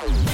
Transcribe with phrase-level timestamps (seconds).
[0.00, 0.29] Wow.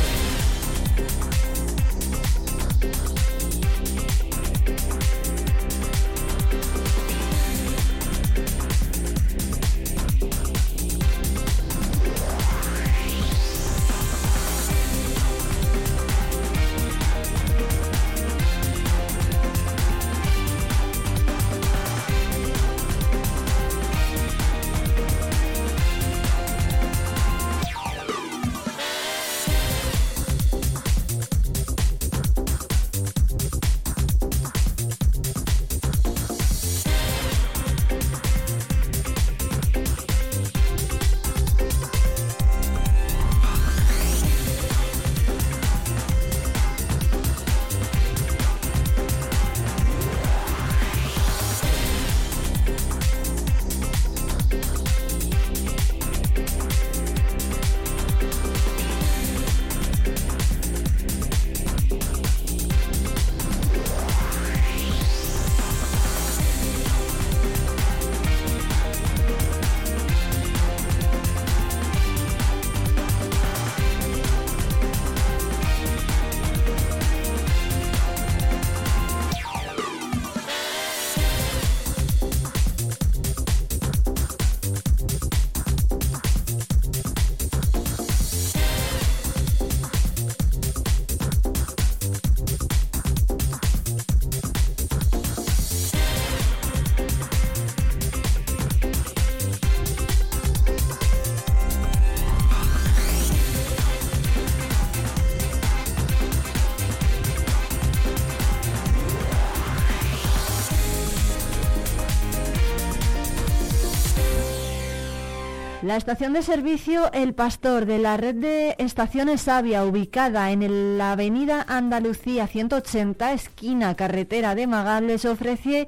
[115.87, 121.13] La estación de servicio El Pastor de la red de estaciones Sabia, ubicada en la
[121.13, 125.87] avenida Andalucía 180, esquina carretera de Magal, les ofrece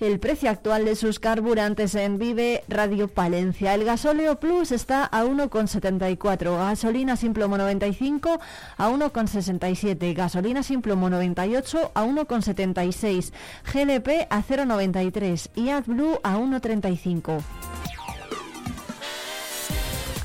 [0.00, 3.72] el precio actual de sus carburantes en Vive Radio Palencia.
[3.72, 8.40] El gasóleo Plus está a 1,74, gasolina Simplomo 95
[8.76, 13.32] a 1,67, gasolina Simplomo 98 a 1,76,
[13.72, 17.85] GLP a 0,93 y AdBlue a 1,35.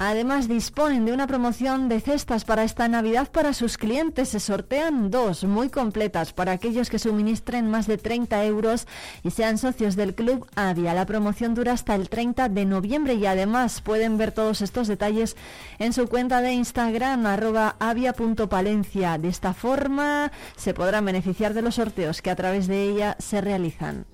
[0.03, 4.29] Además, disponen de una promoción de cestas para esta Navidad para sus clientes.
[4.29, 8.88] Se sortean dos muy completas para aquellos que suministren más de 30 euros
[9.22, 10.95] y sean socios del Club Avia.
[10.95, 15.38] La promoción dura hasta el 30 de noviembre y además pueden ver todos estos detalles
[15.78, 19.19] en su cuenta de Instagram arroba avia.palencia.
[19.19, 23.40] De esta forma se podrán beneficiar de los sorteos que a través de ella se
[23.40, 24.07] realizan.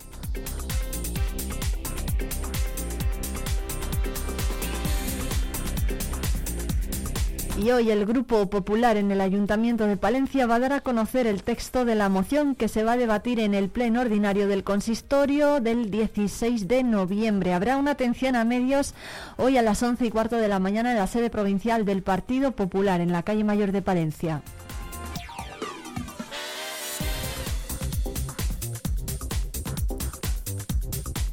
[7.57, 11.25] Y hoy el Grupo Popular en el Ayuntamiento de Palencia va a dar a conocer
[11.25, 14.63] el texto de la moción que se va a debatir en el pleno ordinario del
[14.63, 17.53] consistorio del 16 de noviembre.
[17.53, 18.94] Habrá una atención a medios
[19.38, 22.51] hoy a las 11 y cuarto de la mañana en la sede provincial del Partido
[22.51, 24.44] Popular en la calle Mayor de Palencia.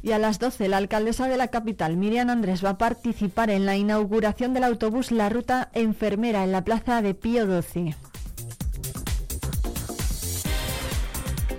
[0.05, 3.65] Y a las 12, la alcaldesa de la capital, Miriam Andrés, va a participar en
[3.65, 7.95] la inauguración del autobús La Ruta Enfermera en la plaza de Pío XII.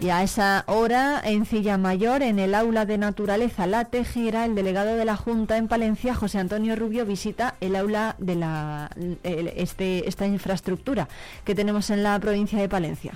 [0.00, 4.54] Y a esa hora, en Cilla Mayor, en el aula de naturaleza La Tejera, el
[4.54, 8.90] delegado de la Junta en Palencia, José Antonio Rubio, visita el aula de la,
[9.24, 11.08] este, esta infraestructura
[11.44, 13.14] que tenemos en la provincia de Palencia.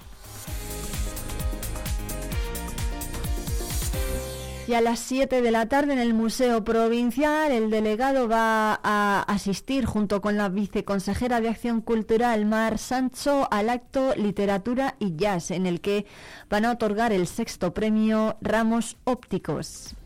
[4.70, 9.20] Y a las 7 de la tarde en el Museo Provincial el delegado va a
[9.22, 15.50] asistir junto con la viceconsejera de Acción Cultural Mar Sancho al acto Literatura y Jazz
[15.50, 16.06] en el que
[16.48, 19.96] van a otorgar el sexto premio Ramos Ópticos.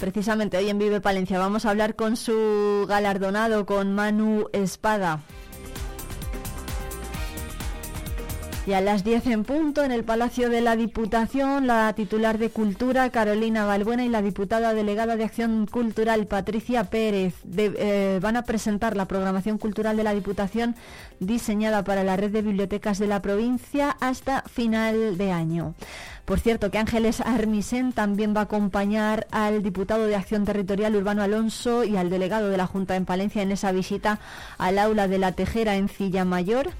[0.00, 5.20] Precisamente hoy en Vive Palencia vamos a hablar con su galardonado, con Manu Espada.
[8.64, 12.48] Y a las 10 en punto, en el Palacio de la Diputación, la titular de
[12.48, 18.44] Cultura, Carolina Balbuena, y la diputada delegada de Acción Cultural, Patricia Pérez, eh, van a
[18.44, 20.76] presentar la programación cultural de la Diputación
[21.18, 25.74] diseñada para la red de bibliotecas de la provincia hasta final de año.
[26.24, 31.22] Por cierto, que Ángeles Armisen también va a acompañar al diputado de Acción Territorial Urbano
[31.22, 34.20] Alonso y al delegado de la Junta en Palencia en esa visita
[34.56, 36.70] al aula de la Tejera en Cilla Mayor.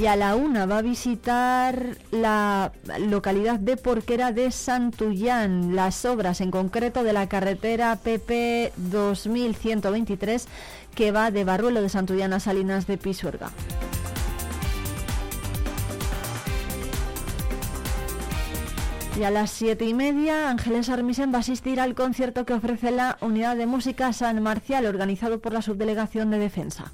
[0.00, 5.76] Y a la una va a visitar la localidad de Porquera de Santullán.
[5.76, 10.48] Las obras en concreto de la carretera PP 2123
[10.94, 13.50] que va de Barruelo de Santullán a Salinas de Pisuerga.
[19.18, 22.90] Y a las siete y media, Ángeles Armisen va a asistir al concierto que ofrece
[22.90, 26.90] la Unidad de Música San Marcial, organizado por la Subdelegación de Defensa.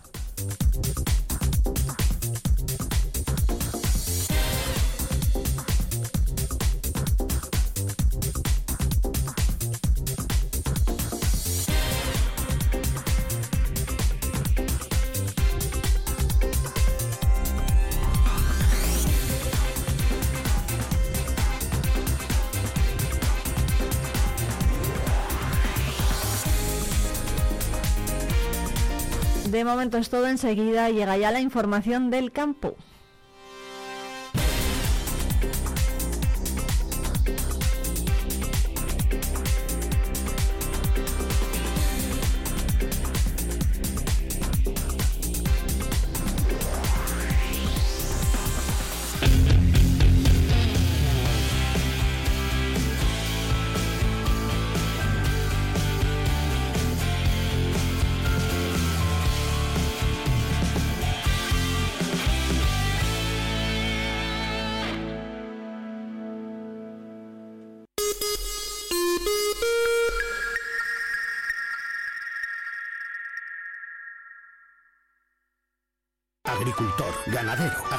[29.56, 32.76] De momento es todo, enseguida llega ya la información del campo.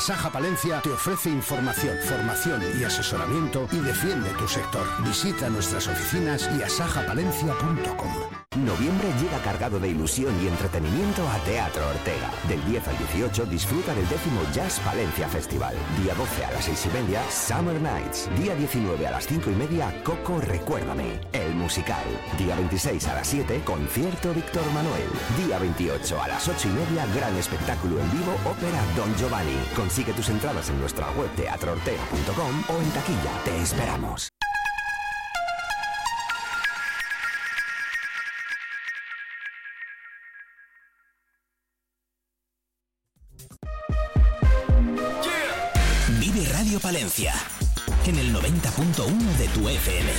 [0.08, 4.88] Asaja Palencia te ofrece información, formación y asesoramiento y defiende tu sector.
[5.04, 8.38] Visita nuestras oficinas y asajapalencia.com.
[8.56, 12.32] Noviembre llega cargado de ilusión y entretenimiento a Teatro Ortega.
[12.48, 15.76] Del 10 al 18 disfruta del décimo Jazz Palencia Festival.
[16.02, 18.30] Día 12 a las 6 y media, Summer Nights.
[18.40, 22.04] Día 19 a las 5 y media, Coco Recuérdame, el musical.
[22.38, 25.10] Día 26 a las 7, concierto Víctor Manuel.
[25.46, 29.58] Día 28 a las 8 y media, gran espectáculo en vivo, ópera Don Giovanni.
[29.98, 33.42] Consigue tus entradas en nuestra web teatroortega.com o en taquilla.
[33.44, 34.30] Te esperamos.
[46.20, 47.34] Vive Radio Palencia
[48.06, 50.12] en el 90.1 de tu FM.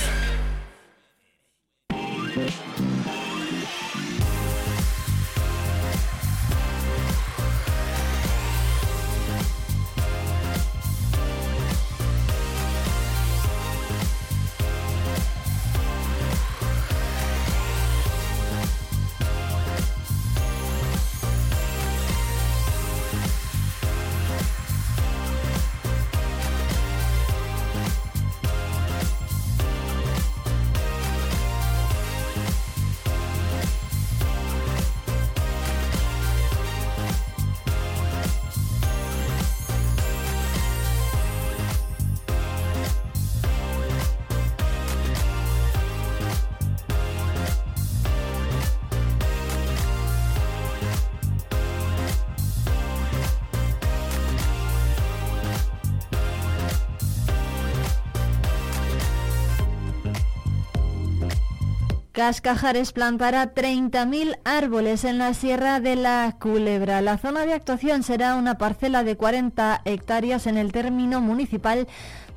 [62.19, 66.99] Cascajares plantará 30.000 árboles en la Sierra de la Culebra.
[66.99, 71.87] La zona de actuación será una parcela de 40 hectáreas en el término municipal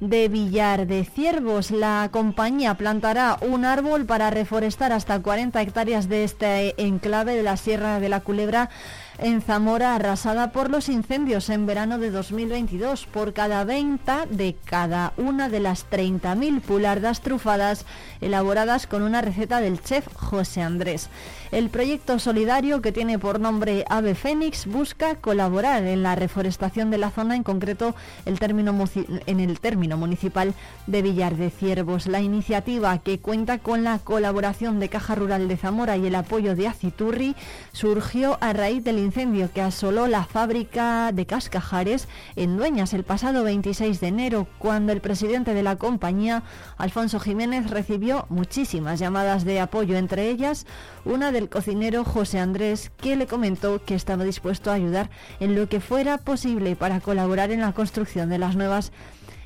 [0.03, 1.71] de Villar de Ciervos.
[1.71, 7.57] La compañía plantará un árbol para reforestar hasta 40 hectáreas de este enclave de la
[7.57, 8.69] Sierra de la Culebra
[9.19, 15.13] en Zamora arrasada por los incendios en verano de 2022 por cada venta de cada
[15.17, 17.87] una de las 30.000 pulardas trufadas
[18.21, 21.11] elaboradas con una receta del chef José Andrés.
[21.53, 26.97] El proyecto solidario que tiene por nombre Ave Fénix busca colaborar en la reforestación de
[26.97, 27.95] la zona, en concreto
[28.25, 28.75] el término
[29.27, 30.55] en el término municipal
[30.87, 32.07] de Villar de Ciervos.
[32.07, 36.57] La iniciativa que cuenta con la colaboración de Caja Rural de Zamora y el apoyo
[36.57, 37.37] de Aciturri
[37.73, 43.45] surgió a raíz del incendio que asoló la fábrica de Cascajares en Dueñas el pasado
[43.45, 46.45] 26 de enero, cuando el presidente de la compañía,
[46.79, 50.65] Alfonso Jiménez, recibió muchísimas llamadas de apoyo, entre ellas
[51.05, 55.69] una del cocinero José Andrés, que le comentó que estaba dispuesto a ayudar en lo
[55.69, 58.93] que fuera posible para colaborar en la construcción de las nuevas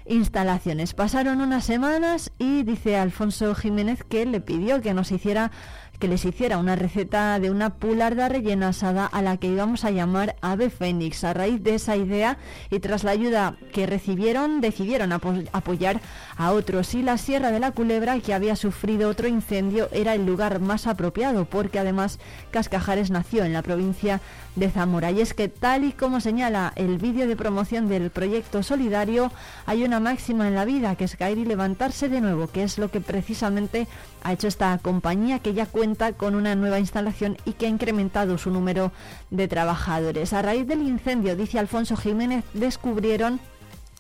[0.04, 0.92] instalaciones.
[0.92, 5.50] Pasaron unas semanas y dice Alfonso Jiménez que le pidió que nos hiciera
[5.98, 9.90] que les hiciera una receta de una pularda rellena asada a la que íbamos a
[9.90, 11.24] llamar ave fénix.
[11.24, 12.38] A raíz de esa idea
[12.70, 16.00] y tras la ayuda que recibieron, decidieron apoyar
[16.36, 20.26] a otros y la Sierra de la Culebra, que había sufrido otro incendio, era el
[20.26, 22.18] lugar más apropiado porque además
[22.50, 24.20] Cascajares nació en la provincia
[24.54, 25.10] de Zamora.
[25.10, 29.32] Y es que tal y como señala el vídeo de promoción del proyecto solidario,
[29.64, 32.78] hay una máxima en la vida que es caer y levantarse de nuevo, que es
[32.78, 33.86] lo que precisamente
[34.22, 35.85] ha hecho esta compañía que ya cuenta
[36.16, 38.92] con una nueva instalación y que ha incrementado su número
[39.30, 40.32] de trabajadores.
[40.32, 43.38] A raíz del incendio, dice Alfonso Jiménez, descubrieron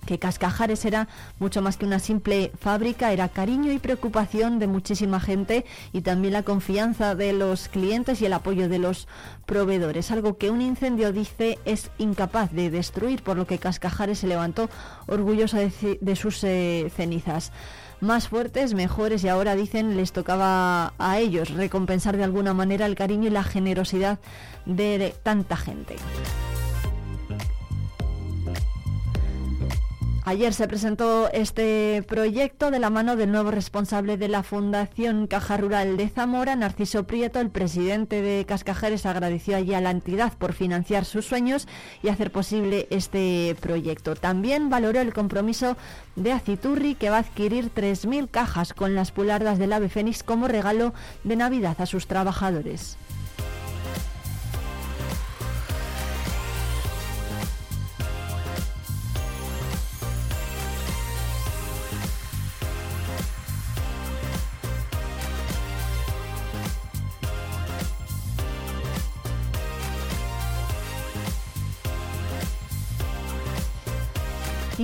[0.04, 5.20] que Cascajares era mucho más que una simple fábrica, era cariño y preocupación de muchísima
[5.20, 9.08] gente y también la confianza de los clientes y el apoyo de los
[9.46, 14.26] proveedores, algo que un incendio dice es incapaz de destruir, por lo que Cascajares se
[14.28, 14.70] levantó
[15.06, 17.52] orgulloso de, sus eh, cenizas
[18.00, 22.94] más fuertes, mejores y ahora dicen les tocaba a ellos recompensar de alguna manera el
[22.94, 24.18] cariño y la generosidad
[24.64, 25.96] de tanta gente.
[30.28, 35.56] Ayer se presentó este proyecto de la mano del nuevo responsable de la Fundación Caja
[35.56, 37.38] Rural de Zamora, Narciso Prieto.
[37.38, 41.68] El presidente de Cascajeres agradeció allí a la entidad por financiar sus sueños
[42.02, 44.16] y hacer posible este proyecto.
[44.16, 45.76] También valoró el compromiso
[46.16, 50.48] de Aciturri, que va a adquirir 3.000 cajas con las pulardas del ave fénix como
[50.48, 50.92] regalo
[51.22, 52.98] de Navidad a sus trabajadores.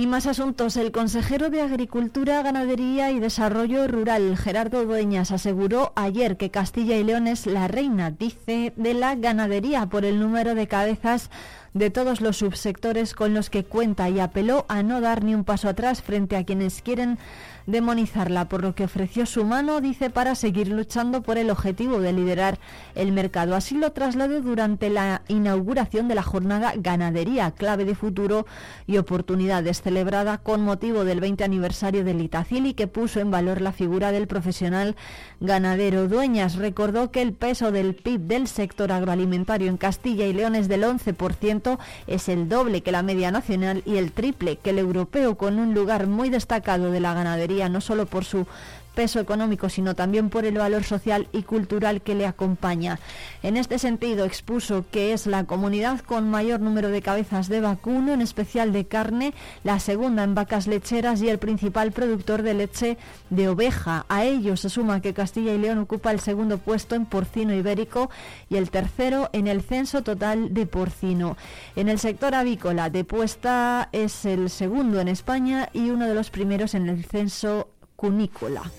[0.03, 0.75] Y más asuntos.
[0.75, 7.05] El consejero de Agricultura, Ganadería y Desarrollo Rural, Gerardo Dueñas, aseguró ayer que Castilla y
[7.05, 11.29] León es la reina, dice, de la ganadería por el número de cabezas
[11.73, 15.45] de todos los subsectores con los que cuenta y apeló a no dar ni un
[15.45, 17.17] paso atrás frente a quienes quieren
[17.65, 22.13] demonizarla, por lo que ofreció su mano, dice, para seguir luchando por el objetivo de
[22.13, 22.59] liderar
[22.95, 23.55] el mercado.
[23.55, 28.45] Así lo trasladó durante la inauguración de la jornada Ganadería, clave de futuro
[28.87, 33.61] y oportunidades, celebrada con motivo del 20 aniversario del Itacil y que puso en valor
[33.61, 34.95] la figura del profesional
[35.39, 36.07] ganadero.
[36.07, 40.67] Dueñas recordó que el peso del PIB del sector agroalimentario en Castilla y León es
[40.67, 41.77] del 11%,
[42.07, 45.73] es el doble que la media nacional y el triple que el europeo, con un
[45.73, 48.45] lugar muy destacado de la ganadería no solo por su
[48.93, 52.99] peso económico, sino también por el valor social y cultural que le acompaña.
[53.41, 58.13] En este sentido, expuso que es la comunidad con mayor número de cabezas de vacuno,
[58.13, 59.33] en especial de carne,
[59.63, 62.97] la segunda en vacas lecheras y el principal productor de leche
[63.29, 64.05] de oveja.
[64.09, 68.09] A ello se suma que Castilla y León ocupa el segundo puesto en porcino ibérico
[68.49, 71.37] y el tercero en el censo total de porcino.
[71.75, 76.29] En el sector avícola de puesta es el segundo en España y uno de los
[76.29, 77.67] primeros en el censo
[78.03, 78.69] cunícola.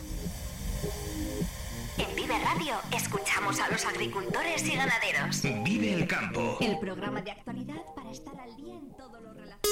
[1.96, 5.40] En Vive Radio escuchamos a los agricultores y ganaderos.
[5.64, 6.58] Vive el campo.
[6.60, 9.62] El programa de actualidad para estar al día en todo lo relacionado.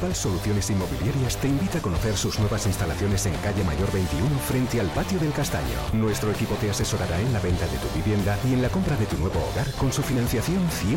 [0.00, 4.80] Unipal Soluciones Inmobiliarias te invita a conocer sus nuevas instalaciones en calle Mayor 21 frente
[4.80, 5.66] al patio del Castaño.
[5.92, 9.04] Nuestro equipo te asesorará en la venta de tu vivienda y en la compra de
[9.04, 10.94] tu nuevo hogar con su financiación 100%.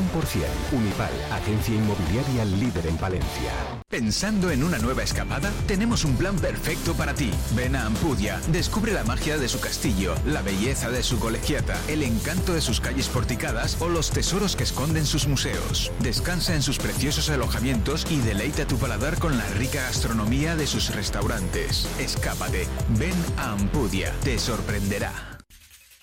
[0.71, 3.51] Unipal, agencia inmobiliaria líder en Palencia.
[3.89, 7.29] Pensando en una nueva escapada, tenemos un plan perfecto para ti.
[7.55, 12.03] Ven a Ampudia, descubre la magia de su castillo, la belleza de su colegiata, el
[12.03, 15.91] encanto de sus calles porticadas o los tesoros que esconden sus museos.
[15.99, 18.77] Descansa en sus preciosos alojamientos y deleita tu
[19.19, 21.87] con la rica gastronomía de sus restaurantes.
[21.99, 25.39] Escápate, ven a Ampudia, te sorprenderá.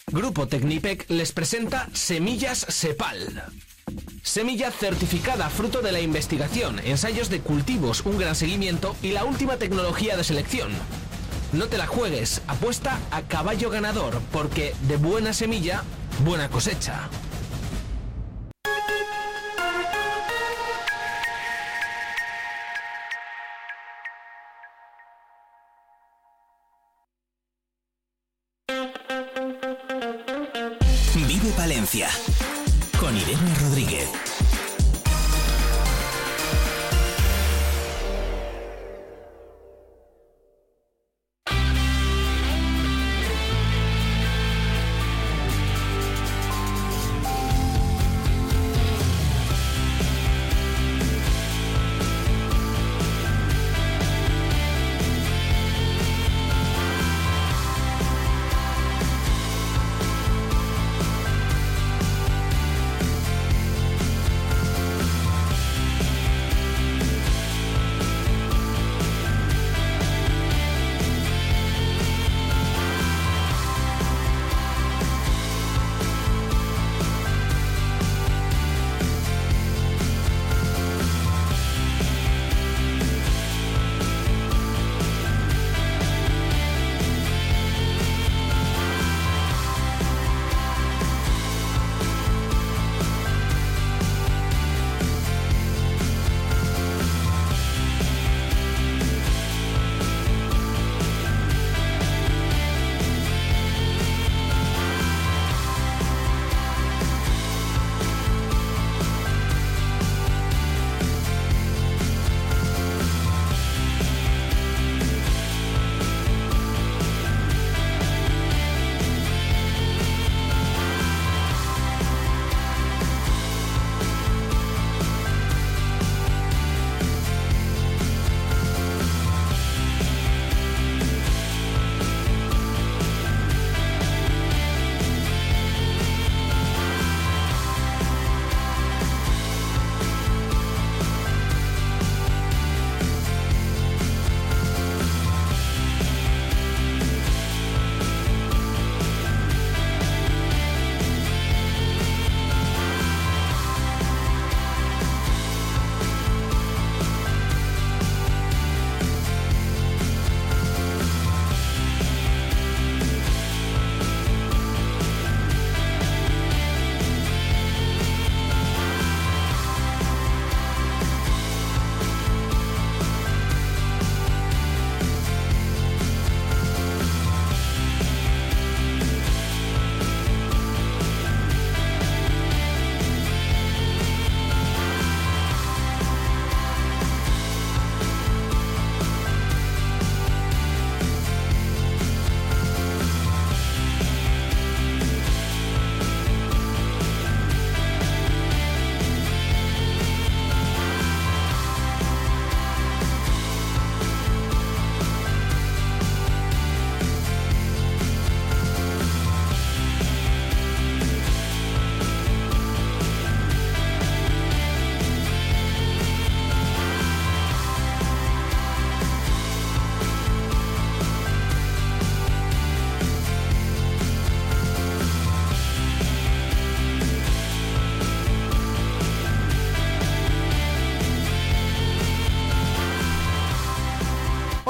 [0.08, 3.44] Grupo Tecnipec les presenta Semillas Sepal.
[4.24, 9.56] Semilla certificada fruto de la investigación, ensayos de cultivos, un gran seguimiento y la última
[9.56, 10.72] tecnología de selección.
[11.52, 15.84] No te la juegues, apuesta a caballo ganador, porque de buena semilla,
[16.24, 17.08] buena cosecha.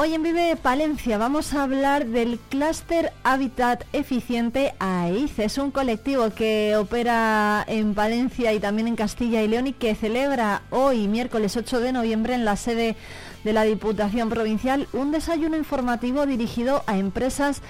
[0.02, 5.40] Hoy en Vive Palencia vamos a hablar del clúster Hábitat Eficiente AIC.
[5.40, 9.94] Es un colectivo que opera en Palencia y también en Castilla y León y que
[9.94, 12.96] celebra hoy, miércoles 8 de noviembre, en la sede
[13.44, 17.60] de la Diputación Provincial, un desayuno informativo dirigido a empresas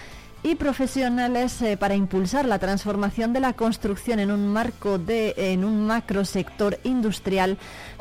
[0.42, 5.64] y profesionales eh, para impulsar la transformación de la construcción en un marco de en
[5.64, 7.58] un macro sector industrial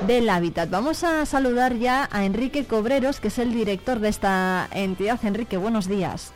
[0.08, 0.70] del hábitat.
[0.70, 5.20] Vamos a saludar ya a Enrique Cobreros, que es el director de esta entidad.
[5.24, 6.32] Enrique, buenos días.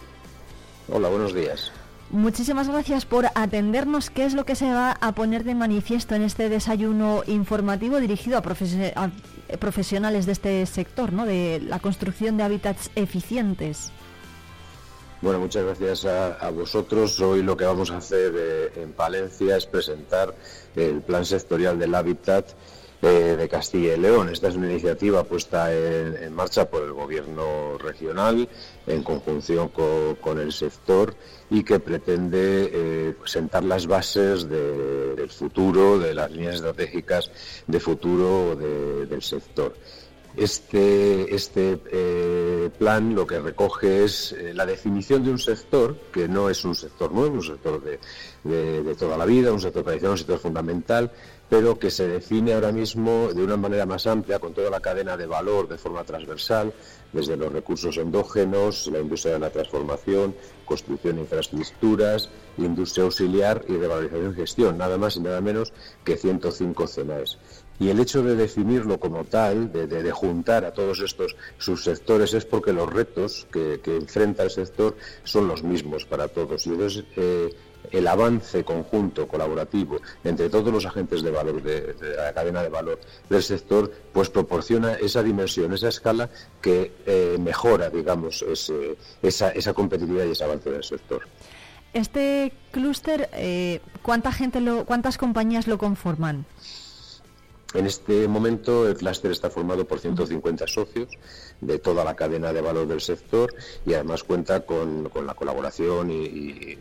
[0.90, 1.72] Hola, buenos días.
[2.10, 4.10] Muchísimas gracias por atendernos.
[4.10, 8.38] ¿Qué es lo que se va a poner de manifiesto en este desayuno informativo dirigido
[8.38, 11.26] a, a profesionales de este sector, ¿no?
[11.26, 13.92] de la construcción de hábitats eficientes?
[15.24, 17.18] Bueno, muchas gracias a, vosotros.
[17.22, 20.36] Hoy lo que vamos a hacer eh, en Palencia es presentar
[20.76, 22.50] el plan sectorial del hábitat
[23.02, 24.28] eh, de Castilla y León.
[24.28, 28.50] Esta es una iniciativa puesta en, marcha por el Gobierno regional
[28.86, 31.16] en conjunción con, el sector
[31.50, 37.32] y que pretende eh, sentar las bases del futuro, de las líneas estratégicas
[37.66, 39.74] de futuro del sector.
[40.36, 46.28] Este, este eh, plan lo que recoge es eh, la definición de un sector que
[46.28, 48.00] no es un sector nuevo, un sector de,
[48.96, 51.12] toda la vida, un sector tradicional, un sector fundamental,
[51.50, 55.16] pero que se define ahora mismo de una manera más amplia, con toda la cadena
[55.16, 56.74] de valor de forma transversal,
[57.12, 63.74] desde los recursos endógenos, la industria de la transformación, construcción de infraestructuras, industria auxiliar y
[63.74, 67.38] de valorización y gestión, nada más y nada menos que 105 CENAES.
[67.84, 72.72] Y el hecho de definirlo como tal, de, juntar a todos estos subsectores, es porque
[72.72, 76.66] los retos que, enfrenta el sector son los mismos para todos.
[76.66, 77.54] Y entonces, eh,
[77.92, 83.02] el avance conjunto, colaborativo, entre todos los agentes de valor, de, la cadena de valor
[83.30, 86.30] del sector, pues proporciona esa dimensión, esa escala
[86.62, 88.46] que eh, mejora, digamos,
[89.22, 91.24] esa, esa competitividad y ese avance del sector.
[91.94, 96.46] Este clúster, eh, ¿cuánta gente lo, cuántas compañías lo conforman?
[97.74, 101.10] En este momento el clúster está formado por 150 socios
[101.60, 103.54] de toda la cadena de valor del sector
[103.86, 106.78] y además cuenta con, la colaboración y,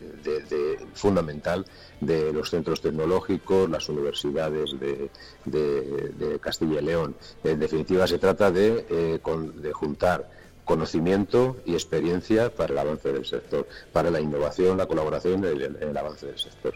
[0.93, 1.65] fundamental
[1.99, 7.15] de los centros tecnológicos, las universidades de, Castilla y León.
[7.43, 9.19] En definitiva, se trata de, eh,
[9.55, 10.29] de juntar
[10.63, 15.97] conocimiento y experiencia para el avance del sector, para la innovación, la colaboración y el
[15.97, 16.73] avance del sector.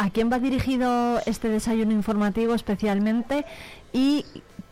[0.00, 3.44] ¿A quién va dirigido este desayuno informativo especialmente
[3.92, 4.24] y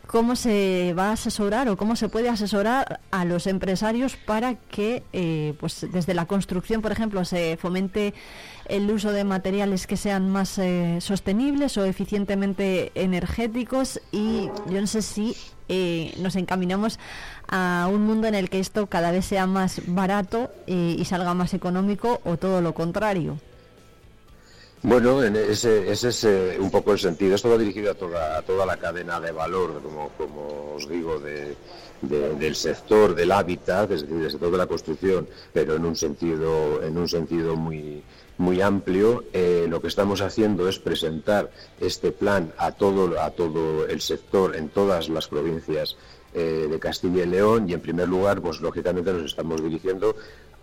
[0.06, 5.02] cómo se va a asesorar o cómo se puede asesorar a los empresarios para que
[5.12, 8.14] eh, pues desde la construcción, por ejemplo, se fomente
[8.68, 14.86] el uso de materiales que sean más eh, sostenibles o eficientemente energéticos y yo no
[14.86, 15.36] sé si
[15.68, 17.00] eh, nos encaminamos
[17.48, 21.52] a un mundo en el que esto cada vez sea más barato y salga más
[21.52, 23.38] económico o todo lo contrario.
[24.82, 27.34] Bueno, ese, es eh, un poco el sentido.
[27.34, 33.14] Esto va dirigido a toda, toda la cadena de valor, como, os digo, del sector
[33.14, 37.08] del hábitat, es decir, del sector de la construcción, pero en un sentido, en un
[37.08, 38.02] sentido muy,
[38.38, 39.24] muy amplio.
[39.32, 44.54] Eh, lo que estamos haciendo es presentar este plan a todo, a todo el sector
[44.54, 45.96] en todas las provincias
[46.34, 50.14] eh, de Castilla y León y en primer lugar, pues lógicamente nos estamos dirigiendo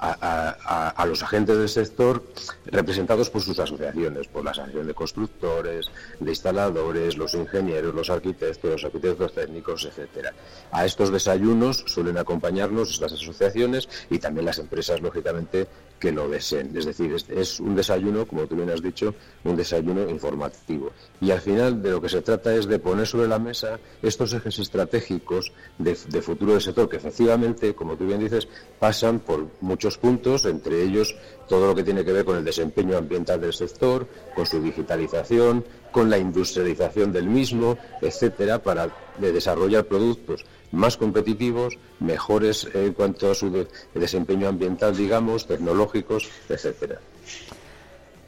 [0.04, 2.24] a, los agentes del sector
[2.66, 8.72] representados por sus asociaciones, por la Asociación de Constructores, de Instaladores, los ingenieros, los arquitectos,
[8.72, 10.34] los arquitectos técnicos, etcétera.
[10.72, 15.68] A estos desayunos suelen acompañarnos estas asociaciones y también las empresas, lógicamente,
[16.04, 16.76] que lo deseen.
[16.76, 20.92] Es decir, es, un desayuno, como tú bien has dicho, un desayuno informativo.
[21.22, 24.34] Y al final de lo que se trata es de poner sobre la mesa estos
[24.34, 29.48] ejes estratégicos de, de futuro del sector, que efectivamente, como tú bien dices, pasan por
[29.62, 31.16] muchos puntos, entre ellos
[31.48, 35.64] todo lo que tiene que ver con el desempeño ambiental del sector, con su digitalización,
[35.94, 43.36] con la industrialización del mismo, etcétera, para desarrollar productos más competitivos, mejores en cuanto a
[43.36, 47.00] su desempeño ambiental, digamos, tecnológicos, etcétera.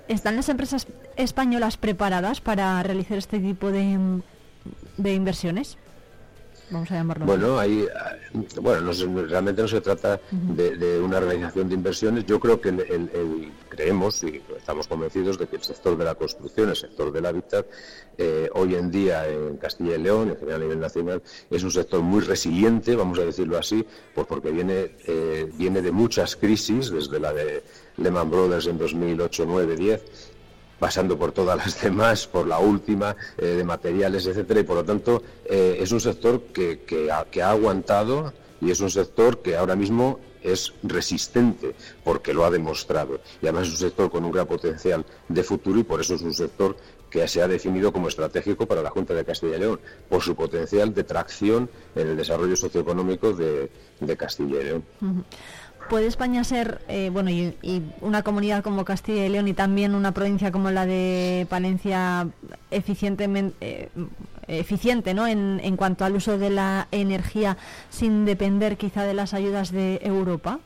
[0.07, 4.21] ¿Están las empresas españolas preparadas para realizar este tipo de,
[4.97, 5.77] inversiones?
[6.69, 7.25] Vamos a llamarlo.
[7.25, 7.87] Bueno, ahí,
[8.61, 8.91] bueno,
[9.27, 12.25] realmente no se trata de, una realización de inversiones.
[12.25, 16.69] Yo creo que el, creemos y estamos convencidos de que el sector de la construcción,
[16.69, 17.65] el sector del hábitat,
[18.17, 21.71] eh, hoy en día en Castilla y León, en general a nivel nacional, es un
[21.71, 26.89] sector muy resiliente, vamos a decirlo así, pues porque viene, eh, viene de muchas crisis,
[26.89, 27.63] desde la de
[27.97, 30.34] Lehman Brothers en 2008, 9, 10
[30.79, 34.85] pasando por todas las demás, por la última, eh, de materiales, etcétera, y por lo
[34.85, 39.75] tanto eh, es un sector que, que, ha, aguantado y es un sector que ahora
[39.75, 44.45] mismo es resistente porque lo ha demostrado y además es un sector con un gran
[44.45, 46.77] potencial de futuro y por eso es un sector
[47.09, 50.35] que se ha definido como estratégico para la Junta de Castilla y León, por su
[50.35, 53.69] potencial de tracción en el desarrollo socioeconómico de,
[54.17, 54.83] Castilla y León.
[55.89, 57.53] ¿Puede España ser, eh, bueno, y,
[58.01, 62.27] una comunidad como Castilla y León y también una provincia como la de Palencia
[62.71, 63.89] eficientemente, eh,
[64.47, 65.27] eficiente ¿no?
[65.27, 67.57] En, en cuanto al uso de la energía
[67.89, 70.59] sin depender quizá de las ayudas de Europa?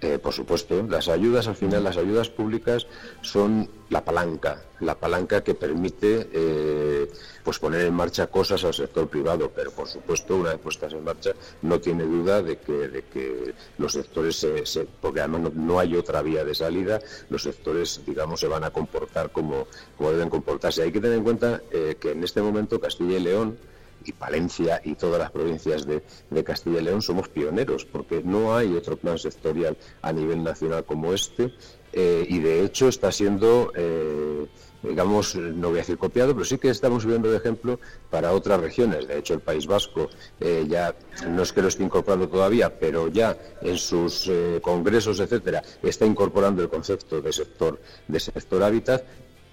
[0.00, 2.86] Eh, por supuesto, las ayudas, al final, las ayudas públicas
[3.20, 7.10] son la palanca, la palanca que permite eh,
[7.42, 11.02] pues poner en marcha cosas al sector privado, pero por supuesto, una vez puestas en
[11.02, 11.32] marcha,
[11.62, 16.22] no tiene duda de que, de que los sectores, se, porque además no, hay otra
[16.22, 20.82] vía de salida, los sectores, digamos, se van a comportar como, como deben comportarse.
[20.82, 23.58] Hay que tener en cuenta eh, que en este momento Castilla y León,
[24.04, 26.02] y Palencia y todas las provincias de,
[26.44, 31.12] Castilla y León somos pioneros, porque no hay otro plan sectorial a nivel nacional como
[31.12, 31.52] este,
[31.92, 34.46] eh, y de hecho está siendo, eh,
[34.82, 37.80] digamos, no voy a decir copiado, pero sí que estamos viendo de ejemplo
[38.10, 39.08] para otras regiones.
[39.08, 40.08] De hecho, el País Vasco
[40.40, 40.94] eh, ya,
[41.26, 44.30] no es que lo esté incorporando todavía, pero ya en sus
[44.62, 49.02] congresos, etcétera, está incorporando el concepto de sector, de sector hábitat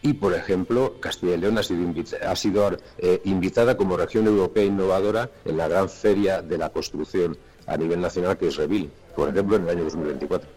[0.02, 1.92] y, por ejemplo, Castilla y León ha sido,
[2.28, 7.38] ha sido eh, invitada como región europea innovadora en la gran feria de la construcción
[7.68, 10.48] a nivel nacional que es Revil, por ejemplo, en el año 2024.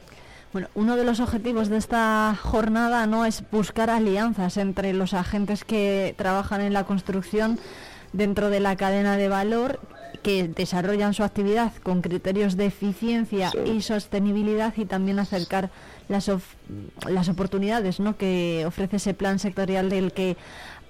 [0.52, 5.64] Bueno, uno de los objetivos de esta jornada no es buscar alianzas entre los agentes
[5.64, 7.58] que trabajan en la construcción
[8.14, 9.78] dentro de la cadena de valor
[10.22, 15.70] que desarrollan su actividad con criterios de eficiencia y sostenibilidad y también acercar
[16.08, 16.30] las,
[17.08, 18.16] las oportunidades ¿no?
[18.16, 20.36] que ofrece ese plan sectorial del que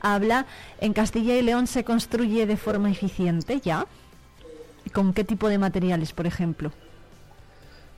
[0.00, 0.46] habla.
[0.80, 3.86] ¿En Castilla y León se construye de forma eficiente ya?
[4.92, 6.72] ¿Con qué tipo de materiales, por ejemplo?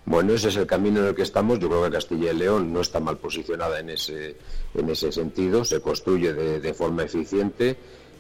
[0.07, 1.59] Bueno, ese es el camino en el que estamos.
[1.59, 4.37] Yo creo que Castilla y León no está mal posicionada en ese,
[4.75, 5.65] en ese sentido.
[5.65, 7.77] Se construye de, forma eficiente.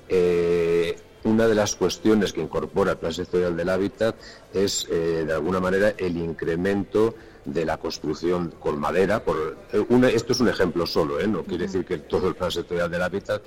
[0.09, 4.16] Eh, una de las cuestiones que incorpora el Plan Sectorial del Hábitat
[4.52, 9.24] es, eh, de alguna manera, el incremento de la construcción con madera.
[9.24, 11.26] Por, eh, esto es un ejemplo solo, ¿eh?
[11.26, 13.42] no quiere decir que todo el plan sectorial del hábitat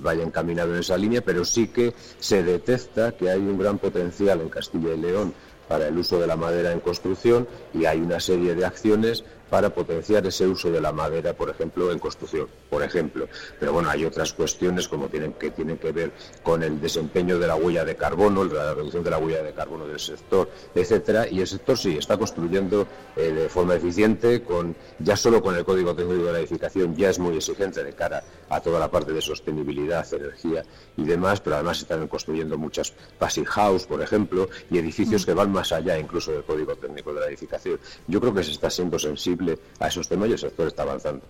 [0.00, 4.40] vaya encaminado en esa línea, pero sí que se detecta que hay un gran potencial
[4.40, 5.34] en Castilla y León
[5.68, 9.70] para el uso de la madera en construcción y hay una serie de acciones para
[9.70, 13.28] potenciar ese uso de la madera, por ejemplo, en construcción, por ejemplo.
[13.58, 17.46] Pero bueno, hay otras cuestiones como tienen que tienen que ver con el desempeño de
[17.46, 21.28] la huella de carbono, la reducción de la huella de carbono del sector, etcétera.
[21.28, 25.64] Y el sector sí está construyendo eh, de forma eficiente, con ya solo con el
[25.64, 29.12] código técnico de la edificación ya es muy exigente de cara a toda la parte
[29.12, 30.64] de sostenibilidad, energía
[30.96, 35.26] y demás, pero además están construyendo muchas passive house, por ejemplo, y edificios mm.
[35.26, 37.78] que van más allá incluso del código técnico de la edificación.
[38.06, 39.43] Yo creo que se está siendo sensible
[39.78, 41.22] a esos temas y el sector está avanzando.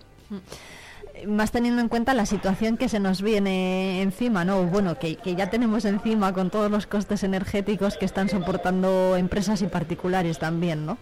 [1.27, 4.63] Más teniendo en cuenta la situación que se nos viene encima, ¿no?
[4.63, 9.67] Bueno, que, ya tenemos encima con todos los costes energéticos que están soportando empresas y
[9.67, 10.97] particulares también, ¿no?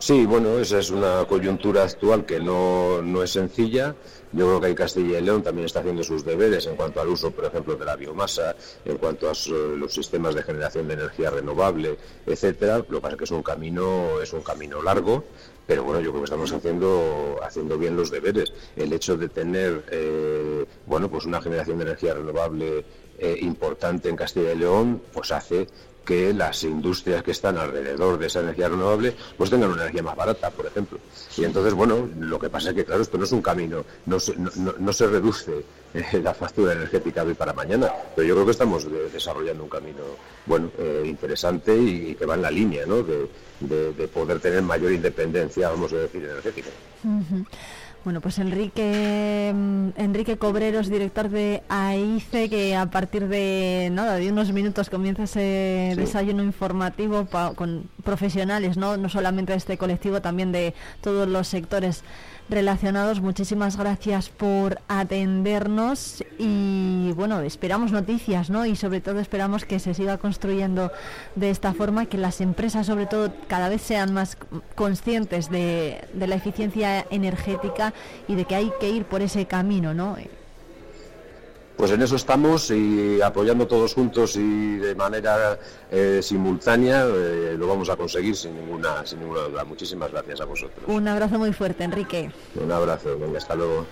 [0.00, 3.94] Sí, bueno, esa es una coyuntura actual que no, no es sencilla.
[4.32, 7.08] Yo creo que hay Castilla y León también está haciendo sus deberes en cuanto al
[7.08, 9.32] uso, por ejemplo, de la biomasa, en cuanto a
[9.76, 12.78] los sistemas de generación de energía renovable, etcétera.
[12.78, 15.24] Lo que pasa es que es un camino, es un camino largo,
[15.66, 18.52] pero bueno, yo creo que estamos haciendo, haciendo bien los deberes.
[18.76, 22.84] El hecho de tener, eh, bueno, pues una generación de energía renovable
[23.18, 25.66] eh, importante en Castilla y León, pues hace
[26.04, 30.16] que las industrias que están alrededor de esa energía renovable pues tengan una energía más
[30.16, 30.98] barata, por ejemplo.
[31.36, 34.18] Y entonces, bueno, lo que pasa es que, claro, esto no es un camino, no
[34.20, 38.52] se, no, se reduce eh, la factura energética hoy para mañana, pero yo creo que
[38.52, 40.02] estamos desarrollando un camino,
[40.46, 43.28] bueno, eh, interesante y, que va en la línea, ¿no?, de,
[44.12, 46.70] poder tener mayor independencia, vamos a decir, energética.
[48.02, 54.30] Bueno, pues Enrique mm, Enrique Cobreros, director de AICE, que a partir de nada de
[54.30, 58.96] unos minutos comienza ese desayuno informativo con profesionales, ¿no?
[58.96, 62.02] no solamente de este colectivo, también de todos los sectores
[62.50, 63.20] relacionados.
[63.20, 68.66] Muchísimas gracias por atendernos y bueno, esperamos noticias, ¿no?
[68.66, 70.90] Y sobre todo esperamos que se siga construyendo
[71.36, 74.36] de esta forma, que las empresas sobre todo cada vez sean más
[74.74, 77.94] conscientes de, de la eficiencia energética
[78.28, 80.16] y de que hay que ir por ese camino, ¿no?
[81.80, 85.58] Pues en eso estamos y apoyando todos juntos y de manera
[85.90, 89.64] eh, simultánea eh, lo vamos a conseguir sin ninguna, sin ninguna duda.
[89.64, 90.84] Muchísimas gracias a vosotros.
[90.86, 92.30] Un abrazo muy fuerte, Enrique.
[92.62, 93.86] Un abrazo, venga, hasta luego.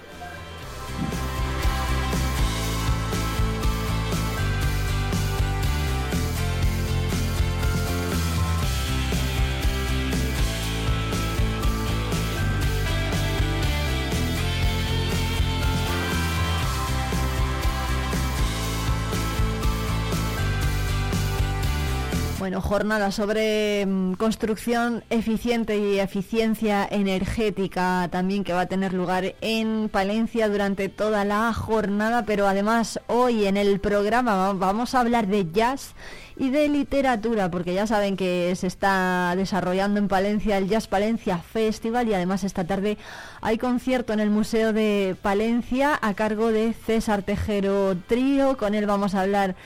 [22.39, 29.35] Bueno, jornada sobre mm, construcción eficiente y eficiencia energética también que va a tener lugar
[29.41, 35.27] en Palencia durante toda la jornada, pero además hoy en el programa vamos a hablar
[35.27, 35.95] de jazz
[36.37, 41.39] y de literatura, porque ya saben que se está desarrollando en Palencia el Jazz Palencia
[41.39, 42.99] Festival y además esta tarde
[43.41, 48.87] hay concierto en el Museo de Palencia a cargo de César Tejero Trío, con él
[48.87, 49.57] vamos a hablar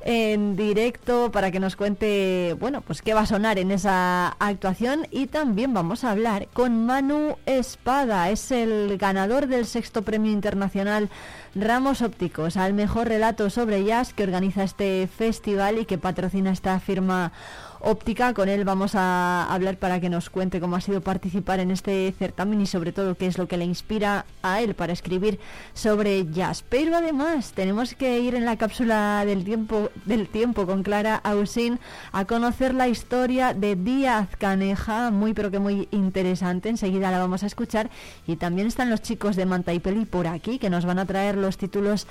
[0.00, 5.06] en directo para que nos cuente, bueno, pues qué va a sonar en esa actuación.
[5.10, 11.10] Y también vamos a hablar con Manu Espada, es el ganador del sexto premio internacional
[11.54, 12.56] Ramos Ópticos.
[12.56, 17.32] Al mejor relato sobre jazz que organiza este festival y que patrocina esta firma
[17.80, 18.34] óptica.
[18.34, 22.12] Con él vamos a hablar para que nos cuente cómo ha sido participar en este
[22.18, 25.38] certamen y sobre todo qué es lo que le inspira a él para escribir
[25.74, 26.64] sobre jazz.
[26.68, 31.78] Pero además tenemos que ir en la cápsula del tiempo, del tiempo con Clara Ausín
[32.12, 36.68] a conocer la historia de Díaz Caneja, muy pero que muy interesante.
[36.68, 37.90] Enseguida la vamos a escuchar
[38.26, 41.06] y también están los chicos de Manta y Peli por aquí que nos van a
[41.06, 42.06] traer los títulos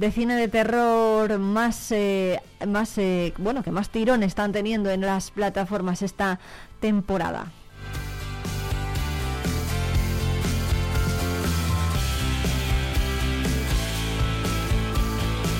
[0.00, 5.02] de cine de terror más, eh, más eh, bueno, que más tirón están teniendo en
[5.02, 6.40] las plataformas esta
[6.80, 7.52] temporada.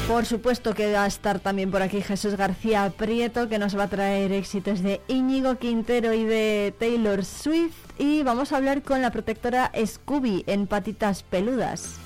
[0.08, 3.84] Por supuesto que va a estar también por aquí Jesús García Prieto, que nos va
[3.84, 7.76] a traer éxitos de Íñigo Quintero y de Taylor Swift.
[7.98, 12.00] Y vamos a hablar con la protectora Scooby en Patitas Peludas.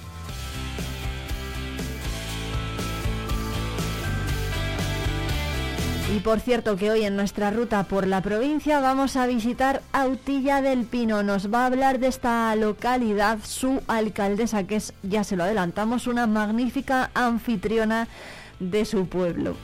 [6.12, 10.60] Y por cierto que hoy en nuestra ruta por la provincia vamos a visitar Autilla
[10.60, 11.22] del Pino.
[11.22, 16.06] Nos va a hablar de esta localidad su alcaldesa, que es, ya se lo adelantamos,
[16.06, 18.06] una magnífica anfitriona
[18.60, 19.56] de su pueblo.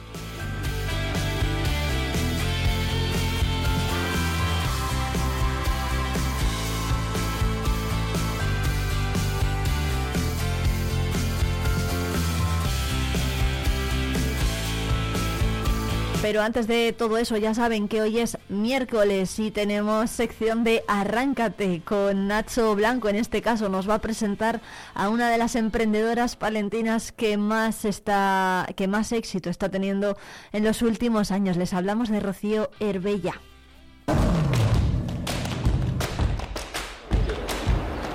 [16.30, 20.84] Pero antes de todo eso, ya saben que hoy es miércoles y tenemos sección de
[20.86, 23.08] Arráncate con Nacho Blanco.
[23.08, 24.60] En este caso nos va a presentar
[24.94, 30.16] a una de las emprendedoras palentinas que más está, que más éxito está teniendo
[30.52, 31.56] en los últimos años.
[31.56, 33.34] Les hablamos de Rocío Herbella.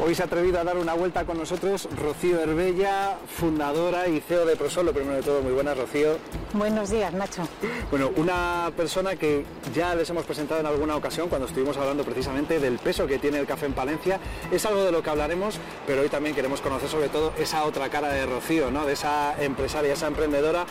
[0.06, 4.46] Hoy se ha atrevido a dar una vuelta con nosotros Rocío Herbella, fundadora y CEO
[4.46, 4.94] de Prosolo.
[4.94, 6.18] Primero de todo, muy buenas, Rocío.
[6.54, 7.42] Buenos días, Nacho.
[7.90, 12.60] Bueno, una persona que ya les hemos presentado en alguna ocasión cuando estuvimos hablando precisamente
[12.60, 14.20] del peso que tiene el café en Palencia.
[14.52, 17.90] Es algo de lo que hablaremos, pero hoy también queremos conocer sobre todo esa otra
[17.90, 18.86] cara de Rocío, ¿no?
[18.86, 20.68] de esa empresaria, esa emprendedora,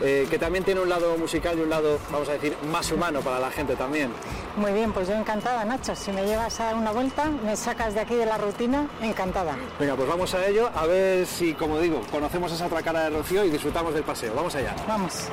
[0.00, 3.20] eh, que también tiene un lado musical y un lado, vamos a decir, más humano
[3.20, 4.10] para la gente también.
[4.56, 5.94] Muy bien, pues yo encantada, Nacho.
[5.94, 9.56] Si me llevas a dar una vuelta, me sacas de aquí de la rutina encantada.
[9.78, 13.10] Venga, pues vamos a ello, a ver si, como digo, conocemos esa otra cara de
[13.10, 14.34] Rocío y disfrutamos del paseo.
[14.34, 14.74] Vamos allá.
[14.86, 15.28] Vamos.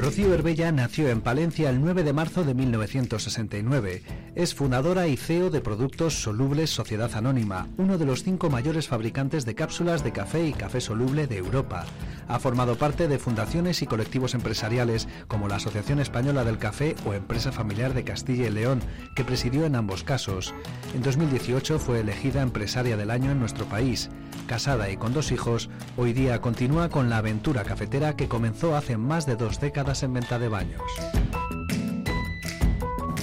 [0.00, 4.02] Rocío Herbella nació en Palencia el 9 de marzo de 1969.
[4.34, 9.44] Es fundadora y CEO de Productos Solubles Sociedad Anónima, uno de los cinco mayores fabricantes
[9.44, 11.84] de cápsulas de café y café soluble de Europa.
[12.30, 17.12] Ha formado parte de fundaciones y colectivos empresariales como la Asociación Española del Café o
[17.12, 18.80] Empresa Familiar de Castilla y León,
[19.16, 20.54] que presidió en ambos casos.
[20.94, 24.10] En 2018 fue elegida empresaria del año en nuestro país.
[24.46, 28.96] Casada y con dos hijos, hoy día continúa con la aventura cafetera que comenzó hace
[28.96, 30.82] más de dos décadas en venta de baños.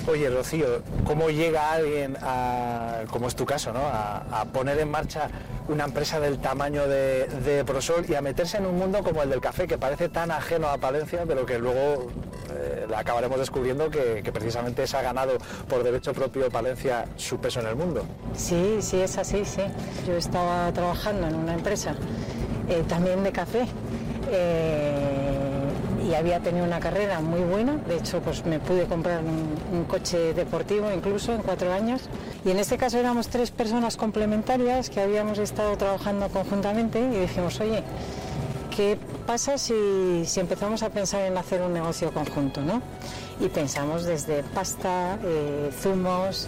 [0.07, 3.81] Oye, Rocío, ¿cómo llega alguien, a, como es tu caso, ¿no?
[3.81, 5.29] a, poner en marcha
[5.67, 9.41] una empresa del tamaño de, Prosol y a meterse en un mundo como el del
[9.41, 12.07] café, que parece tan ajeno a Palencia, pero que luego
[12.53, 17.67] eh, acabaremos descubriendo que, precisamente se ha ganado por derecho propio Palencia su peso en
[17.67, 18.05] el mundo?
[18.33, 19.63] Sí, sí, es así, sí.
[20.07, 21.95] Yo estaba trabajando en una empresa
[22.69, 23.67] eh, también de café.
[24.31, 25.46] Eh,
[26.07, 27.75] y había tenido una carrera muy buena.
[27.87, 32.01] De hecho, pues me pude comprar un, coche deportivo incluso en cuatro años.
[32.45, 37.59] Y en este caso éramos tres personas complementarias que habíamos estado trabajando conjuntamente y dijimos,
[37.59, 37.83] oye,
[38.75, 42.61] ¿qué pasa si, si empezamos a pensar en hacer un negocio conjunto?
[42.61, 42.81] ¿no?
[43.39, 46.47] Y pensamos desde pasta, eh, zumos,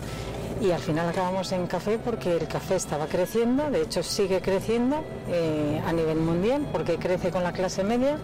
[0.61, 5.03] y al final acabamos en café porque el café estaba creciendo, de hecho sigue creciendo
[5.29, 8.17] eh, a nivel mundial porque crece con la clase media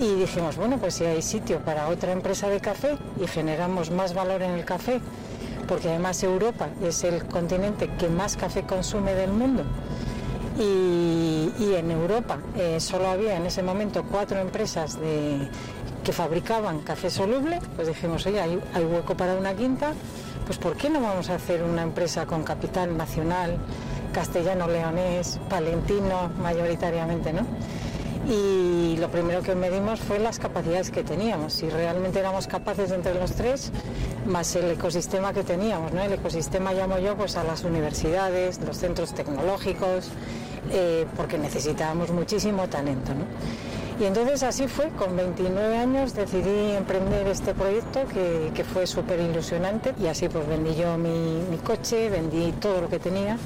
[0.00, 4.14] y dijimos, bueno, pues si hay sitio para otra empresa de café y generamos más
[4.14, 5.00] valor en el café,
[5.68, 9.64] porque además Europa es el continente que más café consume del mundo
[10.58, 15.48] Y, en Europa eh, solo había en ese momento cuatro empresas de,
[16.04, 19.94] que fabricaban café soluble, pues dijimos, oye, hay, hay hueco para una quinta,
[20.44, 23.56] pues ¿por qué no vamos a hacer una empresa con capital nacional,
[24.12, 27.46] castellano-leonés, palentino mayoritariamente, ¿no?
[28.28, 33.14] Y lo primero que medimos fue las capacidades que teníamos, si realmente éramos capaces entre
[33.14, 33.72] los tres,
[34.26, 36.02] más el ecosistema que teníamos, ¿no?
[36.02, 40.08] El ecosistema llamo yo pues a las universidades, los centros tecnológicos,
[40.70, 43.24] eh, porque necesitábamos muchísimo talento, ¿no?
[44.00, 49.20] Y entonces así fue, con 29 años decidí emprender este proyecto que, que fue súper
[49.20, 53.36] ilusionante y así pues vendí yo mi, mi coche, vendí todo lo que tenía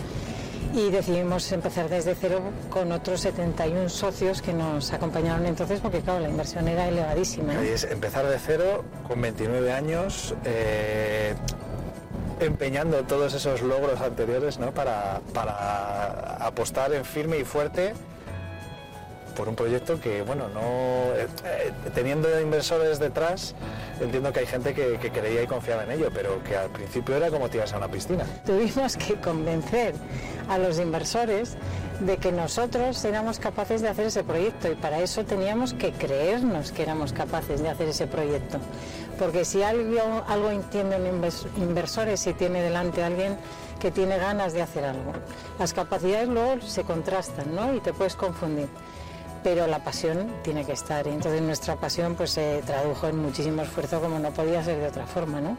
[0.74, 6.20] y decidimos empezar desde cero con otros 71 socios que nos acompañaron entonces porque claro,
[6.20, 7.54] la inversión era elevadísima.
[7.64, 10.34] Y es empezar de cero con 29 años.
[10.44, 11.34] Eh,
[12.38, 14.72] empeñando todos esos logros anteriores ¿no?
[14.72, 17.94] para, para apostar en firme y fuerte
[19.36, 20.60] por un proyecto que, bueno, no
[21.14, 23.54] eh, eh, teniendo inversores detrás,
[24.00, 27.30] entiendo que hay gente que, creía y confiaba en ello, pero que al principio era
[27.30, 28.24] como tirarse a una piscina.
[28.44, 29.94] Tuvimos que convencer
[30.48, 31.56] a los inversores
[32.00, 36.72] de que nosotros éramos capaces de hacer ese proyecto y para eso teníamos que creernos
[36.72, 38.58] que éramos capaces de hacer ese proyecto.
[39.18, 43.36] Porque si algo, algo entiende un inversor es si tiene delante a alguien
[43.80, 45.12] que tiene ganas de hacer algo.
[45.58, 47.74] Las capacidades luego se contrastan ¿no?
[47.74, 48.68] y te puedes confundir
[49.46, 51.06] pero la pasión tiene que estar.
[51.06, 54.88] Y entonces nuestra pasión pues se tradujo en muchísimo esfuerzo como no podía ser de
[54.88, 55.56] otra forma, ¿no?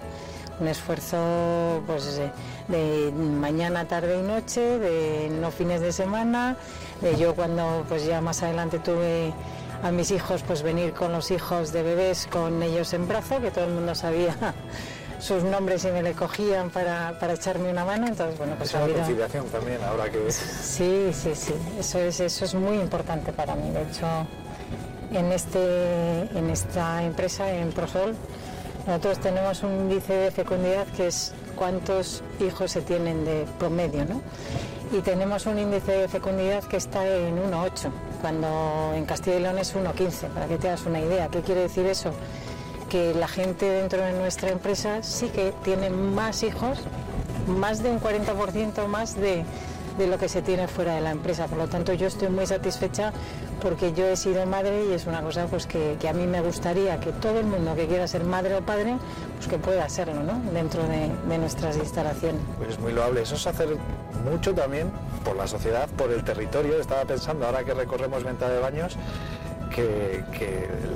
[0.59, 2.19] Un esfuerzo pues
[2.67, 6.57] de mañana, tarde y noche, de no fines de semana,
[6.99, 9.31] de yo cuando pues ya más adelante tuve
[9.81, 13.51] a mis hijos pues venir con los hijos de bebés con ellos en brazo, que
[13.51, 14.35] todo el mundo sabía
[15.19, 18.07] sus nombres y me le cogían para, para echarme una mano.
[18.07, 20.31] Entonces, bueno, pues es una conciliación también, ahora que...
[20.31, 23.69] Sí, sí, sí, eso es, eso es muy importante para mí.
[23.71, 24.07] De hecho,
[25.11, 28.15] en, este, en esta empresa, en Prosol,
[28.85, 34.21] nosotros tenemos un índice de fecundidad que es cuántos hijos se tienen de promedio, ¿no?
[34.97, 37.89] Y tenemos un índice de fecundidad que está en 1,8,
[38.21, 41.27] cuando en Castilla y León es 1,15, para que te hagas una idea.
[41.27, 42.13] ¿Qué quiere decir eso?
[42.89, 46.79] Que la gente dentro de nuestra empresa sí que tiene más hijos,
[47.47, 49.45] más de un 40% más de,
[49.97, 51.47] lo que se tiene fuera de la empresa.
[51.47, 53.11] Por lo tanto, yo estoy muy satisfecha
[53.61, 56.99] porque yo he sido madre y es una cosa pues que, a mí me gustaría
[56.99, 58.97] que todo el mundo que quiera ser madre o padre,
[59.35, 60.39] pues que pueda hacerlo ¿no?
[60.51, 62.41] dentro de, de nuestras instalaciones.
[62.57, 63.23] Pues es muy loable.
[63.23, 63.69] Eso es hacer
[64.29, 64.91] mucho también
[65.23, 66.79] por la sociedad, por el territorio.
[66.79, 68.97] Estaba pensando, ahora que recorremos venta de baños,
[69.69, 70.23] que,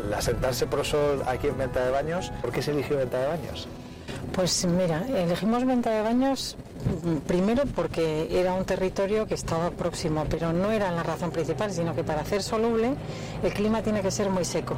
[0.05, 3.67] el asentarse Prosol aquí en Venta de Baños, ¿por qué se eligió Venta de Baños?
[4.34, 6.55] Pues mira, elegimos Venta de Baños
[7.03, 11.72] mm, primero porque era un territorio que estaba próximo, pero no era la razón principal,
[11.72, 12.93] sino que para hacer soluble
[13.43, 14.76] el clima tiene que ser muy seco.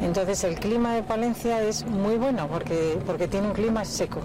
[0.00, 4.20] Entonces el clima de Palencia es muy bueno porque, porque tiene un clima seco.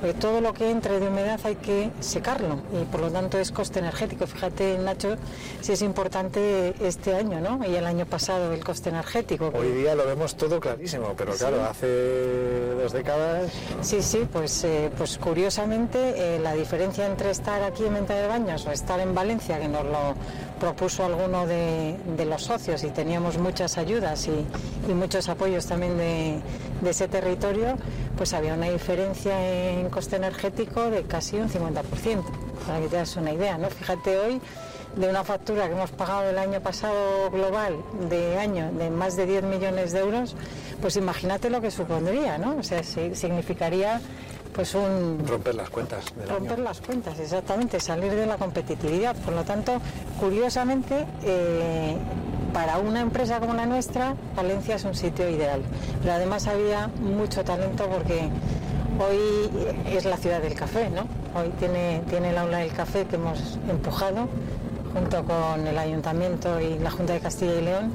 [0.00, 3.52] Porque todo lo que entre de humedad hay que secarlo y por lo tanto es
[3.52, 4.26] coste energético.
[4.26, 5.16] Fíjate, Nacho,
[5.60, 7.60] si es importante este año ¿no?
[7.66, 9.52] y el año pasado el coste energético.
[9.54, 13.52] Hoy día lo vemos todo clarísimo, pero claro, hace dos décadas.
[13.82, 18.26] Sí, sí, pues, eh, pues curiosamente eh, la diferencia entre estar aquí en Venta de
[18.26, 20.14] Baños o estar en Valencia, que nos lo
[20.60, 21.96] propuso alguno de,
[22.26, 26.40] los socios y teníamos muchas ayudas y, muchos apoyos también de,
[26.88, 27.76] ese territorio,
[28.16, 29.34] pues había una diferencia
[29.70, 31.82] en coste energético de casi un 50%,
[32.66, 33.68] para que te das una idea, ¿no?
[33.70, 34.40] Fíjate hoy
[34.96, 37.76] de una factura que hemos pagado el año pasado global
[38.08, 40.34] de año de más de 10 millones de euros,
[40.80, 42.56] pues imagínate lo que supondría, ¿no?
[42.56, 44.00] O sea, significaría
[44.52, 45.24] pues un...
[45.26, 46.04] Romper las cuentas.
[46.28, 49.14] romper las cuentas, exactamente, salir de la competitividad.
[49.16, 49.80] Por lo tanto,
[50.18, 51.96] curiosamente, eh,
[52.52, 55.62] para una empresa como la nuestra, Valencia es un sitio ideal.
[56.00, 58.28] Pero además había mucho talento porque
[59.00, 59.50] hoy
[59.86, 61.02] es la ciudad del café, ¿no?
[61.38, 64.28] Hoy tiene, tiene el aula del café que hemos empujado
[64.92, 67.92] junto con el ayuntamiento y la Junta de Castilla y León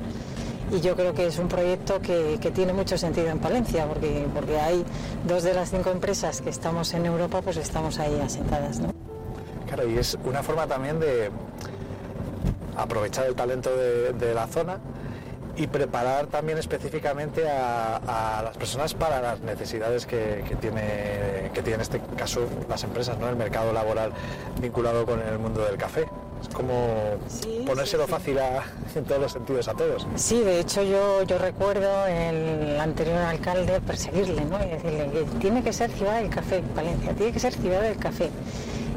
[0.71, 4.59] y yo creo que es un proyecto que, tiene mucho sentido en Palencia, porque, porque
[4.59, 4.83] hay
[5.27, 8.79] dos de las cinco empresas que estamos en Europa, pues estamos ahí asentadas.
[8.79, 8.93] ¿no?
[9.67, 11.29] Claro, y es una forma también de
[12.75, 14.79] aprovechar el talento de, la zona
[15.57, 21.81] y preparar también específicamente a, las personas para las necesidades que, tiene que tiene en
[21.81, 23.29] este caso las empresas, ¿no?
[23.29, 24.11] el mercado laboral
[24.61, 26.05] vinculado con el mundo del café.
[26.41, 27.17] Es como
[27.65, 28.37] ponérselo fácil
[28.95, 30.05] en todos los sentidos a todos.
[30.15, 34.63] Sí, de hecho yo, yo recuerdo el anterior alcalde perseguirle, ¿no?
[34.63, 37.97] Y decirle que tiene que ser ciudad del café, Valencia, tiene que ser ciudad del
[37.97, 38.29] café.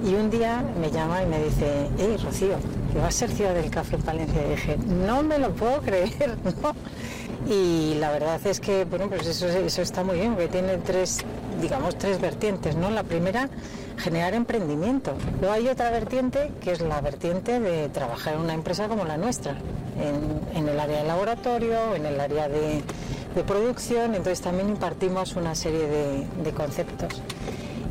[0.05, 2.57] Y un día me llama y me dice, hey Rocío,
[2.93, 4.47] que va a ser Ciudad del Café en Palencia.
[4.47, 6.75] Y dije, no me lo puedo creer, ¿no?
[7.47, 9.47] Y la verdad es que, bueno, pues eso,
[9.83, 11.25] está muy bien, porque tiene tres,
[11.63, 12.91] digamos, tres vertientes, ¿no?
[12.91, 13.49] La primera,
[13.97, 15.15] generar emprendimiento.
[15.41, 19.17] Luego hay otra vertiente, que es la vertiente de trabajar en una empresa como la
[19.17, 19.57] nuestra,
[20.55, 22.83] en, el área de laboratorio, en el área de,
[23.47, 27.23] producción, entonces también impartimos una serie de, conceptos.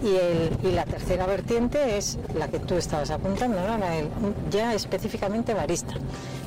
[0.04, 3.58] Y, la tercera vertiente es la que tú estabas apuntando,
[4.52, 5.96] ya específicamente barista,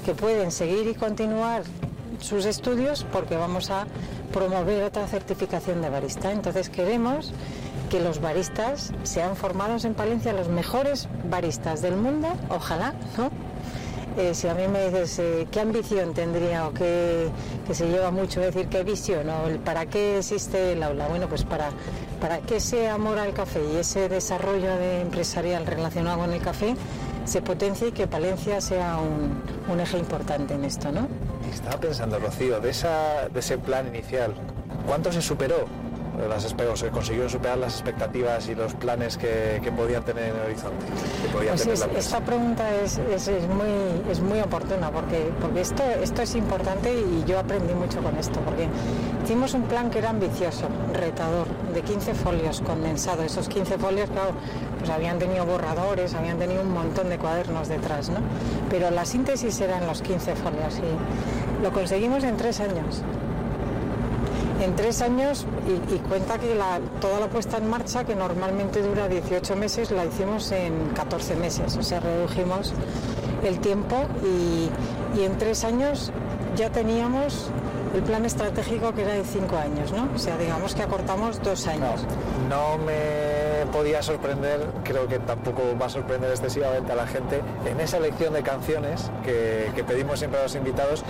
[0.05, 1.62] que pueden seguir y continuar
[2.20, 3.86] sus estudios porque vamos a
[4.32, 6.30] promover otra certificación de barista.
[6.30, 7.32] Entonces queremos
[7.90, 13.30] que los baristas sean formados en Palencia los mejores baristas del mundo, ojalá, ¿no?
[14.17, 17.29] Eh, si a mí me dices eh, qué ambición tendría o qué
[17.67, 21.45] que se lleva mucho decir qué visión o para qué existe el aula, bueno, pues
[21.45, 21.71] para,
[22.21, 26.75] para que ese amor al café y ese desarrollo de empresarial relacionado con el café
[27.25, 29.43] se potencie y que Palencia sea un,
[29.73, 31.07] un eje importante en esto, ¿no?
[31.53, 32.73] Estaba pensando, Rocío, de,
[33.33, 34.35] de ese plan inicial,
[34.87, 35.67] ¿cuánto se superó?
[36.29, 36.43] Las,
[36.79, 40.85] se consiguieron superar las expectativas y los planes que, podían tener en el horizonte.
[41.33, 41.66] Pues
[41.97, 47.39] esta pregunta es, muy, es muy oportuna porque, porque esto, esto es importante y yo
[47.39, 48.68] aprendí mucho con esto porque
[49.25, 53.23] hicimos un plan que era ambicioso, retador, de 15 folios condensado.
[53.23, 54.33] Esos 15 folios, claro,
[54.79, 58.18] pues habían tenido borradores, habían tenido un montón de cuadernos detrás, ¿no?
[58.68, 63.03] Pero la síntesis era en los 15 folios y lo conseguimos en tres años
[64.61, 66.55] en tres años y, cuenta que
[67.01, 71.77] toda la puesta en marcha, que normalmente dura 18 meses, la hicimos en 14 meses,
[71.77, 72.73] o sea, redujimos
[73.43, 74.71] el tiempo y,
[75.21, 76.13] en tres años
[76.57, 77.49] ya teníamos
[77.95, 80.09] el plan estratégico que era de cinco años, ¿no?
[80.15, 82.05] O sea, digamos que acortamos dos años.
[82.49, 87.81] No, me podía sorprender, creo que tampoco va a sorprender excesivamente a la gente, en
[87.81, 91.03] esa elección de canciones que, que pedimos siempre a los invitados,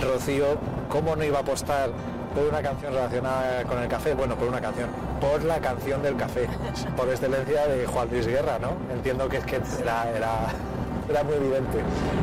[0.00, 0.46] Rocío,
[0.88, 1.90] ¿cómo no iba a apostar
[2.34, 6.16] por una canción relacionada con el café, bueno, por una canción, por la canción del
[6.16, 6.48] café,
[6.96, 8.72] por excelencia de Juan Luis Guerra, ¿no?
[8.92, 11.78] Entiendo que es que era, era, muy evidente.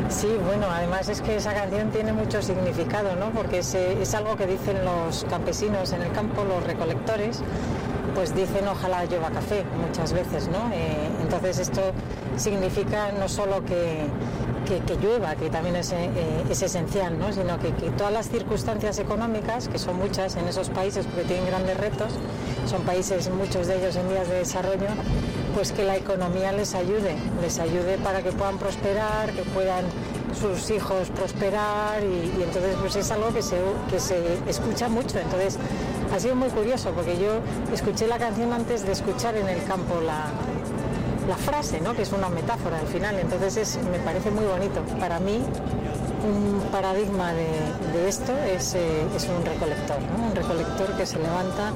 [0.10, 3.30] Sí, bueno, además es que esa canción tiene mucho significado, ¿no?
[3.30, 7.42] Porque es, algo que dicen los campesinos en el campo, los recolectores,
[8.14, 10.70] pues dicen ojalá lleva café muchas veces, ¿no?
[10.74, 11.82] Eh, entonces esto
[12.36, 14.08] significa no solo que
[14.66, 16.10] que, llueva, que también es, eh,
[16.50, 17.32] es esencial, ¿no?
[17.32, 21.78] sino que, todas las circunstancias económicas, que son muchas en esos países porque tienen grandes
[21.78, 22.14] retos,
[22.68, 24.88] son países, muchos de ellos en vías de desarrollo,
[25.56, 29.86] pues que la economía les ayude, les ayude para que puedan prosperar, que puedan
[30.40, 33.58] sus hijos prosperar y, entonces pues es algo que se,
[33.90, 35.20] que se escucha mucho.
[35.20, 35.58] Entonces
[36.14, 37.40] ha sido muy curioso porque yo
[37.74, 40.28] escuché la canción antes de escuchar en el campo la,
[41.28, 41.94] la frase, ¿no?
[41.94, 43.20] que es una metáfora al final.
[43.20, 44.82] Entonces me parece muy bonito.
[45.00, 45.42] Para mí,
[46.24, 51.74] un paradigma de, esto es, eh, es, un recolector, un recolector que se levanta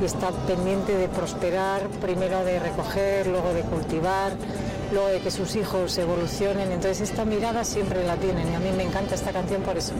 [0.00, 4.32] y está pendiente de prosperar, primero de recoger, luego de cultivar,
[4.92, 6.70] luego de que sus hijos evolucionen.
[6.70, 9.92] Entonces esta mirada siempre la tienen y a mí me encanta esta canción por eso.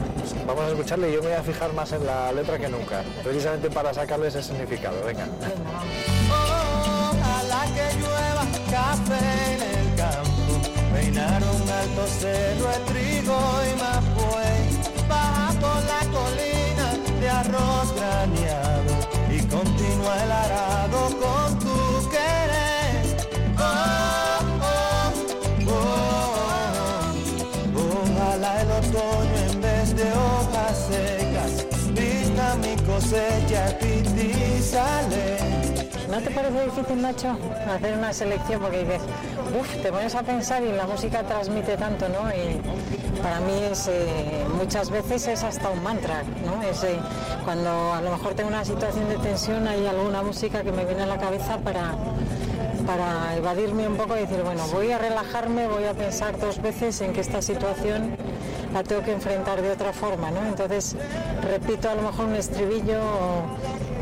[0.47, 3.03] Vamos a escucharle y yo me voy a fijar más en la letra que nunca,
[3.23, 4.95] precisamente para sacarle ese significado.
[5.05, 5.25] Venga.
[5.41, 5.69] Venga
[7.89, 8.28] vamos.
[8.79, 10.53] Café en el campo,
[10.93, 13.73] peinaron alto cerro de trigo y
[14.17, 14.69] pues,
[15.09, 16.87] baja por la colina
[17.19, 18.93] de arroz graneado
[19.29, 23.03] y continúa el arado con tu querer.
[23.59, 25.11] Oh, oh,
[25.75, 27.13] oh,
[27.91, 31.53] Ojalá el otoño en vez de hojas secas
[31.93, 35.38] vista mi cosecha y sale
[36.09, 37.37] ¿No te parece difícil, Nacho,
[37.69, 38.59] hacer una selección?
[38.61, 39.01] Porque dices,
[39.59, 42.27] uff, te pones a pensar y la música transmite tanto, ¿no?
[42.31, 42.59] Y
[43.21, 46.63] para mí es, eh, muchas veces es hasta un mantra, ¿no?
[46.63, 46.97] Es, eh,
[47.45, 51.03] cuando a lo mejor tengo una situación de tensión, hay alguna música que me viene
[51.03, 51.93] a la cabeza para,
[52.87, 57.01] para evadirme un poco y decir, bueno, voy a relajarme, voy a pensar dos veces
[57.01, 58.15] en que esta situación
[58.73, 60.43] la tengo que enfrentar de otra forma, ¿no?
[60.47, 60.95] Entonces
[61.43, 62.99] repito a lo mejor un estribillo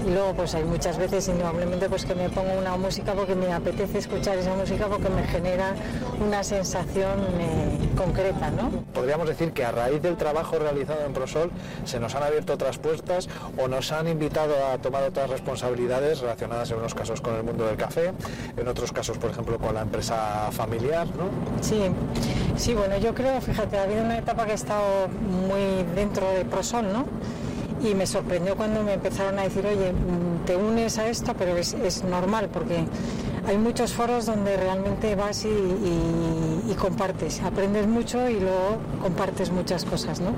[0.07, 3.51] y luego pues hay muchas veces indudablemente pues que me pongo una música porque me
[3.51, 5.75] apetece escuchar esa música porque me genera
[6.25, 8.69] una sensación eh, concreta, ¿no?
[8.93, 11.51] Podríamos decir que a raíz del trabajo realizado en Prosol
[11.83, 13.27] se nos han abierto otras puertas
[13.57, 17.65] o nos han invitado a tomar otras responsabilidades relacionadas en unos casos con el mundo
[17.65, 18.13] del café,
[18.55, 21.29] en otros casos por ejemplo con la empresa familiar, ¿no?
[21.61, 21.81] Sí,
[22.55, 26.45] sí, bueno, yo creo, fíjate, ha habido una etapa que he estado muy dentro de
[26.45, 27.05] Prosol, ¿no?
[27.83, 31.57] Y me sorprendió cuando me empezaron a decir, oye, mm, te unes a esto, pero
[31.57, 32.85] es, normal porque
[33.47, 40.19] hay muchos foros donde realmente vas y, compartes, aprendes mucho y luego compartes muchas cosas,
[40.19, 40.31] ¿no?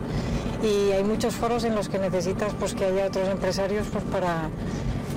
[0.65, 4.49] Y hay muchos foros en los que necesitas pues que haya otros empresarios pues para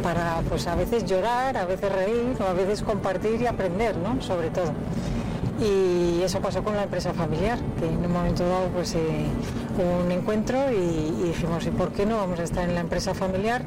[0.02, 4.20] para pues a veces llorar, a veces reír o a veces compartir y aprender, ¿no?
[4.20, 4.72] Sobre todo.
[5.60, 9.26] Y eso pasó con la empresa familiar, que en un momento dado pues eh,
[9.80, 13.14] un encuentro y, y dijimos, ¿y por qué no vamos a estar en la empresa
[13.14, 13.62] familiar?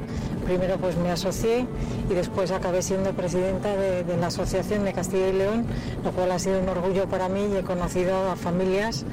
[0.45, 1.65] Primero pues me asocié
[2.09, 5.65] y después acabé siendo presidenta de, de la Asociación de Castilla y León,
[6.03, 9.05] lo cual ha sido un orgullo para mí y he conocido a familias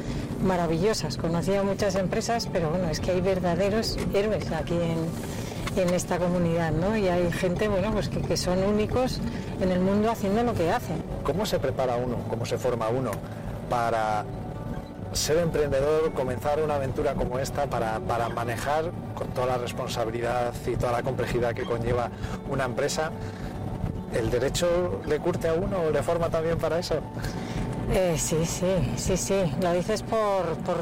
[0.45, 1.17] maravillosas.
[1.17, 6.19] Conocí a muchas empresas, pero bueno, es que hay verdaderos héroes aquí en, en esta
[6.19, 6.97] comunidad, ¿no?
[6.97, 9.21] Y hay gente, bueno, pues que, que son únicos
[9.61, 11.03] en el mundo haciendo lo que hacen.
[11.25, 13.13] ¿Cómo se prepara uno, cómo se forma uno
[13.71, 14.25] para
[15.13, 20.77] ser emprendedor, comenzar una aventura como esta, para, para manejar con toda la responsabilidad y
[20.77, 22.11] toda la complejidad que conlleva
[22.49, 23.11] una empresa?
[24.13, 27.01] ¿El derecho le curte a uno o le forma también para eso?
[27.95, 28.67] Eh, sí, sí,
[28.97, 29.43] sí, sí.
[29.61, 30.77] Lo dices por, por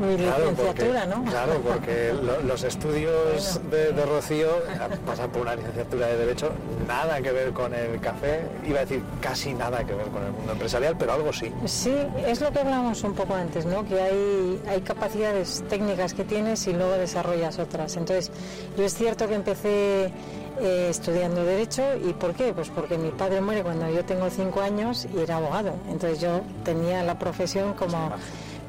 [0.00, 1.30] mi Claro, licenciatura, porque, ¿no?
[1.30, 4.48] Claro, porque lo- los estudios de, de Rocío,
[4.80, 6.52] a pasar por una licenciatura de Derecho,
[6.88, 10.32] nada que ver con el café, iba a decir casi nada que ver con el
[10.32, 11.52] mundo empresarial, pero algo sí.
[11.66, 11.94] Sí,
[12.26, 13.84] es lo que hablábamos un poco antes, ¿no?
[13.86, 17.94] Que hay, hay capacidades técnicas que tienes y luego desarrollas otras.
[17.96, 18.30] Entonces,
[18.78, 20.10] yo es cierto que empecé
[20.60, 22.52] eh, estudiando Derecho y ¿por qué?
[22.52, 25.74] Pues porque mi padre muere cuando yo tengo cinco años y era abogado.
[25.90, 28.12] Entonces yo tenía la profesión como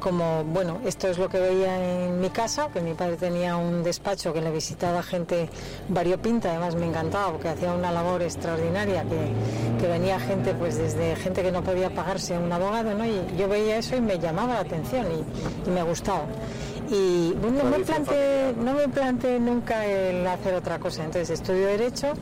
[0.06, 3.82] como, bueno, esto es lo que veía en mi casa, que mi padre tenía un
[3.84, 5.50] despacho que le visitaba gente
[5.90, 11.16] variopinta, además me encantaba porque hacía una labor extraordinaria, que, que venía gente, pues desde
[11.16, 13.04] gente que no podía pagarse un abogado, ¿no?
[13.04, 16.26] Y yo veía eso y me llamaba la atención y, y me gustaba.
[16.90, 21.68] Y bueno, no me, planteé, no me planteé nunca el hacer otra cosa, entonces estudio
[21.68, 22.14] Derecho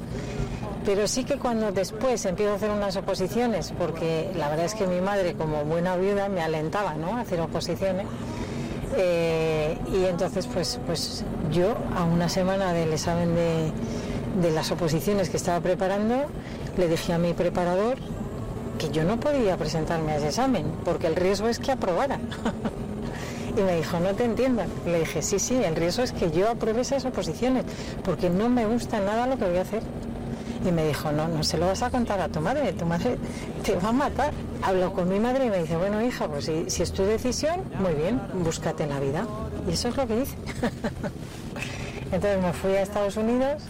[0.86, 4.86] pero sí que cuando después empiezo a hacer unas oposiciones, porque la verdad es que
[4.86, 7.18] mi madre como buena viuda me alentaba ¿no?
[7.18, 8.06] a hacer oposiciones,
[8.96, 13.72] eh, y entonces pues, pues yo a una semana del examen de,
[14.42, 16.26] de las oposiciones que estaba preparando,
[16.78, 17.98] le dije a mi preparador
[18.78, 22.20] que yo no podía presentarme a ese examen, porque el riesgo es que aprobara.
[23.56, 24.64] Y me dijo, no te entiendo.
[24.86, 27.66] Le dije, sí, sí, el riesgo es que yo apruebe esas oposiciones,
[28.04, 29.82] porque no me gusta nada lo que voy a hacer.
[30.66, 33.18] Y me dijo, no, no se lo vas a contar a tu madre, tu madre
[33.64, 34.34] te va a matar.
[34.62, 37.64] Hablo con mi madre y me dice, bueno, hija, pues si, si es tu decisión,
[37.80, 39.28] muy bien, búscate la vida.
[39.68, 40.36] Y eso es lo que hice.
[42.12, 43.64] Entonces me fui a Estados Unidos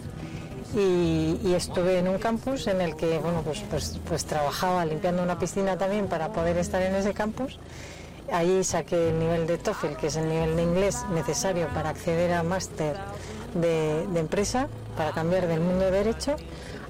[0.76, 5.24] y, y estuve en un campus en el que, bueno, pues, pues, pues trabajaba limpiando
[5.24, 7.58] una piscina también para poder estar en ese campus.
[8.34, 12.34] Allí saqué el nivel de TOEFL, que es el nivel de inglés necesario para acceder
[12.34, 12.96] a máster
[13.54, 14.68] de, de empresa,
[14.98, 16.36] para cambiar del mundo de derecho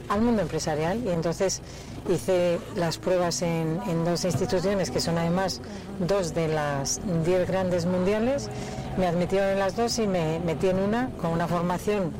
[0.08, 1.04] al mundo empresarial.
[1.04, 1.62] Y entonces
[2.10, 5.60] hice las pruebas en, en dos instituciones, que son además
[6.00, 8.50] dos de las diez grandes mundiales.
[8.98, 12.14] Me admitieron en las dos y me metí en una con una formación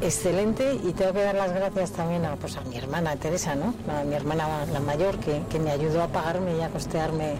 [0.00, 3.74] excelente y tengo que dar las gracias también a, pues, a mi hermana Teresa, ¿no?
[3.92, 7.34] a mi hermana la mayor, que, que me ayudó a pagarme y a costearme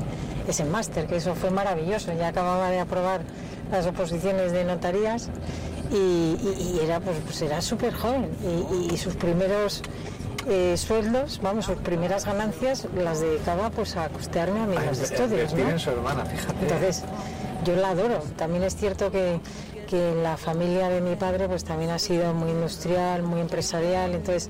[0.46, 2.12] ese máster, que eso fue maravilloso.
[2.12, 3.22] Ya acababa de aprobar
[3.70, 5.28] las oposiciones de notarías
[5.90, 9.82] y, y- y era pues, pues era súper joven y, y- sus primeros
[10.48, 15.52] eh, sueldos, vamos, sus primeras ganancias las dedicaba pues a costearme a mí los estudios.
[15.54, 15.78] ¿no?
[15.78, 16.62] su hermana, fíjate.
[16.62, 17.02] Entonces,
[17.64, 18.20] yo la adoro.
[18.36, 19.38] También es cierto que,
[19.91, 24.49] que la familia de mi padre pues también ha sido muy industrial, muy empresarial, entonces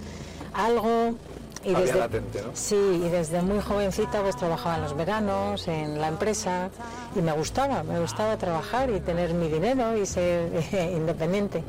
[0.52, 1.14] algo...
[1.62, 2.50] Y Había desde, latente, ¿no?
[2.54, 6.70] Sí, y desde muy jovencita pues trabajaba en los veranos, en la empresa,
[7.14, 10.50] y me gustaba, me gustaba trabajar y tener mi dinero y ser
[10.94, 11.62] independiente.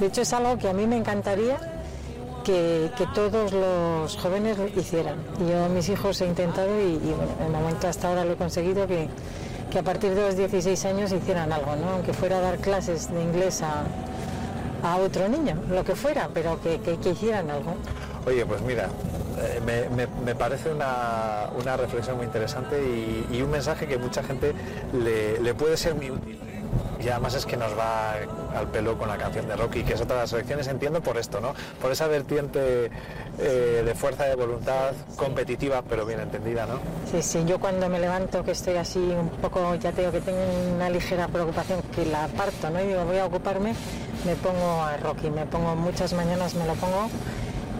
[0.00, 1.58] De hecho es algo que a mí me encantaría
[2.44, 5.16] que, que todos los jóvenes lo hicieran.
[5.48, 8.86] Yo mis hijos he intentado y, y, bueno, de momento hasta ahora lo he conseguido
[8.86, 9.08] que,
[9.74, 11.88] que a partir de los 16 años hicieran algo, ¿no?
[11.94, 13.82] aunque fuera a dar clases de inglés a,
[14.88, 17.74] a otro niño, lo que fuera, pero que, que- hicieran algo.
[18.24, 18.88] Oye, pues mira,
[19.42, 23.98] eh, me, me- me parece una, una reflexión muy interesante y, y un mensaje que
[23.98, 24.54] mucha gente
[24.92, 26.38] le, le puede ser muy útil.
[27.00, 28.14] Y además es que nos va
[28.56, 31.18] al pelo con la canción de Rocky, que es otra de las elecciones, entiendo por
[31.18, 31.54] esto, ¿no?
[31.80, 32.90] Por esa vertiente
[33.38, 36.78] eh, de fuerza de voluntad competitiva, pero bien entendida, ¿no?
[37.10, 40.20] Sí, sí, yo cuando me levanto que estoy así un poco, ya te digo que
[40.20, 40.38] tengo
[40.74, 42.80] una ligera preocupación que la aparto, ¿no?
[42.80, 43.74] Y digo, voy a ocuparme,
[44.24, 47.10] me pongo a Rocky, me pongo muchas mañanas, me lo pongo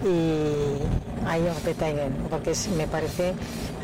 [0.05, 3.35] y ahí Tiger, porque me parece,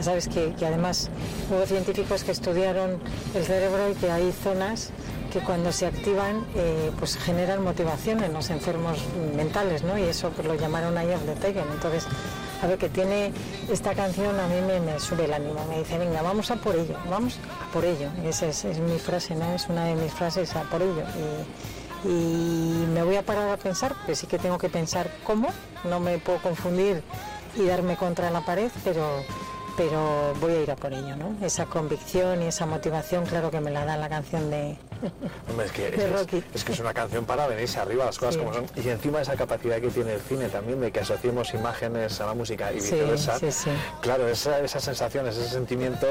[0.00, 1.10] sabes que, que además
[1.50, 2.98] hubo científicos que estudiaron
[3.34, 4.90] el cerebro y que hay zonas
[5.30, 8.98] que cuando se activan eh, pues generan motivación en los enfermos
[9.36, 9.96] mentales, ¿no?
[9.96, 11.64] Y eso pues, lo llamaron of the Tiger.
[11.72, 12.06] Entonces,
[12.62, 13.32] a ver, que tiene
[13.70, 16.96] esta canción, a mí me, sube el ánimo, me dice, venga, vamos a por ello,
[17.08, 18.08] vamos a por ello.
[18.24, 19.54] Esa es, mi frase, ¿no?
[19.54, 21.04] Es una de mis frases, a por ello.
[22.04, 25.48] Y me voy a parar a pensar, que sí que tengo que pensar cómo,
[25.84, 27.02] no me puedo confundir
[27.56, 29.22] y darme contra la pared, pero
[29.76, 31.34] pero voy a ir a por ello, ¿no?
[31.46, 34.76] Esa convicción y esa motivación, claro que me la da la canción de,
[35.48, 36.44] Hombre, es, que, es, Rocky.
[36.52, 38.40] es que es una canción para venirse arriba, las cosas Sí.
[38.40, 38.66] como son.
[38.76, 42.34] Y encima esa capacidad que tiene el cine también de que asociemos imágenes a la
[42.34, 43.38] música y viceversa.
[43.38, 43.70] sí, sí.
[44.02, 46.06] Claro, esa, esas sensaciones, ese sentimiento,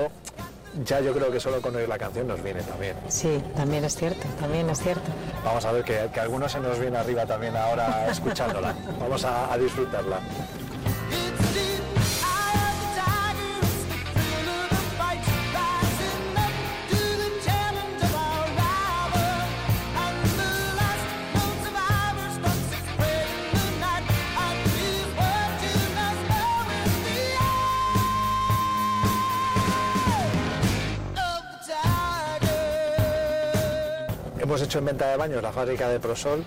[0.85, 2.95] ya yo creo que solo con oír la canción nos viene también.
[3.07, 5.09] Sí, también es cierto, también es cierto.
[5.43, 8.73] Vamos a ver que, que algunos se nos viene arriba también ahora escuchándola.
[8.99, 10.19] Vamos a, a disfrutarla.
[34.49, 36.43] Hemos hecho en venta de baños la fábrica de Prosol.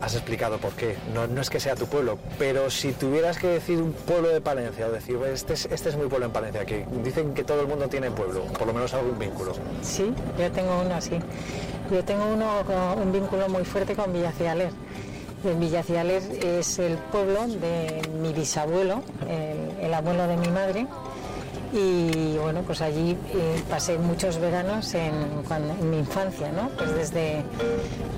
[0.00, 0.96] Has explicado por qué.
[1.12, 4.40] No, no es que sea tu pueblo, pero si tuvieras que decir un pueblo de
[4.40, 7.60] Palencia o decir, este es, este es mi pueblo en Palencia, que dicen que todo
[7.60, 9.52] el mundo tiene pueblo, por lo menos algún vínculo.
[9.82, 11.18] Sí, yo tengo uno así.
[11.92, 12.62] Yo tengo uno
[12.96, 14.70] un vínculo muy fuerte con Villacialer.
[15.44, 20.86] En Villacialer es el pueblo de mi bisabuelo, el, el abuelo de mi madre.
[21.72, 25.12] Y bueno, pues allí eh, pasé muchos veranos en,
[25.46, 26.68] cuando- en mi infancia, ¿no?
[26.70, 27.44] Pues desde,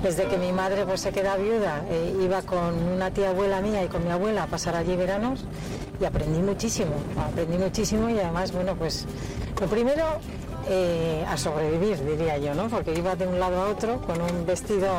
[0.01, 3.83] desde que mi madre pues, se queda viuda, eh, iba con una tía abuela mía
[3.83, 5.45] y con mi abuela a pasar allí veranos
[6.01, 6.93] y aprendí muchísimo,
[7.29, 9.05] aprendí muchísimo y además, bueno, pues
[9.61, 10.03] lo primero
[10.69, 12.67] eh, a sobrevivir, diría yo, ¿no?
[12.67, 14.89] Porque iba de un lado a otro con un vestido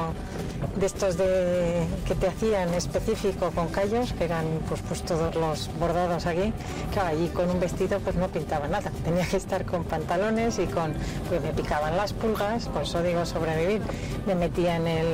[0.77, 5.71] de estos de, que te hacían específico con callos, que eran pues, pues todos los
[5.79, 6.53] bordados aquí.
[6.93, 8.91] Claro, allí con un vestido pues no pintaba nada.
[9.05, 10.95] Tenía que estar con pantalones y con,
[11.29, 13.83] pues me picaban las pulgas, por eso digo sobrevivir.
[14.27, 15.07] Me metía en el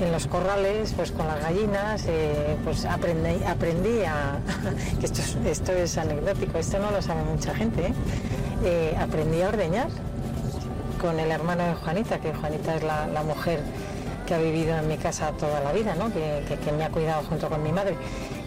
[0.00, 4.38] en los corrales, pues con las gallinas, eh, pues aprendí, aprendí a,
[5.00, 7.92] que esto es, esto es anecdótico, esto no lo sabe mucha gente, ¿eh?
[8.64, 9.88] Eh, aprendí a ordeñar
[11.00, 13.60] con el hermano de Juanita, que Juanita es la, mujer
[14.26, 16.12] que ha vivido en mi casa toda la vida, ¿no?
[16.12, 17.96] que, que- me ha cuidado junto con mi madre.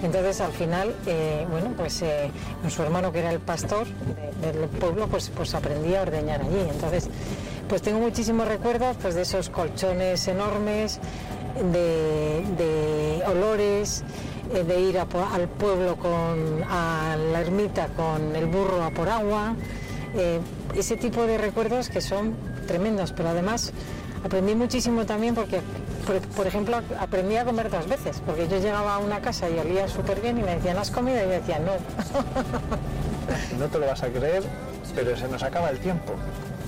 [0.04, 2.04] Entonces al final, eh, bueno, pues
[2.70, 3.88] su hermano que era el pastor
[4.42, 6.60] de- del pueblo, pues, pues aprendí a ordeñar allí.
[6.70, 7.10] Entonces,
[7.68, 11.00] pues tengo muchísimos recuerdos pues, de esos colchones enormes,
[11.56, 14.04] de, de olores,
[14.54, 19.10] eh, de ir a al pueblo con, a la ermita con el burro a por
[19.10, 19.56] agua,
[20.16, 20.40] eh,
[20.76, 22.34] ese tipo de recuerdos que son
[22.68, 23.72] tremendos, pero además
[24.26, 25.62] aprendí muchísimo también porque,
[26.06, 29.58] por, por ejemplo, aprendí a comer dos veces, porque yo llegaba a una casa y
[29.58, 31.18] olía súper bien y me decían, ¿has comido?
[31.20, 31.72] Y yo decía, no.
[33.60, 34.44] No te lo vas a creer,
[34.96, 36.14] pero se nos acaba el tiempo.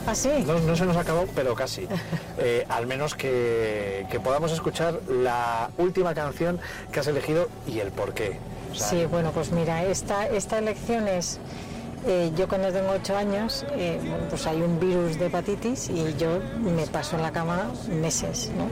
[0.05, 0.29] ¿Ah, sí?
[0.45, 1.87] No, no se nos acabó, pero casi.
[2.39, 6.59] Eh, al menos que, que podamos escuchar la última canción
[6.91, 8.39] que has elegido y el por qué.
[8.71, 11.39] O sea, Sí, bueno, pues mira, esta, esta elección es,
[12.07, 13.99] eh, yo cuando tengo ocho años, eh,
[14.29, 18.67] pues hay un virus de hepatitis y yo me paso en la cama meses, ¿no?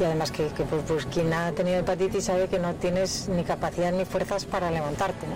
[0.00, 3.42] Y además que, que, pues, pues quien ha tenido hepatitis sabe que no tienes ni
[3.42, 5.34] capacidad ni fuerzas para levantarte, ¿no?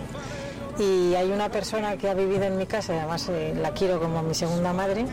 [0.79, 4.23] Y hay una persona que ha vivido en mi casa, además eh, la quiero como
[4.23, 5.07] mi segunda madre,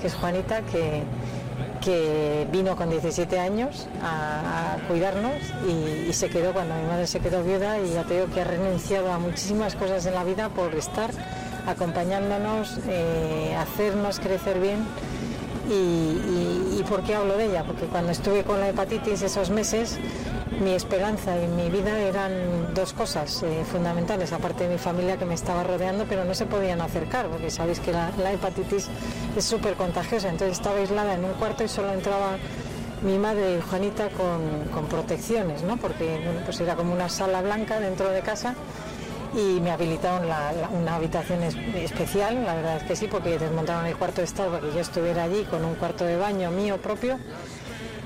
[0.00, 1.02] que es Juanita, que,
[1.80, 5.34] que vino con 17 años a, cuidarnos
[5.68, 9.12] y, se quedó cuando mi madre se quedó viuda y ya te que ha renunciado
[9.12, 11.10] a muchísimas cosas en la vida por estar
[11.66, 14.78] acompañándonos, eh, hacernos crecer bien.
[15.68, 17.64] Y, y- y por qué hablo de ella?
[17.64, 19.98] Porque cuando estuve con la hepatitis esos meses,
[20.60, 25.24] mi esperanza y mi vida eran dos cosas eh, fundamentales, aparte de mi familia que
[25.26, 28.88] me estaba rodeando, pero no se podían acercar, porque sabéis que la, hepatitis
[29.36, 30.28] es súper contagiosa.
[30.28, 32.36] Entonces estaba aislada en un cuarto y solo entraba
[33.02, 35.76] mi madre y Juanita con, con protecciones, ¿no?
[35.76, 38.54] porque bueno, pues era como una sala blanca dentro de casa
[39.34, 43.84] y me habilitaron la- una habitación es- especial, la verdad es que sí, porque desmontaron
[43.84, 46.78] el cuarto de estar para que yo estuviera allí con un cuarto de baño mío
[46.78, 47.18] propio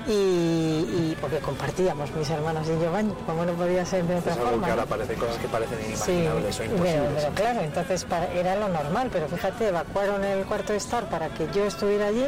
[0.07, 4.35] y, y porque compartíamos mis hermanos y yo baño, como no podía ser de otra
[4.35, 4.67] forma.
[4.67, 4.85] ¿no?
[4.85, 7.11] parece cosas que parecen Sí, inimaginables o pero, imposibles.
[7.23, 11.29] pero claro, entonces para- era lo normal, pero fíjate, evacuaron el cuarto de estar para
[11.29, 12.25] que yo estuviera allí,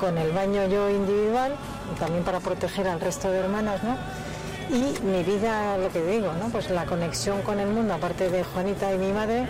[0.00, 1.52] con el baño yo individual,
[1.98, 3.96] también para proteger al resto de hermanas, ¿no?
[4.70, 6.48] Y mi vida, lo que digo, ¿no?
[6.48, 9.46] Pues la conexión con el mundo, aparte de Juanita y mi madre,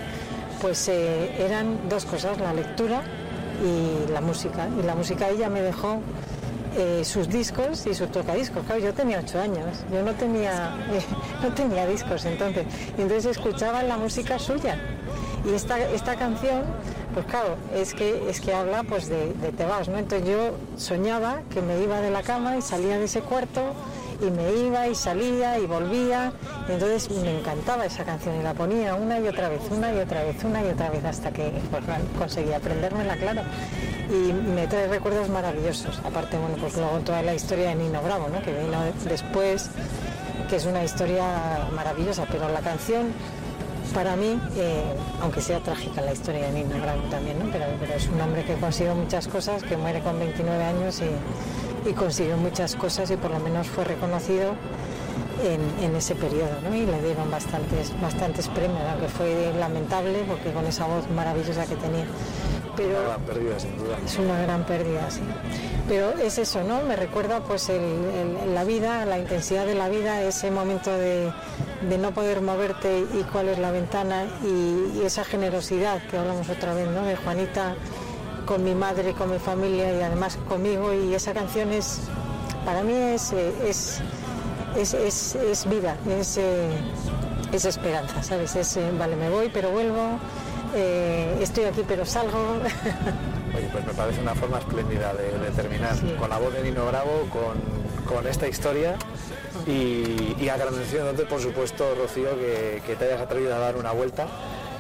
[0.61, 3.03] pues eh, eran dos cosas, la lectura
[3.65, 4.67] y la música.
[4.79, 6.01] Y la música ella me dejó
[6.77, 8.65] eh, sus discos y sus tocadiscos.
[8.65, 10.75] Claro, yo tenía ocho años, yo no tenía,
[11.43, 12.67] no tenía discos entonces,
[12.99, 14.79] entonces escuchaba la música suya.
[15.45, 16.63] Y esta, esta canción,
[17.15, 19.99] pues claro, es que, es que habla pues de, de te vas, ¿no?
[19.99, 23.75] Entonces yo soñaba que me iba de la cama y salía de ese cuarto
[24.23, 26.33] y me iba y salía y volvía.
[26.69, 30.23] Entonces me encantaba esa canción y la ponía una y otra vez, una y otra
[30.23, 31.83] vez, una y otra vez hasta que pues,
[32.19, 33.43] conseguí aprendérmela, claro.
[34.11, 35.99] Y me trae recuerdos maravillosos.
[36.05, 38.43] Aparte, bueno, pues luego toda la historia de Nino Bravo, ¿no?
[38.43, 39.71] que vino después,
[40.49, 43.13] que es una historia maravillosa, pero la canción
[43.95, 44.83] para mí, eh,
[45.21, 47.51] aunque sea trágica la historia de Nino Bravo también, ¿no?
[47.53, 51.11] pero, pero es un hombre que consiguió muchas cosas, que muere con 29 años y,
[51.89, 54.55] y consiguió muchas cosas y por lo menos fue reconocido
[55.45, 56.75] en, en ese periodo ¿no?
[56.77, 61.75] y le dieron bastantes, bastantes premios, aunque fue lamentable porque con esa voz maravillosa que
[61.77, 62.05] tenía.
[62.77, 63.97] Pero Una gran pérdida, sin duda.
[64.05, 65.21] es una gran pérdida, sí.
[65.89, 66.81] Pero es eso, ¿no?
[66.83, 71.31] Me recuerda pues el- el- la vida, la intensidad de la vida, ese momento de,
[71.87, 76.49] de no poder moverte y cuál es la ventana y, y esa generosidad que hablamos
[76.49, 77.03] otra vez, ¿no?
[77.03, 77.75] De Juanita
[78.47, 82.01] con mi madre, con mi familia y además conmigo y esa canción es,
[82.65, 84.01] para mí es, eh, es,
[84.77, 86.69] es, es- es vida, es, eh,
[87.53, 88.55] es esperanza, ¿sabes?
[88.57, 90.19] Es, eh, vale, me voy, pero vuelvo,
[90.75, 92.39] eh, estoy aquí, pero salgo.
[93.57, 96.87] Oye, pues me parece una forma espléndida de, de terminar con la voz de Nino
[96.87, 98.97] Bravo, con, con esta historia
[99.67, 104.27] y, y agradeciéndote, por supuesto, Rocío, que, que te hayas atrevido a dar una vuelta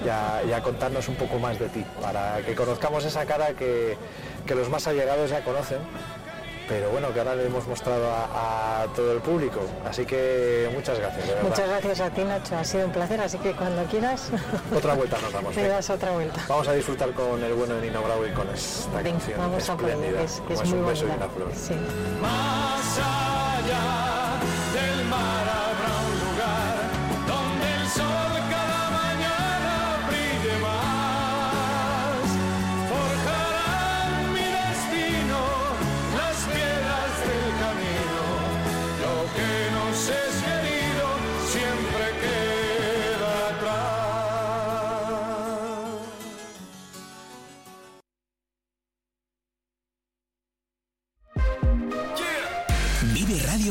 [0.05, 3.55] y a, y a contarnos un poco más de ti, para que conozcamos esa cara
[3.55, 3.97] que,
[4.47, 5.79] que los más allegados ya conocen,
[6.69, 9.61] pero bueno, que ahora le hemos mostrado a, a todo el público.
[9.85, 11.43] Así que muchas gracias, de.
[11.43, 14.31] Muchas gracias a ti, Nacho, ha sido un placer, así que cuando quieras
[14.75, 15.55] Otra vuelta nos damos.
[15.57, 16.41] me das otra vuelta.
[16.49, 19.69] Vamos a disfrutar con el bueno de Nino Bravo y con esta Venga, canción vamos
[19.69, 21.49] a espléndida, que es, que es como muy un beso y una flor.
[21.55, 21.75] Sí.
[22.23, 24.12] Más allá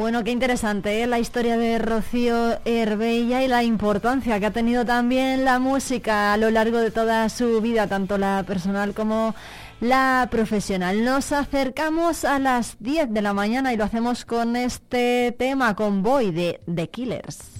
[0.00, 1.06] Bueno, qué interesante ¿eh?
[1.06, 6.38] la historia de Rocío Herbella y la importancia que ha tenido también la música a
[6.38, 9.34] lo largo de toda su vida, tanto la personal como
[9.82, 11.04] la profesional.
[11.04, 16.02] Nos acercamos a las 10 de la mañana y lo hacemos con este tema, con
[16.02, 17.59] Boy de The Killers.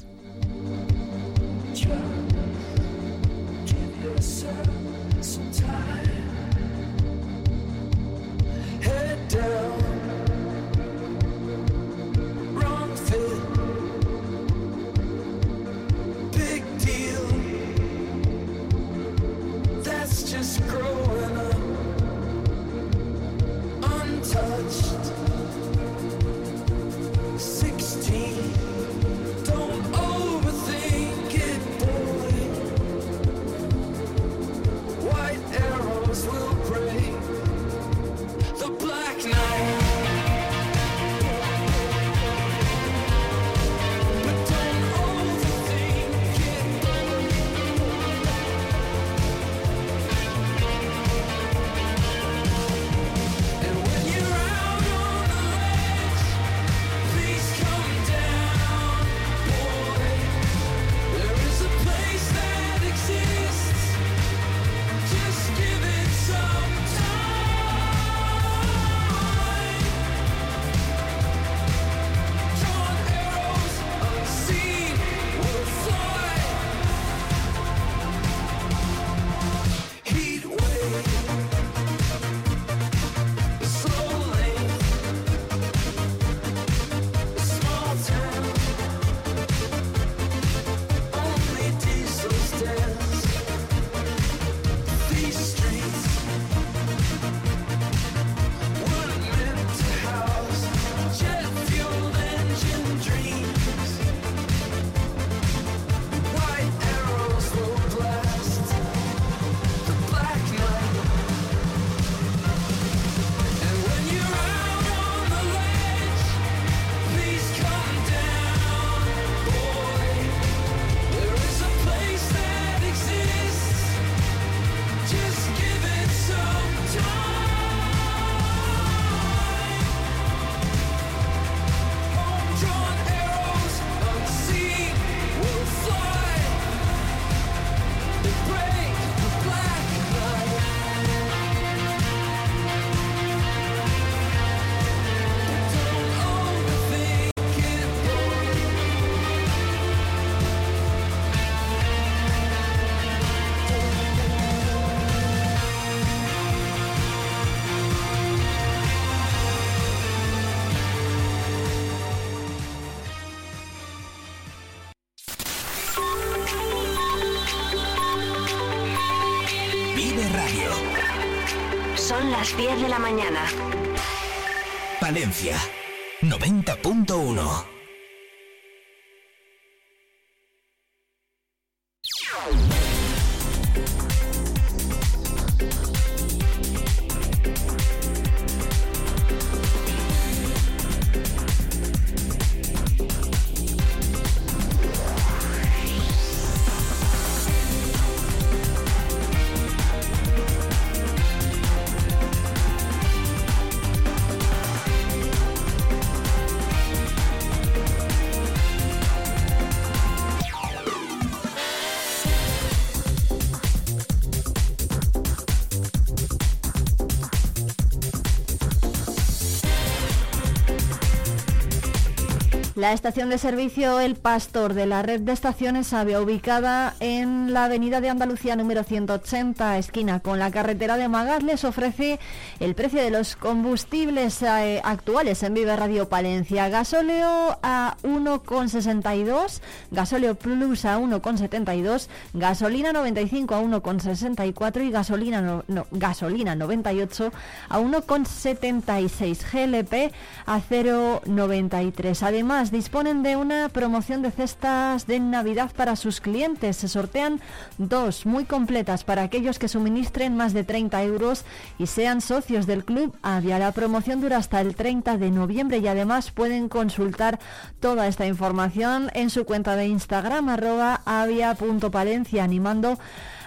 [222.80, 227.66] La estación de servicio El Pastor de la red de estaciones había ubicada en la
[227.66, 232.18] avenida de Andalucía número 180, esquina con la carretera de Magas, les ofrece
[232.58, 236.70] el precio de los combustibles eh, actuales en Vive Radio Palencia.
[236.70, 239.60] Gasóleo a 1,62,
[239.90, 247.30] gasóleo plus a 1,72, gasolina 95 a 1,64 y gasolina, gasolina 98
[247.68, 250.14] a 1,76, GLP
[250.46, 252.22] a 0,93.
[252.22, 256.76] Además, disponen de una promoción de cestas de Navidad para sus clientes.
[256.76, 257.40] Se sortean
[257.78, 261.44] dos muy completas para aquellos que suministren más de 30 euros
[261.78, 263.58] y sean socios del club Avia.
[263.58, 267.38] La promoción dura hasta el 30 de noviembre y además pueden consultar
[267.80, 272.98] toda esta información en su cuenta de Instagram arroba avia.palencia animando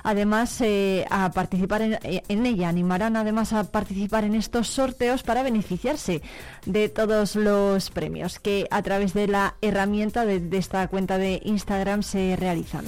[0.04, 2.70] además eh, a participar en, ella.
[2.70, 6.22] Animarán además a participar en estos sorteos para beneficiarse
[6.66, 12.04] de todos los premios que a través de la herramienta de esta cuenta de Instagram
[12.04, 12.86] se realizan.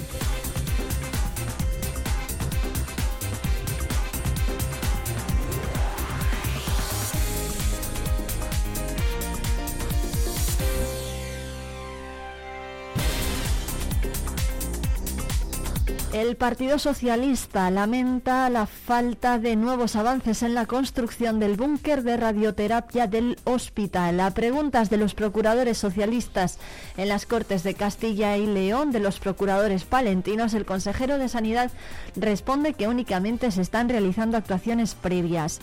[16.16, 22.16] El Partido Socialista lamenta la falta de nuevos avances en la construcción del búnker de
[22.16, 24.22] radioterapia del hospital.
[24.22, 26.58] A preguntas de los procuradores socialistas
[26.96, 31.70] en las Cortes de Castilla y León, de los procuradores palentinos, el consejero de Sanidad
[32.16, 35.60] responde que únicamente se están realizando actuaciones previas.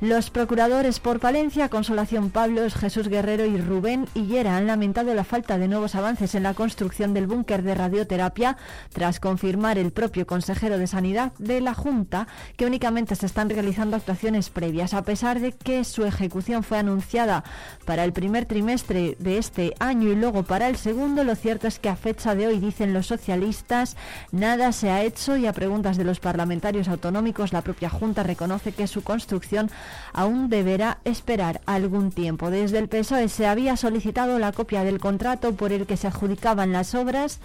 [0.00, 5.58] Los procuradores por Palencia, Consolación Pablos, Jesús Guerrero y Rubén Hillera han lamentado la falta
[5.58, 8.56] de nuevos avances en la construcción del búnker de radioterapia
[8.94, 13.94] tras confirmar el propio consejero de Sanidad de la Junta que únicamente se están realizando
[13.94, 17.44] actuaciones previas, a pesar de que su ejecución fue anunciada
[17.84, 21.24] para el primer trimestre de este año y luego para el segundo.
[21.24, 23.98] Lo cierto es que a fecha de hoy, dicen los socialistas,
[24.32, 28.72] nada se ha hecho y a preguntas de los parlamentarios autonómicos, la propia Junta reconoce
[28.72, 29.70] que su construcción
[30.12, 32.50] aún deberá esperar algún tiempo.
[32.50, 36.72] Desde el PSOE se había solicitado la copia del contrato por el que se adjudicaban
[36.72, 37.40] las obras,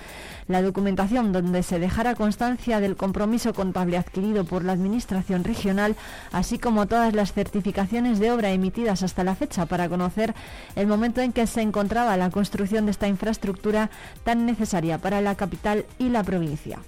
[0.48, 5.96] la documentación donde se dejara constancia del compromiso contable adquirido por la Administración regional,
[6.32, 10.34] así como todas las certificaciones de obra emitidas hasta la fecha para conocer
[10.76, 13.90] el momento en que se encontraba la construcción de esta infraestructura
[14.24, 16.80] tan necesaria para la capital y la provincia.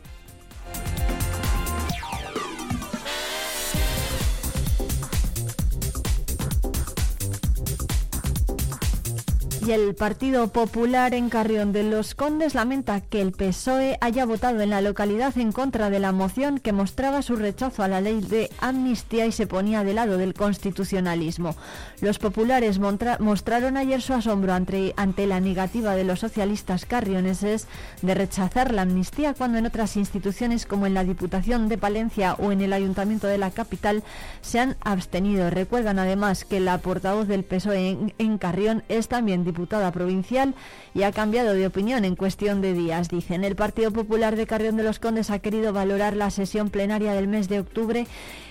[9.67, 14.61] Y el Partido Popular en Carrión de los Condes lamenta que el PSOE haya votado
[14.61, 18.21] en la localidad en contra de la moción que mostraba su rechazo a la ley
[18.21, 21.53] de amnistía y se ponía de lado del constitucionalismo.
[21.99, 27.67] Los populares mostraron ayer su asombro ante, ante la negativa de los socialistas carrioneses
[28.01, 32.53] de rechazar la amnistía cuando en otras instituciones como en la Diputación de Palencia o
[32.53, 34.01] en el Ayuntamiento de la capital
[34.39, 35.49] se han abstenido.
[35.49, 39.56] Recuerdan además que la portavoz del PSOE en, en Carrión es también diputada
[39.91, 40.53] provincial
[40.93, 43.09] y ha cambiado de opinión en cuestión de días.
[43.09, 47.13] Dicen, el Partido Popular de Carrión de los Condes ha querido valorar la sesión plenaria
[47.13, 48.07] del mes de octubre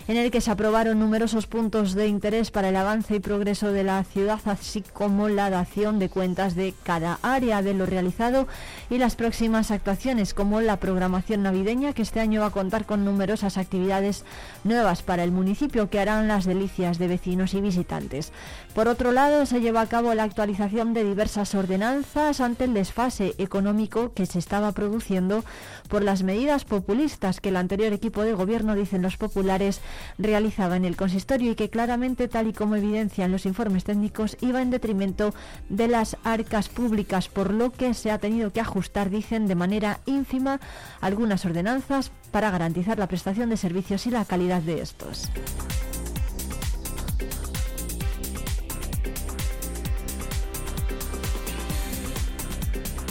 [0.08, 3.82] en el que se aprobaron numerosos puntos de interés para el avance y progreso de
[3.82, 8.46] la ciudad, así como la dación de cuentas de cada área de lo realizado
[8.88, 13.04] y las próximas actuaciones, como la programación navideña, que este año va a contar con
[13.04, 14.24] numerosas actividades
[14.62, 18.32] nuevas para el municipio que harán las delicias de vecinos y visitantes.
[18.74, 23.34] Por otro lado, se lleva a cabo la actualización de diversas ordenanzas ante el desfase
[23.38, 25.44] económico que se estaba produciendo
[25.88, 29.80] por las medidas populistas que el anterior equipo de gobierno, dicen los populares,
[30.18, 34.62] realizaba en el consistorio y que claramente, tal y como evidencian los informes técnicos, iba
[34.62, 35.34] en detrimento
[35.68, 40.00] de las arcas públicas, por lo que se ha tenido que ajustar, dicen, de manera
[40.06, 40.60] ínfima
[41.00, 45.30] algunas ordenanzas para garantizar la prestación de servicios y la calidad de estos.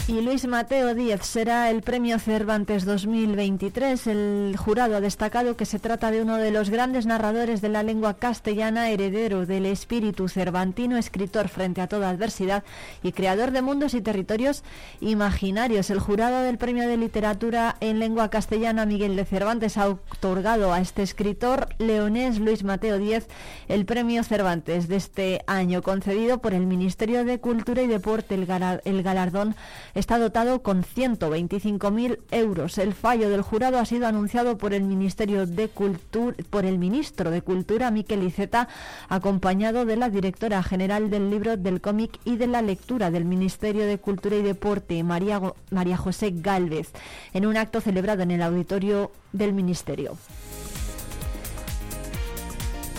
[0.08, 4.06] Y Luis Mateo Díez será el premio Cervantes 2023.
[4.06, 7.82] El jurado ha destacado que se trata de uno de los grandes narradores de la
[7.82, 12.62] lengua castellana, heredero del espíritu cervantino, escritor frente a toda adversidad
[13.02, 14.62] y creador de mundos y territorios
[15.00, 15.90] imaginarios.
[15.90, 20.80] El jurado del premio de literatura en lengua castellana, Miguel de Cervantes, ha otorgado a
[20.80, 23.26] este escritor leonés Luis Mateo Díez
[23.66, 28.36] el premio Cervantes de este año, concedido por el Ministerio de Cultura y Deporte.
[28.36, 29.56] El, galardón
[29.96, 32.76] está dotado con 125.000 euros.
[32.78, 37.30] El fallo del jurado ha sido anunciado por el Ministerio de Cultura, por el ministro
[37.30, 38.68] de Cultura, Miquel Iceta,
[39.08, 43.86] acompañado de la directora general del libro del cómic y de la lectura del Ministerio
[43.86, 45.40] de Cultura y Deporte, María,
[45.70, 46.92] María José Gálvez,
[47.32, 50.18] en un acto celebrado en el auditorio del Ministerio.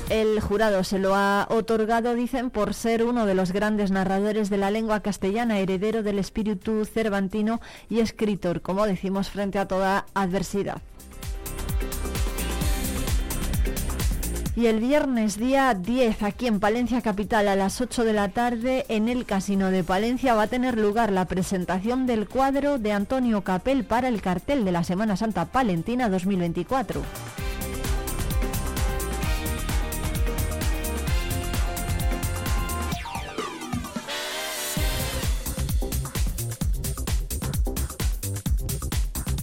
[0.10, 4.58] El jurado se lo ha otorgado, dicen, por ser uno de los grandes narradores de
[4.58, 10.82] la lengua castellana, heredero del espíritu cervantino y escritor, como decimos, frente a toda adversidad.
[14.55, 18.86] Y el viernes día 10 aquí en Palencia Capital a las 8 de la tarde
[18.89, 23.41] en el Casino de Palencia va a tener lugar la presentación del cuadro de Antonio
[23.41, 27.01] Capel para el cartel de la Semana Santa Palentina 2024.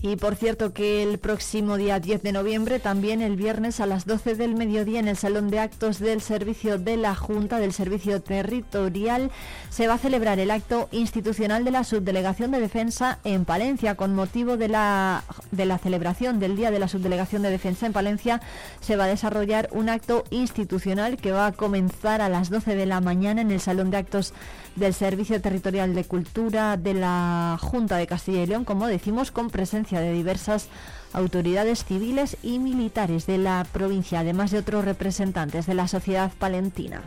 [0.06, 4.04] Y por cierto que el próximo día 10 de noviembre, también el viernes a las
[4.04, 8.20] 12 del mediodía en el Salón de Actos del Servicio de la Junta del Servicio
[8.20, 9.30] Territorial,
[9.70, 13.94] se va a celebrar el acto institucional de la Subdelegación de Defensa en Palencia.
[13.94, 17.94] Con motivo de la, de la celebración del Día de la Subdelegación de Defensa en
[17.94, 18.42] Palencia,
[18.82, 22.84] se va a desarrollar un acto institucional que va a comenzar a las 12 de
[22.84, 24.34] la mañana en el Salón de Actos
[24.76, 29.50] del Servicio Territorial de Cultura de la Junta de Castilla y León, como decimos, con
[29.50, 30.68] presencia de diversas
[31.12, 37.02] autoridades civiles y militares de la provincia, además de otros representantes de la sociedad palentina.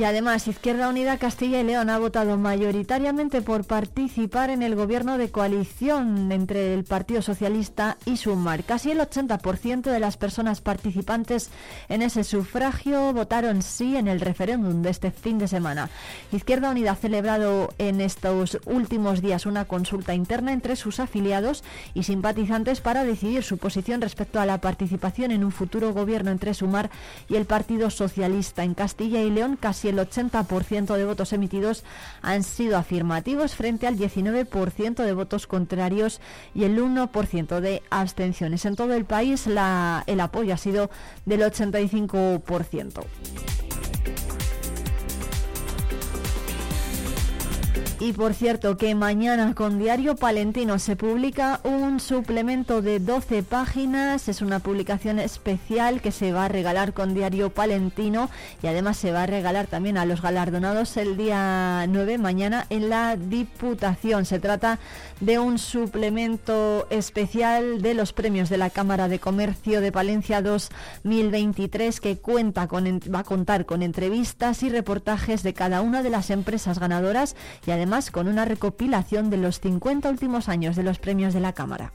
[0.00, 5.18] Y además, Izquierda Unida Castilla y León ha votado mayoritariamente por participar en el gobierno
[5.18, 8.64] de coalición entre el Partido Socialista y Sumar.
[8.64, 11.50] Casi el 80% de las personas participantes
[11.90, 15.90] en ese sufragio votaron sí en el referéndum de este fin de semana.
[16.32, 22.04] Izquierda Unida ha celebrado en estos últimos días una consulta interna entre sus afiliados y
[22.04, 26.88] simpatizantes para decidir su posición respecto a la participación en un futuro gobierno entre Sumar
[27.28, 29.58] y el Partido Socialista en Castilla y León.
[29.60, 31.84] Casi el 80% de votos emitidos
[32.22, 36.20] han sido afirmativos frente al 19% de votos contrarios
[36.54, 38.64] y el 1% de abstenciones.
[38.64, 40.90] En todo el país el apoyo ha sido
[41.26, 43.69] del 85%.
[48.02, 54.26] Y por cierto que mañana con Diario Palentino se publica un suplemento de 12 páginas,
[54.26, 58.30] es una publicación especial que se va a regalar con Diario Palentino
[58.62, 62.88] y además se va a regalar también a los galardonados el día 9 mañana en
[62.88, 64.24] la Diputación.
[64.24, 64.78] Se trata
[65.20, 72.00] de un suplemento especial de los premios de la Cámara de Comercio de Palencia 2023
[72.00, 76.30] que cuenta con, va a contar con entrevistas y reportajes de cada una de las
[76.30, 77.36] empresas ganadoras
[77.66, 81.52] y además con una recopilación de los 50 últimos años de los premios de la
[81.52, 81.92] Cámara.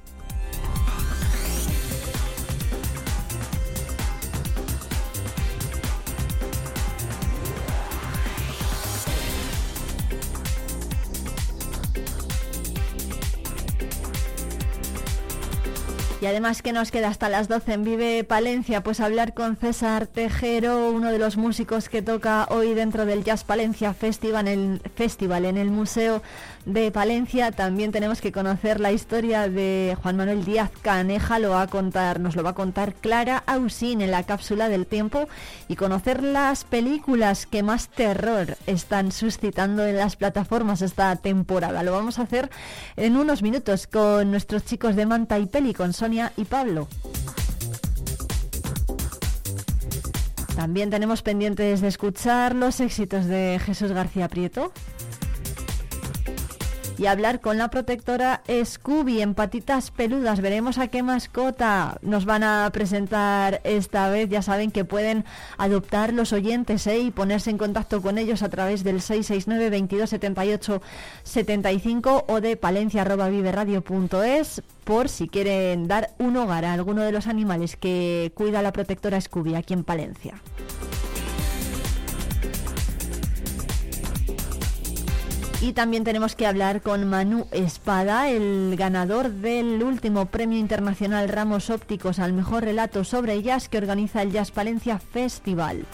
[16.26, 20.08] Y además que nos queda hasta las 12 en Vive Palencia, pues hablar con César
[20.08, 24.82] Tejero, uno de los músicos que toca hoy dentro del Jazz Palencia Festival en el,
[24.96, 26.24] Festival en el Museo
[26.66, 27.52] de Palencia.
[27.52, 31.40] También tenemos que conocer la historia de Juan Manuel Díaz Caneja.
[31.40, 34.86] Lo va a contar, nos lo va a contar Clara Ausín en la cápsula del
[34.86, 35.28] tiempo
[35.68, 41.84] y conocer las películas que más terror están suscitando en las plataformas esta temporada.
[41.84, 42.50] Lo vamos a hacer
[42.96, 46.88] en unos minutos con nuestros chicos de Manta y Peli, con Sonia y Pablo.
[50.56, 54.72] También tenemos pendientes de escuchar los éxitos de Jesús García Prieto
[56.98, 60.42] y hablar con la protectora Scooby en patitas peludas.
[60.42, 64.30] Veremos a qué mascota nos van a presentar esta vez.
[64.30, 65.26] Ya saben que pueden
[65.58, 67.00] adoptar los oyentes ¿eh?
[67.00, 70.82] y ponerse en contacto con ellos a través del 669 22 78
[71.24, 77.76] 75 o de palencia.viveradio.es por si quieren dar un hogar a alguno de los animales
[77.76, 80.36] que cuida la protectora Scooby aquí en Palencia.
[85.66, 91.72] Y también tenemos que hablar con Manu Espada, el ganador del último Premio Internacional Ramos
[91.72, 95.88] Ópticos al Mejor Relato sobre Jazz que organiza el Jazz Palencia Festival.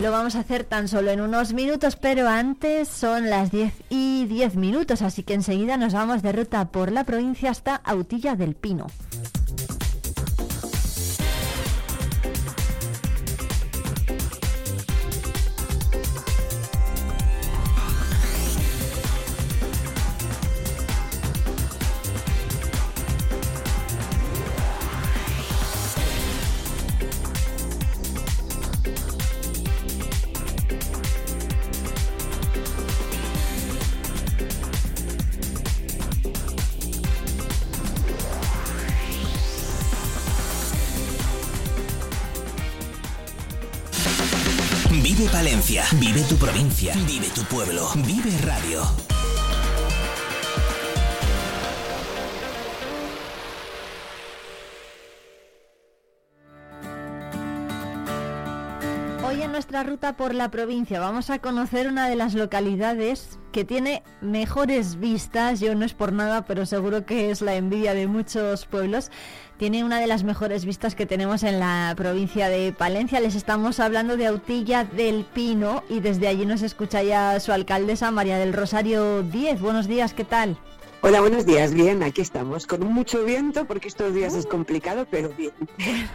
[0.00, 4.24] Lo vamos a hacer tan solo en unos minutos, pero antes son las 10 y
[4.24, 8.54] 10 minutos, así que enseguida nos vamos de ruta por la provincia hasta Autilla del
[8.54, 8.86] Pino.
[46.42, 48.82] Provincia, vive tu pueblo, vive radio.
[59.24, 63.64] Hoy en nuestra ruta por la provincia vamos a conocer una de las localidades que
[63.64, 65.60] tiene mejores vistas.
[65.60, 69.12] Yo no es por nada, pero seguro que es la envidia de muchos pueblos.
[69.62, 73.20] Tiene una de las mejores vistas que tenemos en la provincia de Palencia.
[73.20, 78.10] Les estamos hablando de Autilla del Pino y desde allí nos escucha ya su alcaldesa
[78.10, 79.60] María del Rosario Díez.
[79.60, 80.58] Buenos días, ¿qué tal?
[81.02, 81.72] Hola, buenos días.
[81.74, 85.52] Bien, aquí estamos con mucho viento porque estos días es complicado, pero bien.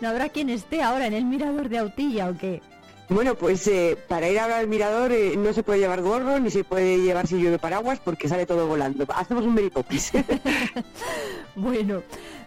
[0.00, 2.62] ¿No habrá quien esté ahora en el mirador de Autilla o qué?
[3.08, 6.50] Bueno, pues eh, para ir ahora al mirador eh, no se puede llevar gorro ni
[6.50, 9.06] se puede llevar si llueve paraguas porque sale todo volando.
[9.14, 10.10] Hacemos un meripopis.
[11.54, 12.02] bueno,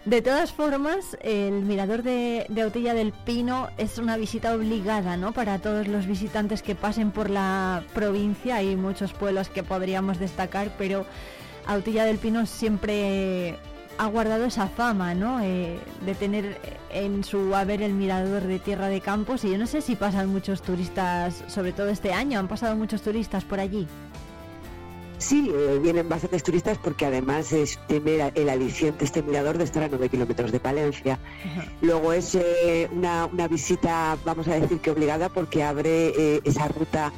[0.06, 5.34] de todas formas, el mirador de, Autilla del Pino es una visita obligada, ¿no?
[5.34, 8.56] Para todos los visitantes que pasen por la provincia.
[8.56, 11.06] Hay muchos pueblos que podríamos destacar, pero
[11.68, 13.60] Autilla del Pino siempre
[13.98, 15.42] ha guardado esa fama, ¿no?
[15.42, 16.58] Eh, de tener
[16.92, 20.30] en su haber el mirador de Tierra de Campos y yo no sé si pasan
[20.30, 23.86] muchos turistas, sobre todo este año, han pasado muchos turistas por allí.
[25.20, 29.84] Sí, eh, vienen bastantes turistas porque además es tiene el aliciente este mirador de estar
[29.84, 31.20] a 9 kilómetros de Palencia.
[31.82, 36.70] Luego es eh, una, una, visita, vamos a decir que obligada porque abre eh, esa
[36.70, 37.12] ruta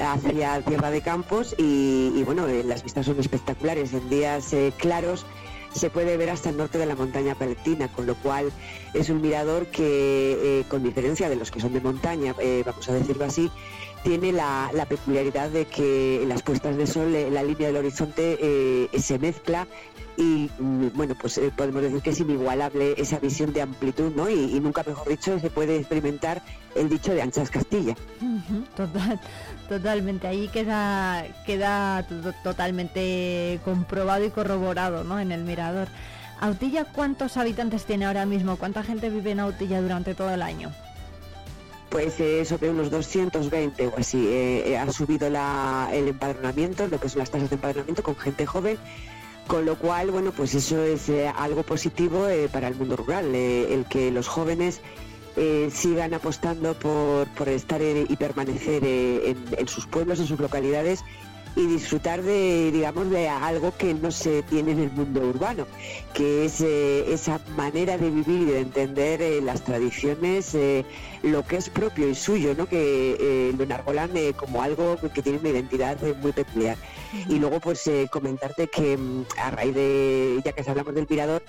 [0.00, 3.92] hacia Tierra de Campos y, y bueno, las vistas son espectaculares.
[3.92, 5.26] En días claros
[5.74, 8.52] se puede ver hasta el norte de la montaña paletina, con lo cual
[8.94, 12.88] es un mirador que, eh, con diferencia de los que son de montaña, eh, vamos
[12.88, 13.50] a decirlo así,
[14.02, 18.88] tiene la, peculiaridad de que en las puestas de sol eh, la línea del horizonte
[18.98, 19.66] se mezcla
[20.16, 24.28] y mm, bueno, pues podemos decir que es inigualable esa visión de amplitud, ¿no?
[24.28, 26.42] Y, nunca mejor dicho se puede experimentar
[26.74, 27.94] el dicho de anchas Castilla.
[28.76, 29.20] total,
[29.68, 30.26] totalmente.
[30.26, 32.06] Ahí queda, queda
[32.42, 35.18] totalmente comprobado y corroborado, ¿no?
[35.18, 35.88] En el mirador.
[36.40, 38.56] Autilla, ¿cuántos habitantes tiene ahora mismo?
[38.56, 40.72] ¿Cuánta gente vive en Autilla durante todo el año?
[41.92, 44.26] Pues eh, sobre unos 220 o así.
[44.26, 48.16] Eh, eh, ha subido la, el empadronamiento, lo que son las tasas de empadronamiento con
[48.16, 48.78] gente joven
[49.46, 53.34] con lo cual, bueno, pues eso es eh, algo positivo eh, para el mundo rural,
[53.34, 54.80] el que los jóvenes
[55.72, 61.02] sigan apostando por, por estar y permanecer en, sus pueblos, en sus localidades
[61.54, 65.66] y disfrutar de, digamos, de algo que no se tiene en el mundo urbano,
[66.14, 70.56] que es esa manera de vivir y de entender las tradiciones,
[71.22, 72.66] lo que es propio y suyo, ¿no?
[72.66, 76.76] que lo enarbolan como algo que tiene una identidad muy peculiar.
[77.28, 81.42] Y luego, pues, comentarte que mm, a raíz de, ya que hablamos del mirador,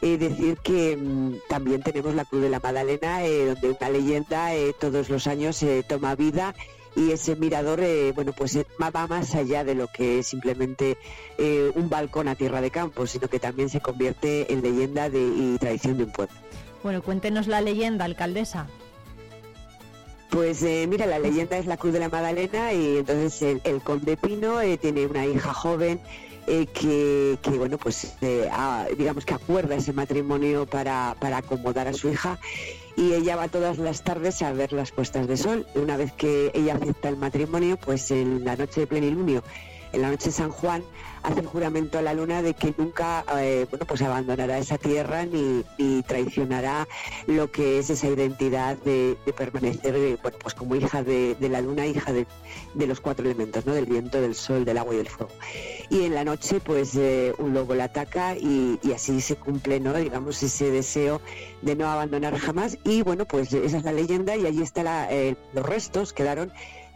[0.00, 4.50] eh, decir que mm, también tenemos la Cruz de la Madalena, donde una leyenda
[4.80, 6.54] todos los años toma vida
[6.96, 10.96] y ese mirador, eh, bueno, pues eh, va más allá de lo que es simplemente
[11.38, 15.20] eh, un balcón a tierra de campo, sino que también se convierte en leyenda de,
[15.20, 16.34] y tradición de un pueblo.
[16.82, 18.66] Bueno, cuéntenos la leyenda, alcaldesa.
[20.30, 24.58] Pues mira, la leyenda es la Cruz de la Magdalena y entonces el, conde Pino
[24.80, 26.00] tiene una hija joven
[26.46, 31.88] eh, que, que, bueno, pues eh, a- digamos que acuerda ese matrimonio para, para acomodar
[31.88, 32.38] a su hija
[32.96, 35.66] y ella va todas las tardes a ver las puestas de sol.
[35.74, 39.42] Una vez que ella acepta el matrimonio, pues en la noche de plenilunio,
[39.92, 40.82] en la noche de San Juan,
[41.22, 45.64] hace juramento a la luna de que nunca eh, bueno, pues abandonará esa tierra ni,
[45.78, 46.88] ni traicionará
[47.26, 51.86] lo que es esa identidad de, permanecer eh, bueno, pues como hija de, la luna,
[51.86, 52.26] hija de,
[52.74, 53.74] de los cuatro elementos, ¿no?
[53.74, 55.32] del viento, del sol, del agua y del fuego.
[55.88, 59.80] Y en la noche, pues eh, un lobo la ataca y, y así se cumple,
[59.80, 59.94] ¿no?
[59.94, 61.20] digamos, ese deseo
[61.62, 62.78] de no abandonar jamás.
[62.84, 64.86] Y bueno, pues esa es la leyenda y allí están
[65.52, 66.52] los restos, quedaron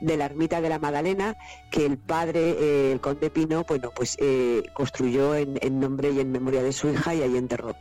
[0.06, 1.36] de la ermita de la Magdalena
[1.70, 6.20] que el padre, eh, el conde Pino, bueno, pues eh, construyó en, en nombre y
[6.20, 7.74] en memoria de su hija y ahí enterró.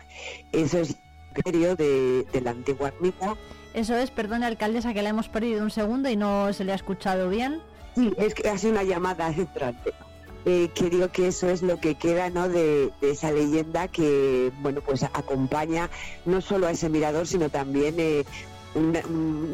[0.51, 0.95] Eso es
[1.45, 3.35] el de, de la antigua ermita.
[3.73, 6.75] Eso es, perdone alcaldesa que la hemos perdido un segundo y no se le ha
[6.75, 7.61] escuchado bien.
[7.95, 9.93] Sí, es que ha sido una llamada entrante.
[10.45, 12.49] Eh, que digo que eso es lo que queda ¿no?
[12.49, 15.89] de, de esa leyenda que bueno pues acompaña
[16.25, 18.25] no solo a ese mirador sino también eh,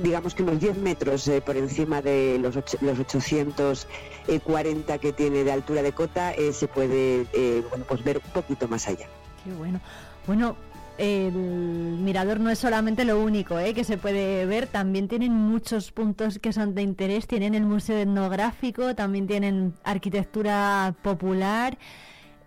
[0.04, 5.44] digamos que unos 10 metros eh, por encima de los, och- los 840 que tiene
[5.44, 9.08] de altura de cota eh, se puede eh, bueno pues ver un poquito más allá.
[9.44, 9.80] Qué bueno.
[10.28, 10.56] Bueno,
[10.98, 13.74] el mirador no es solamente lo único ¿eh?
[13.74, 17.98] que se puede ver, también tienen muchos puntos que son de interés, tienen el museo
[17.98, 21.78] etnográfico, también tienen arquitectura popular,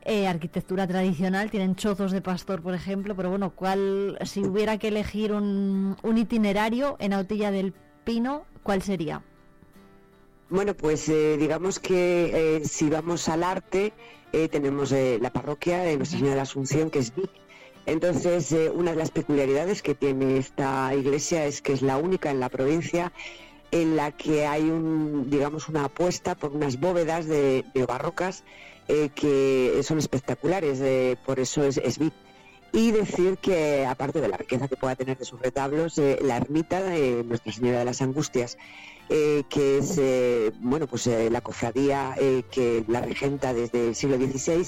[0.05, 4.89] eh, arquitectura tradicional, tienen chozos de pastor, por ejemplo, pero bueno, ¿cuál, si hubiera que
[4.89, 7.74] elegir un, un itinerario en Autilla del
[8.05, 9.23] Pino, ¿cuál sería?
[10.53, 13.95] Bueno, pues eh, digamos que eh, si vamos al arte,
[14.35, 17.31] eh, tenemos eh, la parroquia de Nuestra Señora de la Asunción, que es Vic.
[17.87, 22.39] Entonces, una de las peculiaridades que tiene esta iglesia es que es la única en
[22.39, 23.12] la provincia
[23.70, 28.45] en la que hay un, digamos, una apuesta por unas bóvedas de, barrocas
[28.88, 32.12] eh, que son espectaculares, eh, por eso es, es Vic.
[32.74, 36.38] Y decir que, aparte de la riqueza que pueda tener de sus retablos, eh, la
[36.38, 38.56] ermita de Nuestra Señora de las Angustias,
[39.14, 42.14] eh, que es eh, bueno pues eh, la cofradía
[42.50, 44.66] que la regenta desde el siglo XVI,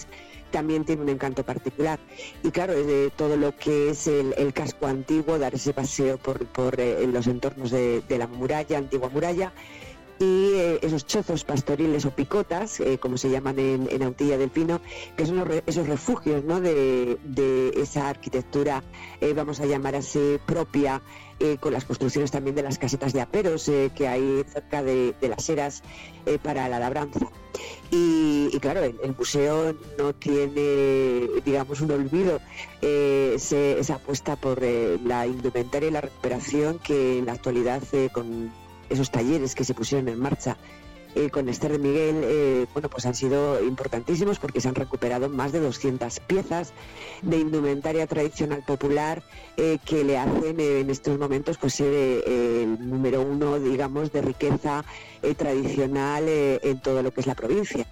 [0.50, 1.98] también tiene un encanto particular.
[2.42, 6.46] Y claro, de todo lo que es el, el casco antiguo, dar ese paseo por,
[6.46, 9.52] por los entornos de, de la muralla, antigua muralla,
[10.20, 14.50] y eh, esos chozos pastoriles o picotas, eh, como se llaman en, en Autilla del
[14.50, 14.80] Pino,
[15.16, 16.60] que son re- esos refugios ¿no?
[16.60, 17.18] de,
[17.76, 18.82] esa arquitectura,
[19.20, 21.02] eh, vamos a llamar así, propia,
[21.60, 25.82] con las construcciones también de las casetas de aperos que hay cerca de, las eras
[26.42, 27.20] para la labranza.
[27.90, 32.40] Y, claro, el, museo no tiene, digamos, un olvido,
[32.80, 37.82] ese- esa apuesta por la indumentaria y la recuperación que en la actualidad
[38.12, 38.50] con
[38.88, 40.56] esos talleres que se pusieron en marcha
[41.16, 45.28] eh, con Esther de Miguel, eh, bueno, pues han sido importantísimos porque se han recuperado
[45.28, 46.72] más de 200 piezas
[47.22, 49.22] de indumentaria tradicional popular
[49.56, 54.84] eh, que le hacen en estos momentos pues ser el número uno, digamos, de riqueza
[55.36, 57.86] tradicional en todo lo que es la provincia.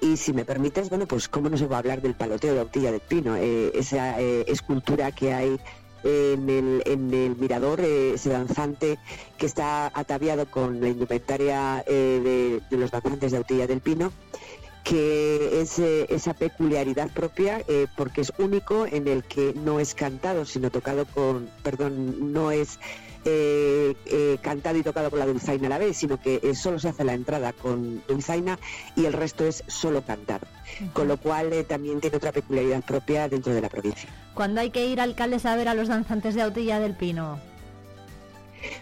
[0.00, 2.60] Y si me permites, bueno, pues cómo no se va a hablar del paloteo de
[2.60, 5.60] Autilla del Pino, esa escultura que hay
[6.04, 8.98] en el, en el mirador, eh, ese danzante
[9.38, 14.12] que está ataviado con la indumentaria eh, de, los danzantes de Autilla del Pino,
[14.84, 19.94] que es eh, esa peculiaridad propia eh, porque es único en el que no es
[19.94, 22.78] cantado, sino tocado con, perdón, no es
[23.24, 26.78] eh, eh, cantado y tocado con la dulzaina a la vez, sino que eh, solo
[26.78, 28.58] se hace la entrada con dulzaina
[28.96, 30.46] y el resto es solo cantado.
[30.92, 34.08] Con lo cual eh, también tiene otra peculiaridad propia dentro de la provincia.
[34.34, 37.38] ¿Cuándo hay que ir, alcaldes, a ver a los danzantes de Autilla del Pino?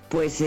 [0.09, 0.43] Pues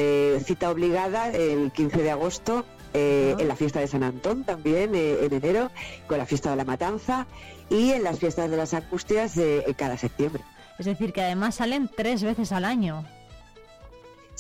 [0.46, 5.20] cita obligada el 15 de agosto eh, en la fiesta de San Antón también eh,
[5.24, 5.72] en enero
[6.08, 7.26] con la fiesta de la Matanza
[7.70, 10.44] y en las fiestas de las Angustias eh, cada septiembre.
[10.78, 13.06] Es decir, que además salen tres veces al año.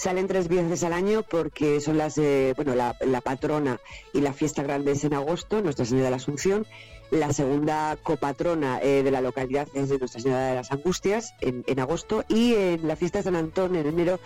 [0.02, 3.80] Salen tres veces al año porque son las, eh, bueno, la, patrona
[4.14, 6.65] y la fiesta grande es en agosto, Nuestra Señora de la Asunción.
[7.11, 11.80] La segunda copatrona eh, de la localidad es de Nuestra Señora de las Angustias en,
[11.80, 14.19] agosto y en la fiesta de San Antón en enero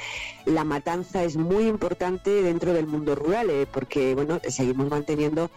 [0.46, 5.50] la matanza es muy importante dentro del mundo rural eh, porque bueno seguimos manteniendo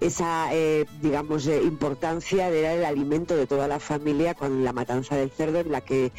[0.00, 4.72] esa eh, digamos eh, importancia de dar el alimento de toda la familia con la
[4.72, 6.12] matanza del cerdo en la que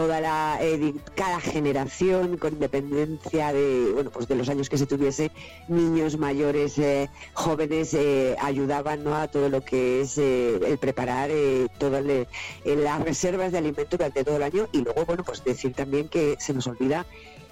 [0.00, 4.86] toda la eh, cada generación con independencia de bueno pues de los años que se
[4.86, 5.30] tuviese
[5.68, 9.14] niños mayores eh, jóvenes eh, ayudaban ¿no?
[9.14, 11.28] a todo lo que es eh, el preparar
[11.78, 12.02] todas
[12.64, 16.36] las reservas de alimento durante todo el año y luego bueno pues decir también que
[16.38, 17.04] se nos olvida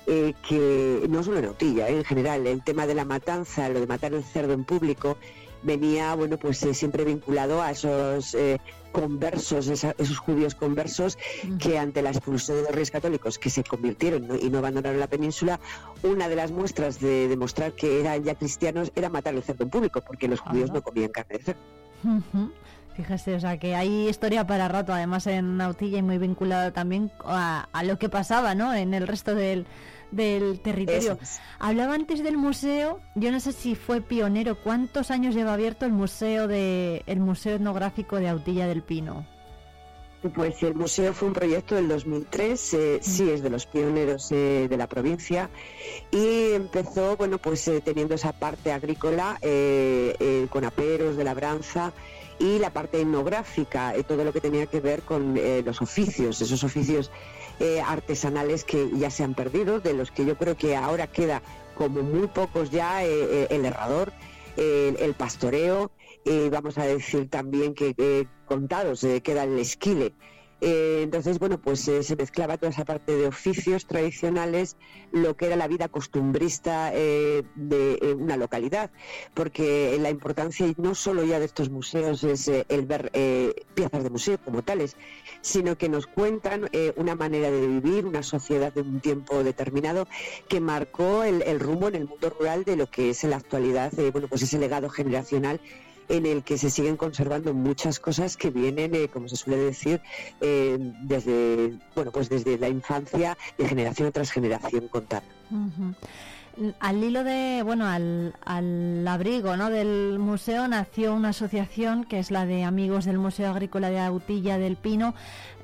[0.07, 3.87] eh, que no solo en Autilla, en general, el tema de la matanza, lo de
[3.87, 5.19] matar el cerdo en público,
[5.63, 8.35] venía, bueno, pues siempre vinculado a esos
[8.93, 11.19] conversos, esa- esos judíos conversos
[11.59, 14.37] que ante la expulsión de los reyes católicos que se convirtieron ¿no?
[14.37, 15.61] y no abandonaron la península,
[16.03, 19.71] una de las muestras de demostrar que eran ya cristianos era matar el cerdo en
[19.71, 21.61] público, porque los judíos no comían carne de cerdo.
[22.97, 27.13] Fíjese, o sea que hay historia para rato, además en Nautilla y muy vinculada también
[27.25, 28.75] a, a lo que pasaba, ¿no?
[28.75, 29.67] En el resto del,
[30.11, 31.19] del territorio.
[31.21, 31.41] Es.
[31.59, 35.93] Hablaba antes del museo, yo no sé si fue pionero, ¿cuántos años lleva abierto el
[35.93, 39.27] museo de el museo etnográfico de Autilla del Pino?
[40.35, 44.67] Pues el museo fue un proyecto del 2003, eh, sí es de los pioneros eh,
[44.69, 45.49] de la provincia
[46.11, 51.93] y empezó, bueno, pues eh, teniendo esa parte agrícola eh, eh, con aperos de labranza
[52.41, 56.41] y la parte etnográfica, eh, todo lo que tenía que ver con eh, los oficios,
[56.41, 57.11] esos oficios
[57.61, 61.43] eh, artesanales que ya se han perdido, de los que yo creo que ahora queda
[61.79, 64.13] como muy pocos ya eh, eh, el herrador,
[64.57, 65.93] el, pastoreo,
[66.25, 70.13] eh, vamos a decir también que contados queda el esquile.
[70.61, 74.77] Eh, entonces, bueno, pues eh, se mezclaba toda esa parte de oficios tradicionales,
[75.13, 78.91] lo que era la vida costumbrista eh, de eh, una localidad,
[79.35, 83.11] porque la importancia no solo ya de estos museos es el ver
[83.75, 84.97] piezas de museo como tales,
[85.41, 90.07] sino que nos cuentan una manera de vivir, una sociedad de un tiempo determinado
[90.49, 93.37] que marcó el, el rumbo en el mundo rural de lo que es en la
[93.37, 95.61] actualidad, bueno, pues ese legado generacional
[96.09, 100.01] en el que se siguen conservando muchas cosas que vienen, eh, como se suele decir,
[100.41, 105.23] eh, desde bueno, pues desde la infancia, de generación tras generación contar.
[105.51, 105.95] Ujú.
[106.81, 109.71] Al hilo de, bueno, al, al abrigo ¿no?
[109.71, 114.59] del museo nació una asociación que es la de Amigos del Museo Agrícola de Autilla
[114.59, 115.15] del Pino.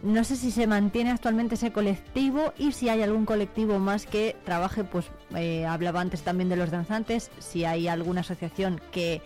[0.04, 4.36] No sé si se mantiene actualmente ese colectivo y si hay algún colectivo más que
[4.44, 9.20] trabaje, pues eh, hablaba antes también de los danzantes, si hay alguna asociación que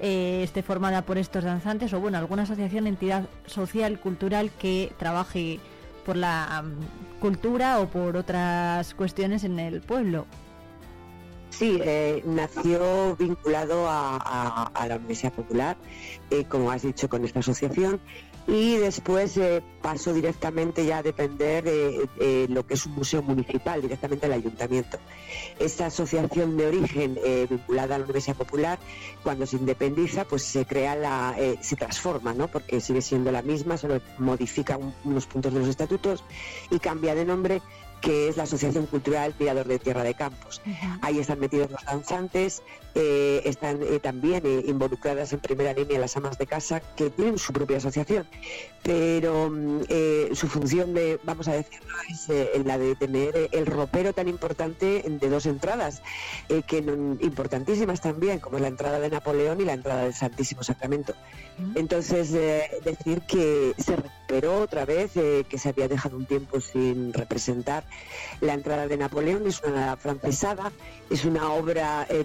[0.00, 5.60] eh, esté formada por estos danzantes o bueno, alguna asociación, entidad social, cultural que trabaje
[6.06, 10.26] por la mm, cultura o por otras cuestiones en el pueblo.
[11.50, 15.76] Sí, eh, nació vinculado a, a- la Universidad Popular,
[16.30, 18.00] eh, como has dicho, con esta asociación,
[18.50, 23.22] y después eh, pasó directamente ya a depender de eh, lo que es un museo
[23.22, 24.98] municipal, directamente al ayuntamiento.
[25.58, 28.78] Esta asociación de origen eh, vinculada a la Universidad Popular,
[29.22, 32.48] cuando se independiza, pues se crea la, eh, se transforma, ¿no?
[32.48, 36.24] Porque sigue siendo la misma, solo modifica un- unos puntos de los estatutos
[36.70, 37.62] y cambia de nombre
[38.00, 40.62] que es la Asociación Cultural Mirador de Tierra de Campos.
[41.02, 42.62] Ahí están metidos los danzantes,
[42.94, 47.38] eh, están eh, también eh, involucradas en primera línea las amas de casa que tienen
[47.38, 48.26] su propia asociación,
[48.82, 53.66] pero mm, eh, su función de, vamos a decirlo, es eh, la de tener el
[53.66, 56.02] ropero tan importante de dos entradas,
[56.48, 60.62] eh, que no- importantísimas también, como la entrada de Napoleón y la entrada del Santísimo
[60.62, 61.14] Sacramento.
[61.74, 67.84] Entonces, decir que se recuperó otra vez, que se había dejado un tiempo sin representar
[68.40, 70.72] la entrada de Napoleón, es una francesada,
[71.10, 72.24] es una obra eh,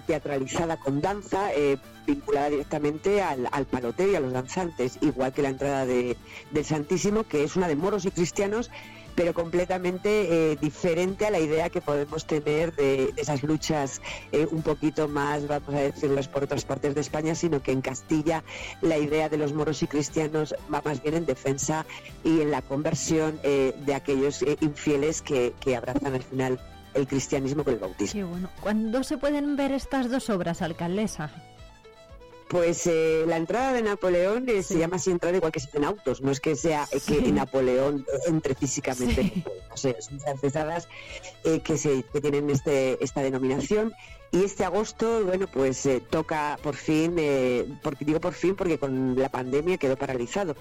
[0.56, 1.76] teatralizada con danza, eh,
[2.06, 3.66] vinculada directamente al, al
[3.98, 6.16] y a los danzantes, igual que la entrada de,
[6.50, 8.70] del Santísimo, que es una de moros y cristianos,
[9.14, 14.62] pero completamente eh, diferente a la idea que podemos tener de, esas luchas eh, un
[14.62, 18.44] poquito más, vamos a decirlas por otras partes de España, sino que en Castilla
[18.82, 21.86] la idea de los moros y cristianos va más bien en defensa
[22.24, 26.60] y en la conversión eh, de aquellos infieles que abrazan al final
[26.96, 28.12] el cristianismo con el bautismo.
[28.20, 28.50] Qué bueno.
[28.60, 31.30] ¿Cuándo se pueden ver estas dos obras, alcaldesa?
[32.48, 35.84] Pues eh, la entrada de Napoleón eh, se llama así entrada igual que se en
[35.84, 37.32] autos, no es que sea eh, que Sí.
[37.32, 39.32] Napoleón entre físicamente,
[39.68, 40.86] no sé, son francesadas
[41.42, 43.92] eh, que, se, que tienen este, esta denominación.
[44.32, 48.76] Y este agosto, bueno, pues eh, toca por fin, eh, porque digo por fin porque
[48.78, 50.56] con la pandemia quedó paralizado.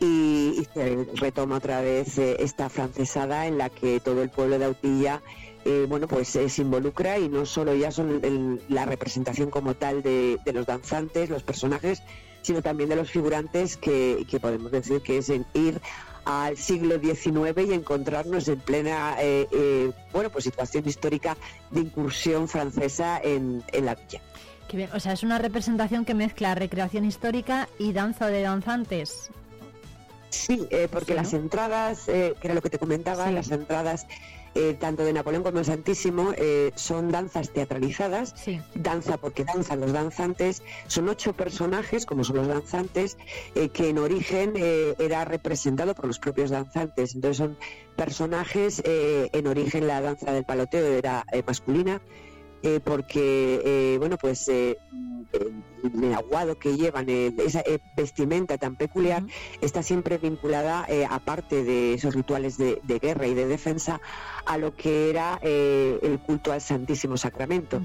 [0.00, 4.58] Y, y se retoma otra vez eh, esta francesada en la que todo el pueblo
[4.58, 5.20] de Autilla
[5.64, 9.74] eh, bueno, pues eh, se involucra y no solo ya son el- la representación como
[9.74, 12.02] tal de, de los danzantes, los personajes,
[12.42, 15.80] sino también de los figurantes que, que podemos decir que es en ir
[16.24, 21.36] al siglo XIX y encontrarnos en plena eh, eh, bueno pues situación histórica
[21.72, 24.20] de incursión francesa en, en la villa.
[24.68, 24.90] Qué bien.
[24.94, 29.30] O sea, es una representación que mezcla recreación histórica y danza de danzantes.
[30.30, 31.16] Sí, eh, porque Sí, ¿no?
[31.22, 33.32] las entradas, que era lo que te comentaba, Sí.
[33.34, 34.06] las entradas
[34.54, 38.34] eh, tanto de Napoleón como el Santísimo eh, son danzas teatralizadas,
[38.74, 43.16] danza porque danzan los danzantes, son ocho personajes, como son los danzantes,
[43.54, 47.56] eh, que en origen era representado por los propios danzantes, entonces son
[47.96, 52.00] personajes, en origen la danza del paloteo era masculina,
[52.64, 54.78] eh, porque, eh, bueno, pues eh,
[55.32, 57.64] el, aguado que llevan, esa
[57.96, 59.24] vestimenta tan peculiar,
[59.60, 64.00] está siempre vinculada, aparte de esos rituales de, de guerra y de defensa,
[64.46, 67.80] a lo que era eh, el culto al Santísimo Sacramento,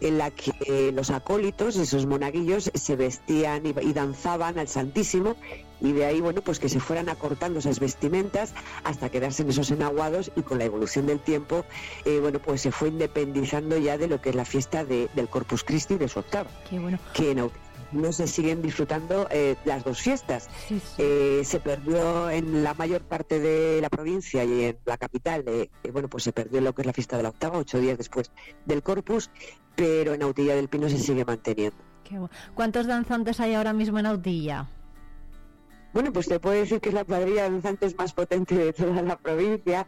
[0.00, 5.36] en la que eh, los acólitos, esos monaguillos, se vestían y, y danzaban al Santísimo
[5.80, 8.54] y de ahí, bueno, pues que se fueran acortando esas vestimentas
[8.84, 11.66] hasta quedarse en esos enaguados y con la evolución del tiempo,
[12.06, 15.28] eh, bueno, pues se fue independizando ya de lo que es la fiesta de- del
[15.28, 16.98] Corpus Christi de su octava, Qué bueno.
[17.12, 17.40] que en
[17.96, 20.48] no se siguen disfrutando eh, las dos fiestas.
[20.98, 25.70] Eh, se perdió en la mayor parte de la provincia y en la capital, eh,
[25.82, 27.98] eh, bueno, pues se perdió lo que es la fiesta de la octava, ocho días
[27.98, 28.30] después
[28.64, 29.30] del Corpus,
[29.74, 31.76] pero en Autilla del Pino se sigue manteniendo.
[32.04, 32.18] Qué
[32.54, 34.68] ¿Cuántos danzantes hay ahora mismo en Autilla?
[35.92, 39.02] Bueno, pues te puedo decir que es la cuadrilla de danzantes más potente de toda
[39.02, 39.86] la provincia,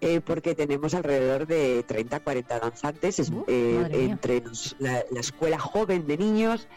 [0.00, 5.58] eh, porque tenemos alrededor de 30, 40 danzantes, es, eh, entre los- la, la escuela
[5.58, 6.68] joven de niños,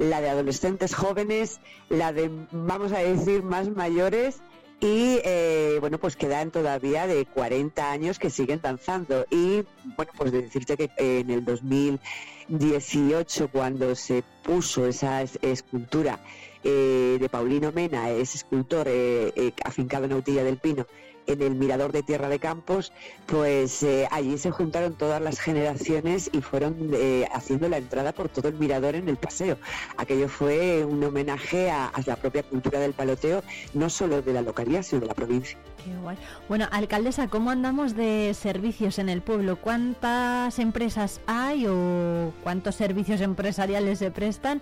[0.00, 4.40] la de adolescentes jóvenes, la de, vamos a decir, más mayores.
[4.82, 9.26] Y eh, bueno, pues quedan todavía de 40 años que siguen danzando.
[9.30, 9.62] Y
[9.96, 16.18] bueno, pues de decirte que en el 2018, cuando se puso esa es- escultura
[16.64, 20.86] eh, de Paulino Mena, es escultor eh, eh, afincado en Autilla del Pino,
[21.30, 22.92] en el Mirador de Tierra de Campos,
[23.26, 28.28] pues eh, allí se juntaron todas las generaciones y fueron eh, haciendo la entrada por
[28.28, 29.56] todo el mirador en el paseo.
[29.96, 33.42] Aquello fue un homenaje a, la propia cultura del paloteo,
[33.74, 35.58] no solo de la localidad, sino de la provincia.
[35.84, 36.16] Qué guay.
[36.48, 39.56] Bueno, alcaldesa, ¿cómo andamos de servicios en el pueblo?
[39.56, 44.60] ¿Cuántas empresas hay o cuántos servicios empresariales se prestan?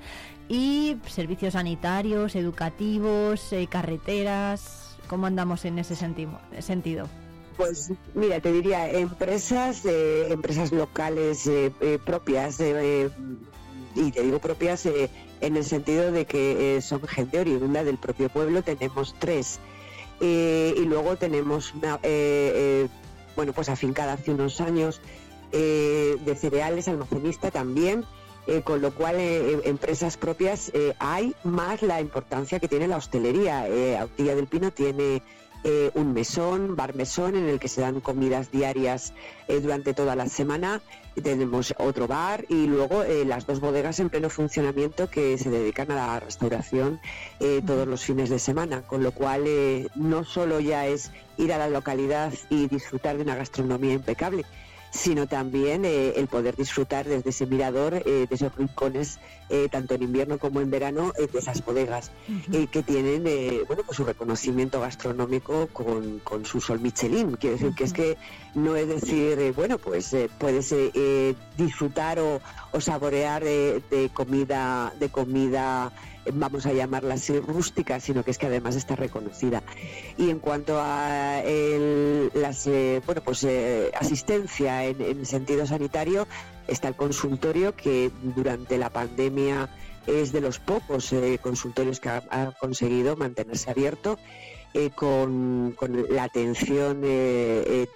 [0.48, 4.87] Y servicios sanitarios, educativos, eh, carreteras.
[5.08, 6.28] ¿Cómo andamos en ese senti-
[6.60, 7.08] sentido?
[7.56, 13.10] Pues mira, te diría empresas, eh, empresas locales eh, eh, propias, eh,
[13.96, 18.62] y te digo propias en el sentido de que son gente oriunda del propio pueblo.
[18.62, 19.58] Tenemos tres
[20.20, 21.98] y luego tenemos una,
[23.34, 25.00] bueno, pues afincada hace unos años
[25.50, 28.04] de cereales, almacenista también.
[28.48, 32.88] Eh, con lo cual, eh, eh, empresas propias eh, hay, más la importancia que tiene
[32.88, 33.68] la hostelería.
[33.68, 35.22] Eh, Autilla del Pino tiene
[35.64, 39.12] eh, un mesón, bar mesón, en el que se dan comidas diarias
[39.48, 40.80] eh, durante toda la semana.
[41.22, 45.90] Tenemos otro bar y luego eh, las dos bodegas en pleno funcionamiento que se dedican
[45.90, 47.00] a la restauración
[47.40, 49.44] eh, todos los fines de semana, con lo cual
[49.94, 54.44] no solo ya es ir a la localidad y disfrutar de una gastronomía impecable,
[54.90, 59.18] sino también eh, el poder disfrutar desde ese mirador, eh, de esos rincones,
[59.50, 62.10] eh, tanto en invierno como en verano, eh, de esas bodegas
[62.52, 67.36] eh, que tienen eh, bueno, pues su reconocimiento gastronómico con, con su sol Michelin.
[67.36, 68.16] Quiero decir que es que
[68.54, 70.74] no es decir, bueno, pues puedes
[71.56, 72.40] disfrutar o,
[72.72, 75.92] o saborear de comida, de comida
[76.32, 79.62] vamos a llamarla así rústica, sino que es que además está reconocida.
[80.16, 86.26] Y en cuanto a el- las, eh, bueno, pues eh, asistencia en, en sentido sanitario,
[86.66, 89.68] está el consultorio que durante la pandemia
[90.06, 94.18] es de los pocos eh, consultorios que ha, conseguido mantenerse abierto
[94.94, 95.76] con,
[96.10, 97.02] la atención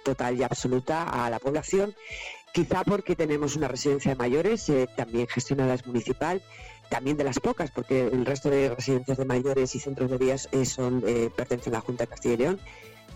[0.03, 1.95] total y absoluta a la población,
[2.53, 6.41] quizá porque tenemos una residencia de mayores, también gestionada es municipal,
[6.93, 10.47] también de las pocas, porque el resto de residencias de mayores y centros de días
[10.51, 12.59] eh, son eh, pertenecen a la Junta de Castilla y León.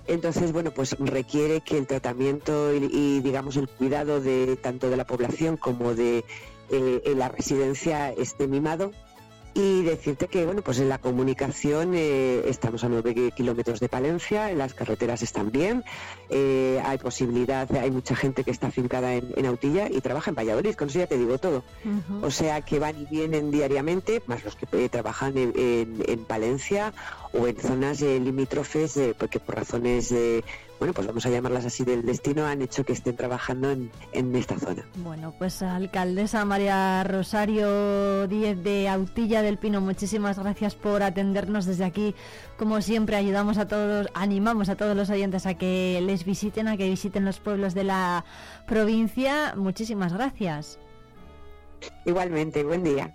[0.07, 5.05] Entonces, bueno, pues requiere que el tratamiento y, digamos el cuidado de tanto de la
[5.05, 6.25] población como de
[6.71, 8.93] eh, la residencia esté mimado
[9.57, 14.51] y decirte que bueno pues en la comunicación eh, estamos a 9 kilómetros de Palencia,
[14.53, 15.83] las carreteras están bien,
[16.29, 20.35] eh, hay posibilidad, hay mucha gente que está afincada en, en Autilla y trabaja en
[20.35, 21.63] Valladolid, con eso ya te digo todo.
[22.23, 26.25] O sea que van y vienen diariamente, más los que eh, trabajan en, en- en
[26.25, 26.93] Palencia
[27.33, 30.43] o en zonas eh, limítrofes, eh, porque por razones, eh,
[30.79, 34.35] bueno, pues vamos a llamarlas así del destino, han hecho que estén trabajando en, en
[34.35, 34.85] esta zona.
[34.97, 41.85] Bueno, pues alcaldesa María Rosario Díez de Autilla del Pino, muchísimas gracias por atendernos desde
[41.85, 42.15] aquí.
[42.57, 46.77] Como siempre, ayudamos a todos, animamos a todos los oyentes a que les visiten, a
[46.77, 48.25] que visiten los pueblos de la
[48.65, 49.53] provincia.
[49.55, 50.79] Muchísimas gracias.
[52.05, 53.13] Igualmente, buen día.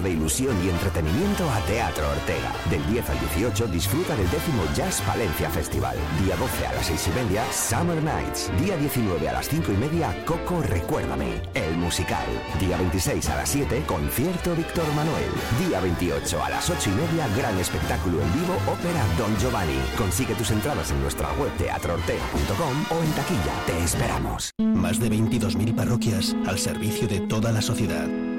[0.00, 2.52] De ilusión y entretenimiento a Teatro Ortega.
[2.70, 5.96] Del 10 al 18 disfruta del décimo Jazz Palencia Festival.
[6.24, 8.50] Día 12 a las 6 y media, Summer Nights.
[8.60, 12.26] Día 19 a las 5 y media, Coco Recuérdame, el musical.
[12.58, 15.30] Día 26 a las 7, concierto Víctor Manuel.
[15.66, 19.78] Día 28 a las 8 y media, gran espectáculo en vivo, ópera Don Giovanni.
[19.98, 23.54] Consigue tus entradas en nuestra web teatroortega.com o en taquilla.
[23.66, 24.52] Te esperamos.
[24.58, 28.31] Más de 22.000 parroquias al servicio de toda la sociedad.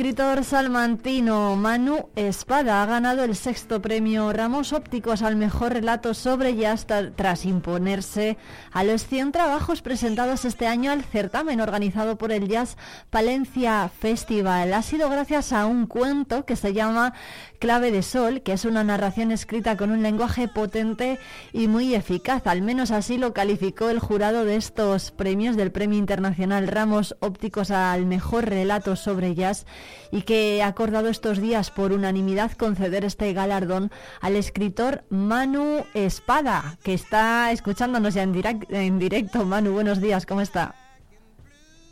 [0.00, 6.56] Escritor salmantino Manu Espada ha ganado el sexto premio Ramos Ópticos al mejor relato sobre
[6.56, 8.38] jazz tra- tras imponerse
[8.72, 12.78] a los 100 trabajos presentados este año al certamen organizado por el Jazz
[13.10, 14.72] Palencia Festival.
[14.72, 17.12] Ha sido gracias a un cuento que se llama
[17.58, 21.18] Clave de Sol, que es una narración escrita con un lenguaje potente
[21.52, 22.46] y muy eficaz.
[22.46, 27.70] Al menos así lo calificó el jurado de estos premios del Premio Internacional Ramos Ópticos
[27.70, 29.66] al mejor relato sobre jazz
[30.10, 33.90] y que ha acordado estos días por unanimidad conceder este galardón
[34.20, 38.34] al escritor Manu Espada, que está escuchándonos ya en,
[38.70, 39.44] en directo.
[39.44, 40.74] Manu, buenos días, ¿cómo está?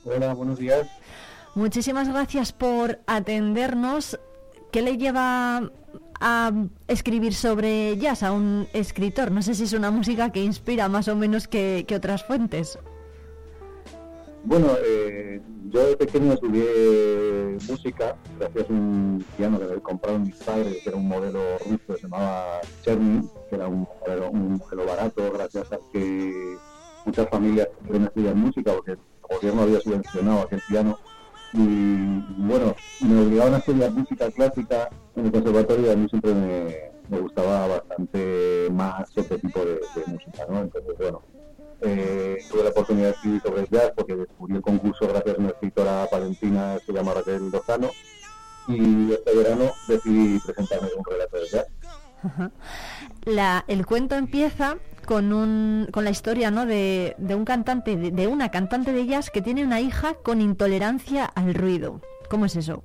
[0.05, 0.87] Hola, buenos días.
[1.55, 4.19] Muchísimas gracias por atendernos.
[4.71, 5.71] ¿Qué le lleva
[6.21, 6.53] a
[6.87, 9.31] escribir sobre jazz a un escritor?
[9.31, 12.79] No sé si es una música que inspira más o menos que, que otras fuentes.
[14.45, 20.37] Bueno, eh, yo de pequeño estudié música gracias a un piano que me compraron mis
[20.37, 24.57] padres, que era un modelo ruso que se llamaba Cherny, que era un modelo, un
[24.57, 26.57] modelo barato, gracias a que
[27.05, 28.99] muchas familias querían estudiar música porque el
[29.29, 30.99] gobierno había subvencionado aquel piano.
[31.53, 36.35] Y bueno, me obligaban a estudiar música clásica en el conservatorio y a mí siempre
[37.09, 40.61] me, gustaba bastante más otro tipo de música, ¿no?
[40.61, 41.23] Entonces, bueno,
[41.83, 45.41] eh, tuve la oportunidad de escribir sobre el jazz porque descubrí el concurso gracias a
[45.41, 47.91] una escritora palentina que se llama Raquel Lozano
[48.69, 51.67] y este verano decidí presentarme un relato de jazz.
[53.25, 54.77] La- el cuento empieza
[55.07, 56.67] con, un, con la historia ¿no?
[56.67, 60.41] de, de un cantante, de, de una cantante de jazz que tiene una hija con
[60.41, 62.01] intolerancia al ruido.
[62.29, 62.83] ¿Cómo es eso?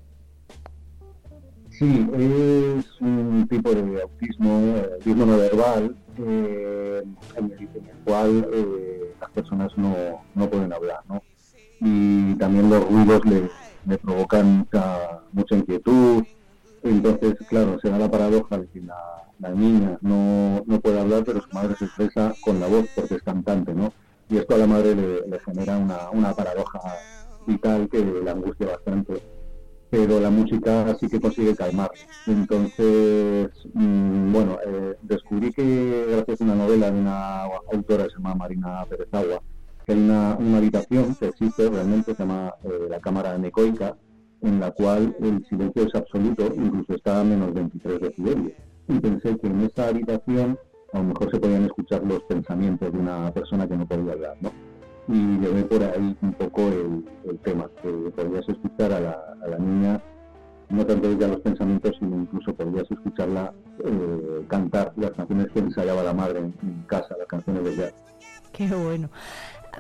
[1.72, 7.04] Sí, es un tipo de autismo, autismo no verbal, eh,
[7.36, 11.22] en, el, en el cual eh, las personas no, no pueden hablar, ¿no?
[11.80, 13.50] Y también los ruidos le,
[13.86, 16.24] le provocan mucha, mucha inquietud.
[16.84, 21.42] Entonces, claro, se da la paradoja de que la, niña no, no puede hablar, pero
[21.42, 23.92] su madre se expresa con la voz porque es cantante, ¿no?
[24.30, 26.80] Y esto a la madre le, le genera una, una paradoja
[27.46, 29.22] vital que la angustia bastante
[29.94, 31.92] pero la música sí que consigue calmar.
[32.26, 38.16] Entonces, mm, bueno, eh, descubrí que gracias a una novela de una autora que se
[38.16, 39.40] llama Marina Pérez Agua,
[39.86, 43.96] que hay una, habitación que existe realmente, se llama eh, la cámara necoica,
[44.42, 48.54] en la cual el silencio es absoluto, incluso está a menos 23 decibelios.
[48.88, 50.58] Y pensé que en esa habitación
[50.92, 54.38] a lo mejor se podían escuchar los pensamientos de una persona que no podía hablar,
[54.42, 54.73] ¿no?
[55.08, 59.48] Y llevé por ahí un poco el, el tema, que podrías escuchar a la, a
[59.48, 60.02] la niña,
[60.70, 63.54] no tanto ya los pensamientos, sino incluso podrías escucharla
[63.84, 67.94] eh, cantar las canciones que ensayaba la madre en, en casa, las canciones de jazz.
[68.52, 69.10] Qué bueno.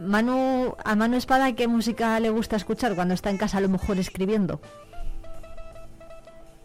[0.02, 3.70] Manu, a Manu Espada, ¿qué música le gusta escuchar cuando está en casa a lo
[3.70, 4.60] mejor escribiendo?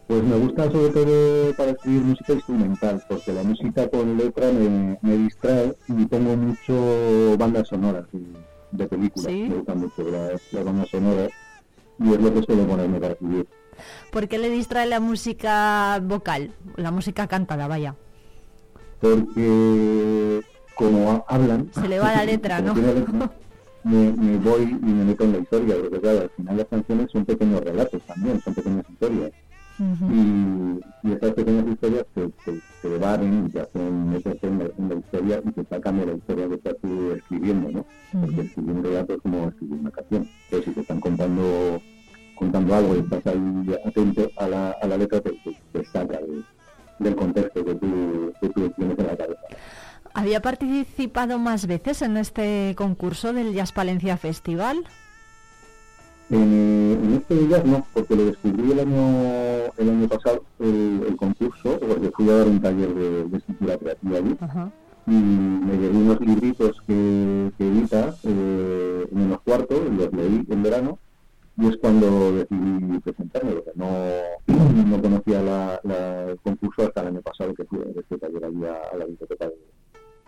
[0.06, 4.98] Pues me gusta sobre todo para escribir música instrumental, porque la música con letra me,
[5.02, 8.06] me distrae y pongo mucho bandas sonoras
[8.72, 9.42] de películas, ¿Sí?
[9.48, 11.30] me gustan mucho las, las bandas sonoras
[11.98, 13.46] y es lo que suelo ponerme para escribir.
[14.10, 16.52] ¿Por qué le distrae la música vocal?
[16.76, 17.94] La música cantada, vaya.
[19.00, 20.40] porque
[20.74, 22.74] como ha- hablan Se le va la letra, ¿no?
[22.74, 23.30] letra,
[23.84, 27.10] me, me voy y me meto en la historia porque claro al final las canciones
[27.10, 29.30] son pequeños relatos también son pequeñas historias
[29.78, 34.88] y, y, estas pequeñas historias te, te, te evaden y te hacen meterse en en
[34.88, 37.86] la historia y te sacan de la historia que estás tú escribiendo, ¿no?
[38.20, 40.28] Porque escribir un relato es como escribir una canción.
[40.44, 41.80] Entonces, si te están contando
[42.34, 46.18] contando algo y estás ahí atento a la, a la letra, te, te, te saca
[46.18, 46.42] de,
[46.98, 49.40] del contexto que tú, que tú tienes en la cabeza.
[50.14, 54.84] ¿Había participado más veces en este concurso del Jazz Palencia Festival?
[56.30, 61.16] En, en este día no, porque lo descubrí el año el año pasado, el, el
[61.16, 64.36] concurso, porque fui a dar un taller de, de escritura creativa allí.
[65.06, 70.62] Y me llevé unos libritos que, que edita eh, en los cuartos, los leí en
[70.62, 70.98] verano,
[71.56, 73.88] y es cuando decidí presentarme, porque no,
[74.84, 78.44] no conocía la, la, el concurso hasta el año pasado que fui a este taller
[78.44, 79.56] allí a, a la biblioteca de,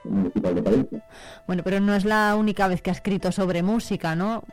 [0.05, 1.05] municipal de Palencia.
[1.47, 4.45] Bueno, pero no es la única vez que ha escrito sobre música, ¿no?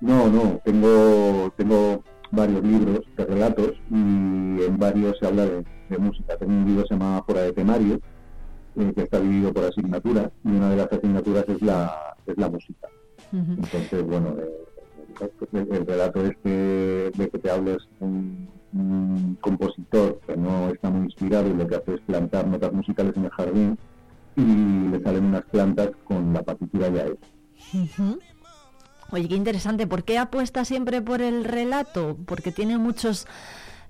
[0.00, 5.98] No, no, tengo, tengo varios libros de relatos y en varios se habla de, de
[5.98, 6.36] música.
[6.36, 8.00] Tengo un libro que se llama Fuera de Temario,
[8.76, 12.48] eh, que está dividido por asignaturas y una de las asignaturas es la, es la
[12.50, 12.88] música.
[13.32, 13.56] Uh -huh.
[13.56, 14.64] Entonces, bueno, eh,
[15.52, 21.06] el, el, relato este de que te hables un, un compositor que no está muy
[21.06, 23.78] inspirado y lo que hace es plantar notas musicales en el jardín
[24.36, 27.28] y le salen unas plantas con la partitura ya hecha.
[27.72, 28.18] Uh -huh.
[29.10, 29.86] Oye, qué interesante.
[29.86, 32.16] ¿Por qué apuesta siempre por el relato?
[32.26, 33.26] Porque tiene muchos,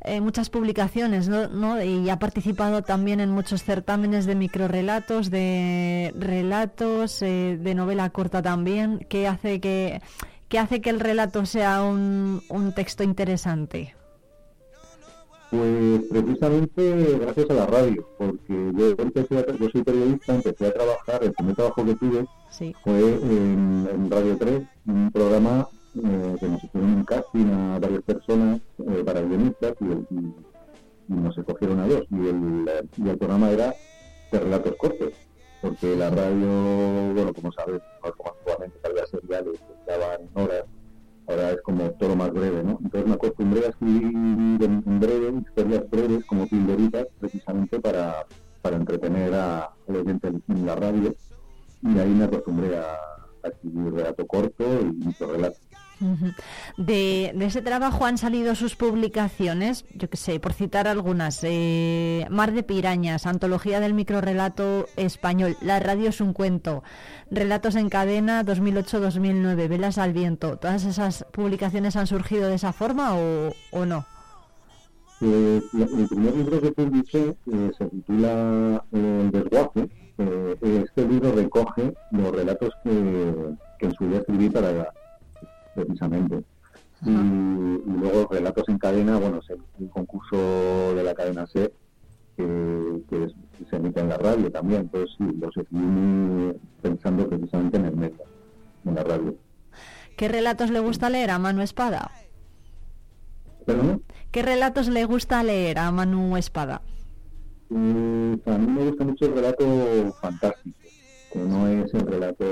[0.02, 1.48] eh, muchas publicaciones, ¿no?
[1.48, 1.82] ¿no?
[1.82, 8.42] Y ha participado también en muchos certámenes de microrelatos, de relatos, eh, de novela corta
[8.42, 9.06] también.
[9.08, 10.02] ¿Qué hace que,
[10.48, 13.94] qué hace que el relato sea un, un texto interesante?
[15.50, 20.72] Pues precisamente gracias a la radio, porque yo empecé a, yo soy periodista, empecé a
[20.72, 22.74] trabajar, el primer trabajo que tuve sí.
[22.82, 28.02] fue en, en, Radio 3, un programa eh, que nos hicieron un casting a varias
[28.02, 30.34] personas eh, para guionistas y, y,
[31.08, 32.02] y, nos escogieron a dos.
[32.10, 33.72] Y el, y el programa era
[34.32, 35.12] de relatos cortos,
[35.62, 37.80] porque la radio, bueno, como sabes,
[38.16, 40.64] como antiguamente había seriales que daban horas
[41.26, 42.78] ahora es como todo más breve, ¿no?
[42.82, 48.26] Entonces me acostumbré a escribir en, breve, historias breves, como pildoritas, precisamente para,
[48.62, 51.14] para entretener a, al oyente en la radio,
[51.82, 52.94] y ahí me acostumbré a,
[53.42, 55.58] a escribir relato corto y microrelato.
[56.76, 62.26] De, de, ese trabajo han salido sus publicaciones, yo que sé, por citar algunas, eh,
[62.30, 66.82] Mar de Pirañas, Antología del Microrelato Español, La Radio es un cuento,
[67.30, 73.14] Relatos en Cadena 2008-2009, Velas al Viento, ¿todas esas publicaciones han surgido de esa forma
[73.14, 74.04] o, o no?
[75.22, 79.88] Eh, el primer libro que publiqué eh, se titula El desguace.
[80.60, 84.92] este libro recoge los relatos que, que en su día escribí para
[85.76, 86.42] precisamente.
[87.04, 90.36] Y, y, luego Relatos en Cadena, bueno, es el, el concurso
[90.94, 91.70] de la cadena C,
[92.36, 94.82] que, que, es, que, se emite en la radio también.
[94.82, 98.24] Entonces, sí, los escribí pensando precisamente en el meta,
[98.84, 99.36] en la radio.
[100.16, 102.10] ¿Qué relatos le gusta leer a Manu Espada?
[103.66, 104.02] ¿Perdón?
[104.30, 106.80] ¿Qué relatos le gusta leer a Manu Espada?
[107.70, 110.78] Eh, a mí me gusta mucho el relato fantástico,
[111.32, 112.44] que no es el relato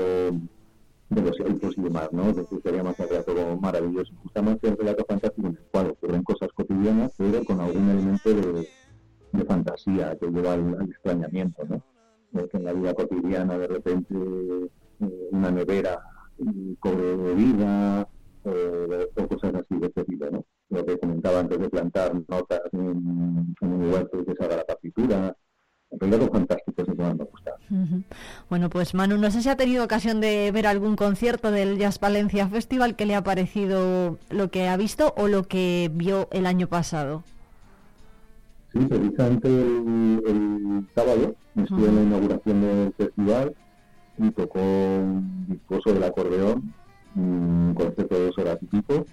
[1.15, 2.29] de los elfos y demás, ¿no?
[2.29, 4.13] Es decir, sería más un relato maravilloso.
[4.21, 8.67] Justamente el relato fantástico en el cual ocurren cosas cotidianas, pero con algún elemento de,
[9.31, 11.81] de fantasía que lleva al, extrañamiento, ¿no?
[12.33, 16.01] que en la vida cotidiana de repente eh, una nevera
[16.79, 18.07] cobre vida
[18.43, 20.45] eh, o cosas así de ese tipo, ¿no?
[20.69, 25.35] Lo que comentaba antes de plantar notas en, un huerto que se haga la partitura,
[25.99, 27.51] que me gusta.
[27.69, 28.03] Uh -huh.
[28.49, 31.99] Bueno, pues Manu, no sé si ha tenido ocasión de ver algún concierto del Jazz
[31.99, 36.45] Valencia Festival que le ha parecido lo que ha visto o lo que vio el
[36.45, 37.23] año pasado.
[38.73, 41.89] Sí, precisamente el, el sábado estuve uh -huh.
[41.89, 43.55] en la inauguración del festival
[44.17, 46.73] y tocó un discurso del acordeón,
[47.15, 49.05] un concierto de dos horas y pico,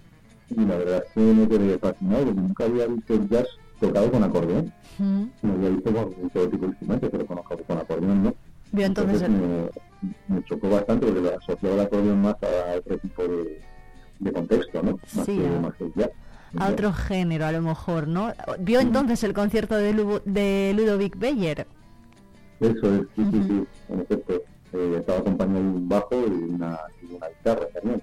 [0.51, 3.47] y la verdad es que me quedé fascinado porque nunca había visto el jazz
[3.83, 4.73] tocado con acordeón.
[4.99, 5.25] Mm.
[5.43, 8.35] No había visto con todo tipo de instrumentos, pero con, con acordeón no.
[8.71, 9.75] Bien, entonces, entonces
[10.29, 13.61] me, me, chocó bastante porque lo asociaba el acordeón más a otro tipo de,
[14.21, 14.93] de contexto, ¿no?
[14.93, 16.11] Más sí, que, a, más que jazz.
[16.57, 18.33] A otro género, a lo mejor, ¿no?
[18.61, 18.83] ¿Vio mm.
[18.83, 21.67] entonces el concierto de, Lu de Ludovic Beyer?
[22.61, 23.33] Eso es, sí, uh -huh.
[23.33, 24.43] sí, sí, en efecto.
[24.73, 28.03] Eh, estaba acompañado de un bajo y una, y una guitarra también.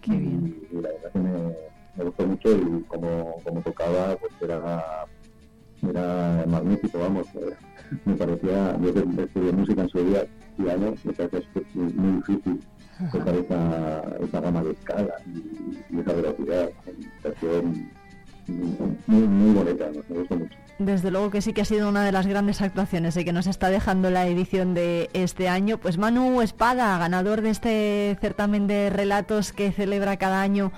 [0.00, 0.66] Qué bien.
[0.72, 1.54] Y, y la verdad que me,
[1.96, 5.06] me gustó mucho y como, como tocaba, pues era,
[5.88, 7.26] era magnífico, vamos.
[7.34, 7.56] Eh,
[8.04, 10.24] me parecía, yo que estudié música en su día,
[10.56, 11.40] piano, me parecía
[11.74, 12.60] muy, difícil
[13.12, 16.70] tocar esa, esa gama de escala y, y esa velocidad.
[19.06, 20.56] Muy, muy bonita, me gustó mucho.
[20.78, 23.46] Desde luego que sí que ha sido una de las grandes actuaciones y que nos
[23.46, 25.78] está dejando la edición de este año.
[25.78, 30.72] Pues Manu Espada, ganador de este certamen de relatos que celebra cada año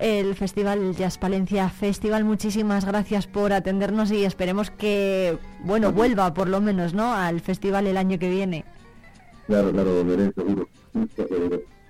[0.00, 2.24] el Festival Jazz Palencia Festival.
[2.24, 7.14] Muchísimas gracias por atendernos y esperemos que, bueno, vuelva por lo menos, ¿no?
[7.14, 8.64] Al festival el año que viene.
[9.46, 10.68] Claro, claro, volveré, seguro.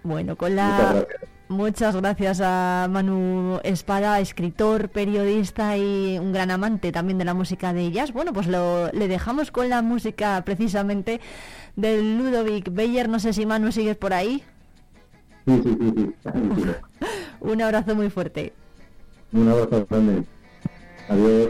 [0.03, 1.07] Bueno, con la...
[1.49, 7.73] Muchas gracias a Manu Espada, escritor, periodista y un gran amante también de la música
[7.73, 8.13] de jazz.
[8.13, 11.21] Bueno, pues lo, le dejamos con la música precisamente
[11.75, 13.09] del Ludovic Beyer.
[13.09, 14.45] No sé si Manu sigues por ahí.
[15.45, 16.71] Sí, sí, sí, sí.
[17.41, 18.53] un abrazo muy fuerte.
[19.33, 20.25] Un abrazo grande.
[21.09, 21.49] Adiós.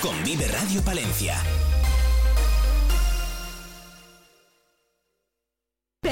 [0.00, 1.55] Con Vive Radio Palencia.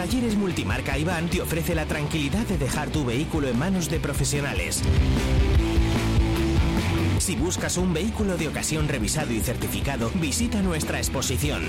[0.00, 4.82] Talleres Multimarca Iván te ofrece la tranquilidad de dejar tu vehículo en manos de profesionales.
[7.18, 11.64] Si buscas un vehículo de ocasión revisado y certificado, visita nuestra exposición.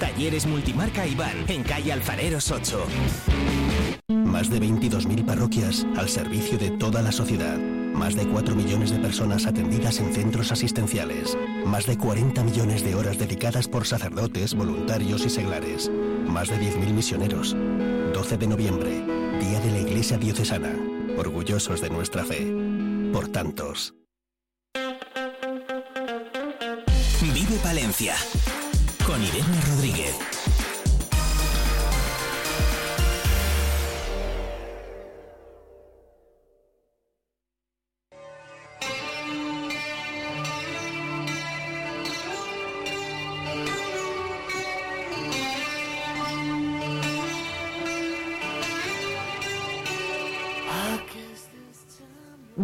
[0.00, 2.86] Talleres Multimarca Iván, en calle Alfareros 8.
[4.08, 7.58] Más de 22.000 parroquias al servicio de toda la sociedad.
[7.58, 11.36] Más de 4 millones de personas atendidas en centros asistenciales.
[11.66, 15.90] Más de 40 millones de horas dedicadas por sacerdotes, voluntarios y seglares.
[15.90, 17.56] Más de 10.000 misioneros.
[18.14, 19.04] 12 de noviembre,
[19.40, 20.72] Día de la Iglesia Diocesana.
[21.18, 22.46] Orgullosos de nuestra fe.
[23.12, 23.94] Por tantos.
[27.20, 28.14] Vive Palencia.
[29.04, 30.35] Con Irene Rodríguez.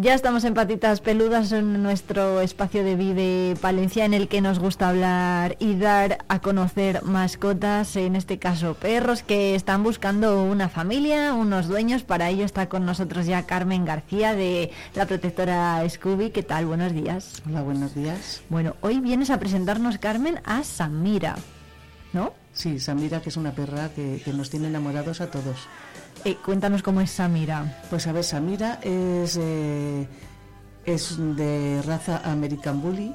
[0.03, 4.59] Ya estamos en Patitas Peludas en nuestro espacio de Vive Palencia en el que nos
[4.59, 10.67] gusta hablar y dar a conocer mascotas, en este caso perros que están buscando una
[10.67, 12.03] familia, unos dueños.
[12.03, 16.31] Para ello está con nosotros ya Carmen García de la protectora Scooby.
[16.31, 16.65] ¿Qué tal?
[16.65, 17.41] Buenos días.
[17.47, 18.41] Hola, buenos días.
[18.49, 21.37] Bueno, hoy vienes a presentarnos, Carmen, a Samira,
[22.11, 22.33] ¿no?
[22.51, 25.65] Sí, Samira, que es una perra que, que nos tiene enamorados a todos.
[26.25, 27.81] Eh, cuéntanos cómo es Samira.
[27.89, 30.07] Pues a ver, Samira es, eh,
[30.85, 33.13] es de raza American Bully.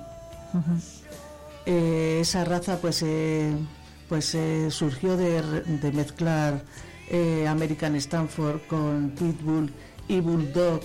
[1.65, 3.05] Eh, esa raza pues,
[4.09, 4.37] pues
[4.71, 6.63] surgió de, de mezclar
[7.49, 9.73] American Stanford con Pitbull
[10.07, 10.81] y Bulldog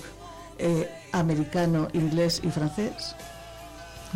[1.11, 3.15] americano, inglés y francés.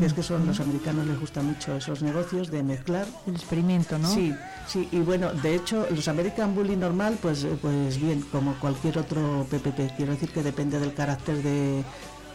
[0.01, 3.07] Es que son los americanos les gusta mucho esos negocios de mezclar.
[3.25, 4.07] El experimento, ¿no?
[4.07, 4.33] Sí,
[4.67, 8.99] sí, y bueno, de hecho, los American Bully normal, pues, eh, pues bien, como cualquier
[8.99, 9.95] otro PPP.
[9.95, 11.83] Quiero decir que depende del carácter de,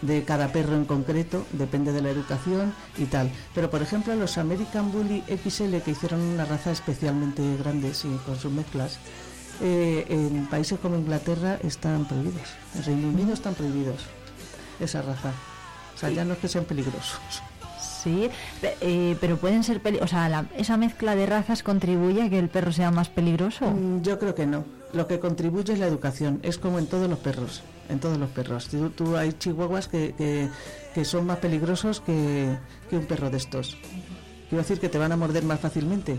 [0.02, 3.30] de cada perro en concreto, depende de la educación y tal.
[3.55, 8.39] Pero por ejemplo, los American Bully XL, que hicieron una raza especialmente grande, sí, con
[8.39, 8.98] sus mezclas,
[9.60, 12.48] eh, en países como Inglaterra están prohibidos.
[12.74, 14.02] En Reino Unido están prohibidos
[14.80, 15.32] esa raza.
[15.94, 17.20] O sea, ya no es que sean peligrosos.
[18.02, 18.28] Sí,
[18.80, 22.38] eh, pero pueden ser peli o sea, la- esa mezcla de razas contribuye a que
[22.38, 23.70] el perro sea más peligroso.
[23.70, 24.64] Mm, Yo creo que no.
[24.92, 26.40] Lo que contribuye es la educación.
[26.42, 27.62] Es como en todos los perros.
[27.88, 28.68] En todos los perros.
[28.68, 30.14] Tú, tú hay chihuahuas que,
[30.94, 32.56] que, son más peligrosos que
[32.92, 33.76] un perro de estos.
[34.48, 36.18] Quiero decir que te van a morder más fácilmente.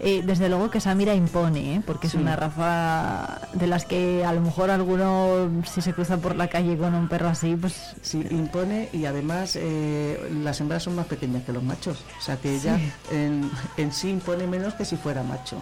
[0.00, 1.82] Eh, desde luego que Samira impone, ¿eh?
[1.84, 2.16] porque Sí.
[2.16, 6.46] es una raza de las que a lo mejor alguno, si se cruza por la
[6.48, 11.06] calle con un perro así, pues Sí, impone y además eh, las hembras son más
[11.06, 12.04] pequeñas que los machos.
[12.18, 12.92] O sea que ella Sí.
[13.16, 15.56] en, en sí impone menos que si fuera macho.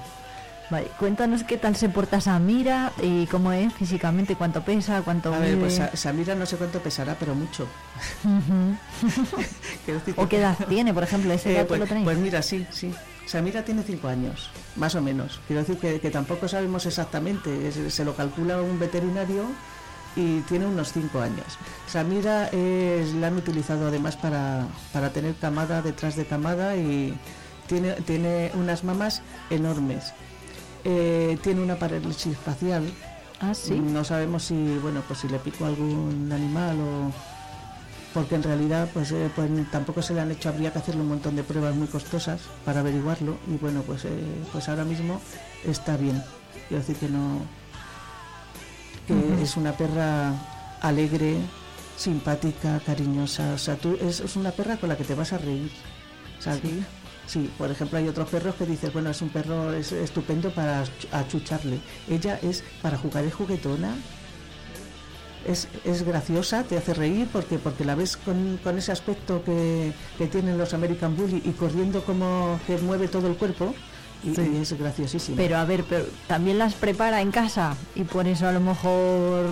[0.69, 5.39] Vale, cuéntanos qué tal se porta Samira y cómo es físicamente, cuánto pesa, cuánto A
[5.39, 7.69] ver, pues Sa- Samira no sé cuánto pesará, pero mucho.
[10.17, 12.05] O qué edad tiene, por ejemplo, ese Eh, pues, lo tenéis.
[12.05, 12.93] pues mira, sí, sí.
[13.27, 15.41] Samira tiene cinco años, más o menos.
[15.47, 19.45] Quiero decir que, que tampoco sabemos exactamente, es- se lo calcula un veterinario
[20.17, 21.47] y tiene unos cinco años.
[21.87, 27.17] Samira es, la han utilizado además para, para tener camada detrás de camada y
[27.69, 30.13] tiene, tiene unas mamas enormes.
[30.85, 32.85] Eh, tiene una parálisis facial.
[33.41, 33.79] Ah, sí.
[33.79, 37.13] No sabemos si, bueno, pues si le picó algún animal o
[38.17, 41.09] porque en realidad pues, eh, pues tampoco se le han hecho, habría que hacerle un
[41.09, 45.21] montón de pruebas muy costosas para averiguarlo y bueno, pues, eh, pues ahora mismo
[45.67, 46.23] está bien.
[46.67, 47.41] Quiero decir que no,
[49.07, 50.33] que es una perra
[50.81, 51.37] alegre,
[51.99, 55.39] simpática, cariñosa, o sea, tú, es, es una perra con la que te vas a
[55.39, 55.71] reír,
[56.39, 56.63] ¿sabes?
[56.63, 56.85] Sí,
[57.59, 61.07] por ejemplo, hay otros perros que dices, bueno, es un perro es estupendo para ach-
[61.13, 61.79] achucharle.
[62.09, 63.95] Ella es para jugar, es juguetona.
[65.47, 69.93] Es, es graciosa, te hace reír porque porque la ves con, con ese aspecto que,
[70.19, 73.73] que tienen los American Bully y corriendo como que mueve todo el cuerpo
[74.25, 74.51] y, Sí.
[74.55, 75.37] y es graciosísimo.
[75.37, 79.45] Pero a ver, pero también las prepara en casa y por eso a lo mejor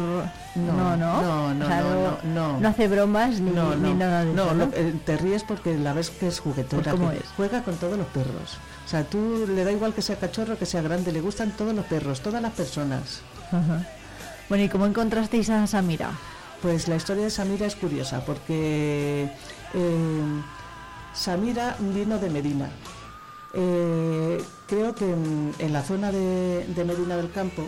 [0.57, 2.69] no, no, no, no, O sea, no, no, no.
[2.69, 4.55] hace bromas ni, no, ni no, nada de no, eso.
[4.55, 4.65] ¿no?
[4.75, 6.83] eh, te ríes porque la ves que es juguetona.
[6.83, 7.23] Pues, ¿cómo es?
[7.37, 8.59] Juega con todos los perros.
[8.85, 11.75] O sea, tú le da igual que sea cachorro que sea grande, le gustan todos
[11.75, 13.21] los perros, todas las personas.
[13.49, 13.87] Ajá.
[14.49, 16.11] Bueno, ¿y cómo encontrasteis a Samira?
[16.61, 19.31] Pues la historia de Samira es curiosa porque
[19.75, 20.43] eh,
[21.15, 22.69] Samira vino de Medina.
[23.57, 27.63] Eh, creo que en, en la zona de, de Medina del Campo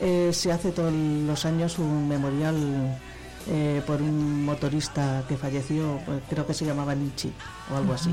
[0.00, 2.98] eh, se hace todos los años un memorial
[3.48, 7.30] eh, por un motorista que falleció, pues, creo que se llamaba Nietzsche
[7.72, 8.10] o algo así.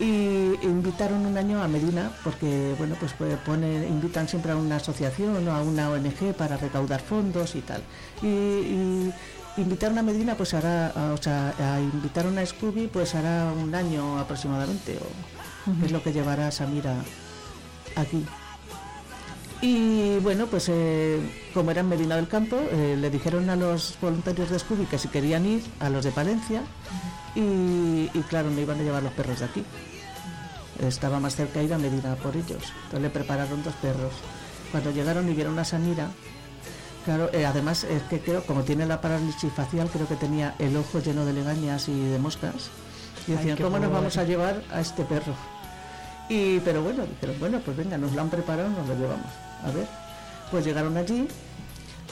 [0.00, 4.76] Y invitaron un año a Medina porque, bueno, pues pues, pone, invitan siempre a una
[4.76, 7.82] asociación o a una ONG para recaudar fondos y tal.
[8.20, 9.12] Y, y
[9.58, 13.72] invitaron a Medina, pues hará, a- o sea, a invitaron a Scooby, pues hará un
[13.74, 15.31] año aproximadamente, o
[15.84, 16.96] Es lo que llevará Samira
[17.96, 18.24] aquí.
[19.60, 21.20] Y bueno, pues eh,
[21.54, 24.98] como era en Medina del Campo, eh, le dijeron a los voluntarios de Scooby que
[24.98, 26.62] si querían ir, a los de Palencia,
[27.36, 29.64] y, y claro, no iban a llevar los perros de aquí.
[30.80, 32.64] Estaba más cerca ir a Medina por ellos.
[32.84, 34.12] Entonces le prepararon dos perros.
[34.72, 36.10] Cuando llegaron y vieron a Samira,
[37.04, 40.76] claro, eh, además es que creo, como tiene la parálisis facial, creo que tenía el
[40.76, 42.70] ojo lleno de legañas y de moscas.
[43.26, 45.34] Y decían, ¿cómo nos vamos a llevar a este perro?
[46.28, 49.26] Y, pero bueno, dijeron, bueno, pues venga, nos lo han preparado, nos lo llevamos.
[49.64, 49.86] A ver,
[50.50, 51.28] pues llegaron allí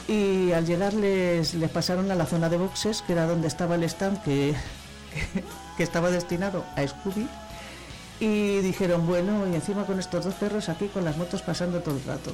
[0.07, 3.75] y al llegar les, les pasaron a la zona de boxes, que era donde estaba
[3.75, 4.53] el stand que,
[5.77, 7.27] que estaba destinado a Scooby.
[8.19, 11.95] Y dijeron, bueno, y encima con estos dos perros aquí con las motos pasando todo
[11.95, 12.31] el rato.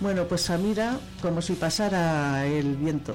[0.00, 3.14] Bueno, pues Samira, como si pasara el viento.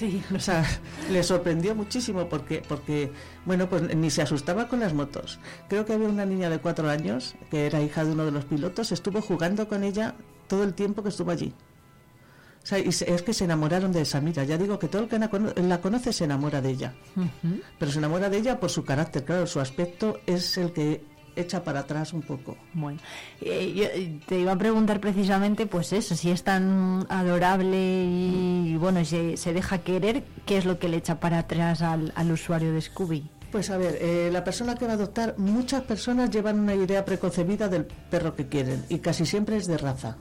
[0.00, 0.22] Sí.
[0.34, 0.64] O sea,
[1.10, 3.12] le sorprendió muchísimo porque, porque,
[3.44, 5.38] bueno, pues ni se asustaba con las motos.
[5.68, 8.46] Creo que había una niña de cuatro años, que era hija de uno de los
[8.46, 10.14] pilotos, estuvo jugando con ella
[10.48, 11.52] todo el tiempo que estuvo allí.
[12.62, 14.44] O sea, y es que se enamoraron de Samira.
[14.44, 16.94] Ya digo que todo el que la conoce se enamora de ella.
[17.78, 21.04] Pero se enamora de ella por su carácter, claro, su aspecto es el que
[21.36, 22.56] echa para atrás un poco.
[22.72, 22.98] Bueno,
[23.40, 28.76] eh, yo eh, te iba a preguntar precisamente, pues eso, si es tan adorable y
[28.76, 32.32] bueno, se, se deja querer, ¿qué es lo que le echa para atrás al, al
[32.32, 33.28] usuario de Scooby?
[33.50, 37.04] Pues a ver, eh, la persona que va a adoptar, muchas personas llevan una idea
[37.04, 40.16] preconcebida del perro que quieren y casi siempre es de raza.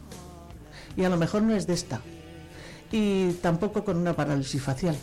[0.97, 2.01] Y a lo mejor no es de esta.
[2.91, 4.97] Y tampoco con una parálisis facial.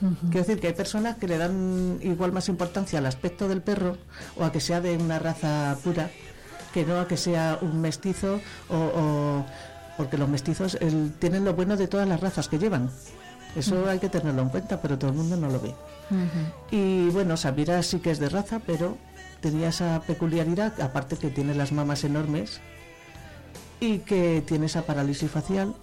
[0.00, 3.96] Quiero decir que hay personas que le dan igual más importancia al aspecto del perro
[4.36, 6.10] o a que sea de una raza pura
[6.72, 9.46] que no a que sea un mestizo o, o-
[9.96, 12.90] porque los mestizos el- tienen lo bueno de todas las razas que llevan.
[13.54, 15.72] Eso hay que tenerlo en cuenta, pero todo el mundo no lo ve.
[16.72, 18.98] Y bueno, Samira sí que es de raza, pero
[19.40, 22.60] tenía esa peculiaridad, aparte que tiene las mamas enormes
[23.78, 25.74] y que tiene esa parálisis facial,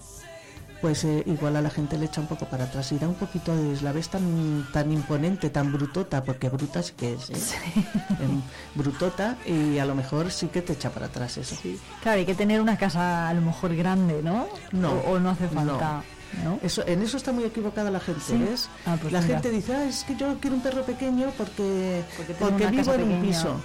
[0.82, 3.14] pues eh, igual a la gente le echa un poco para atrás y da un
[3.16, 3.80] poquito de...
[3.82, 7.36] La ves tan, tan imponente, tan brutota, porque bruta sí que es, ¿eh?
[8.20, 8.42] Em,
[8.76, 11.56] brutota y a lo mejor sí que te echa para atrás eso.
[12.02, 14.48] Claro, hay que tener una casa a lo mejor grande, ¿no?
[14.72, 16.04] No, O, o no hace falta.
[16.46, 16.60] ¿no?
[16.64, 18.38] Eso, en eso está muy equivocada la gente, Sí.
[18.38, 18.70] ¿ves?
[18.86, 19.34] Ah, pues la mira.
[19.36, 22.04] gente dice, ah, es que yo quiero un perro pequeño porque,
[22.40, 23.22] Porque vivo en un pequeña".
[23.22, 23.56] piso.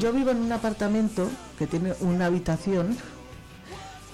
[0.00, 1.28] Yo vivo en un apartamento
[1.58, 2.96] que tiene una habitación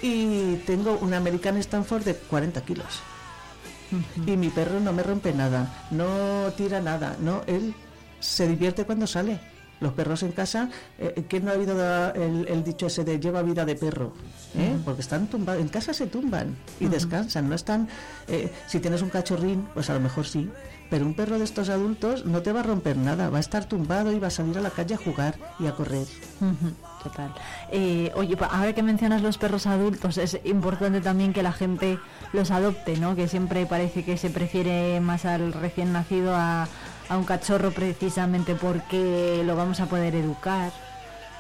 [0.03, 3.01] y tengo un American Stanford de 40 kilos.
[4.27, 7.75] Y mi perro no me rompe nada, no tira nada, no, él
[8.21, 9.39] se divierte cuando sale.
[9.81, 11.75] Los perros en casa, eh, ¿quién no ha habido
[12.15, 14.13] el, el dicho ese de lleva vida de perro?
[14.57, 14.77] ¿Eh?
[14.85, 17.89] Porque están tumbados, en casa se tumban y descansan, no están...
[18.29, 20.49] eh, si tienes un cachorrín, pues a lo mejor sí,
[20.89, 23.65] pero un perro de estos adultos no te va a romper nada, va a estar
[23.65, 26.07] tumbado y va a salir a la calle a jugar y a correr.
[27.03, 27.31] Total.
[27.71, 31.99] Eh, oye, pa- ahora que mencionas los perros adultos, es importante también que la gente
[32.33, 33.17] los adopte, ¿no?
[33.17, 36.69] Que siempre parece que se prefiere más al recién nacido a,
[37.09, 40.71] a un cachorro precisamente porque lo vamos a poder educar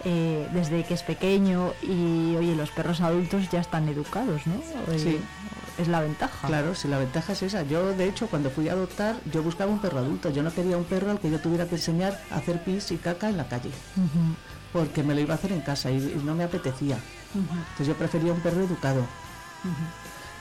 [0.05, 4.55] eh, desde que es pequeño y, oye, los perros adultos ya están educados, ¿no?
[4.93, 5.20] Eh, Sí.
[5.78, 6.47] Es la ventaja.
[6.48, 7.62] Claro, si la ventaja es esa.
[7.62, 10.28] Yo, de hecho, cuando fui a adoptar, yo buscaba un perro adulto.
[10.28, 12.98] Yo no quería un perro al que yo tuviera que enseñar a hacer pis y
[12.98, 13.70] caca en la calle,
[14.72, 16.96] porque me lo iba a hacer en casa y, y no me apetecía.
[17.34, 19.02] Entonces yo prefería un perro educado.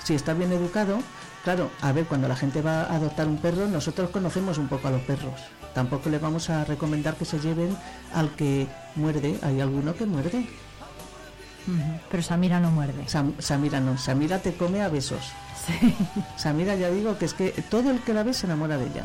[0.03, 0.99] si está bien educado,
[1.43, 4.87] claro, a ver, cuando la gente va a adoptar un perro, nosotros conocemos un poco
[4.87, 5.39] a los perros.
[5.73, 7.77] Tampoco le vamos a recomendar que se lleven
[8.13, 9.39] al que muerde.
[9.41, 10.45] Hay alguno que muerde.
[12.09, 13.05] Pero Samira no muerde.
[13.07, 15.21] Sam- Samira no, Samira te come a besos.
[16.35, 19.03] Samira ya digo que es que todo el que la ve se enamora de ella.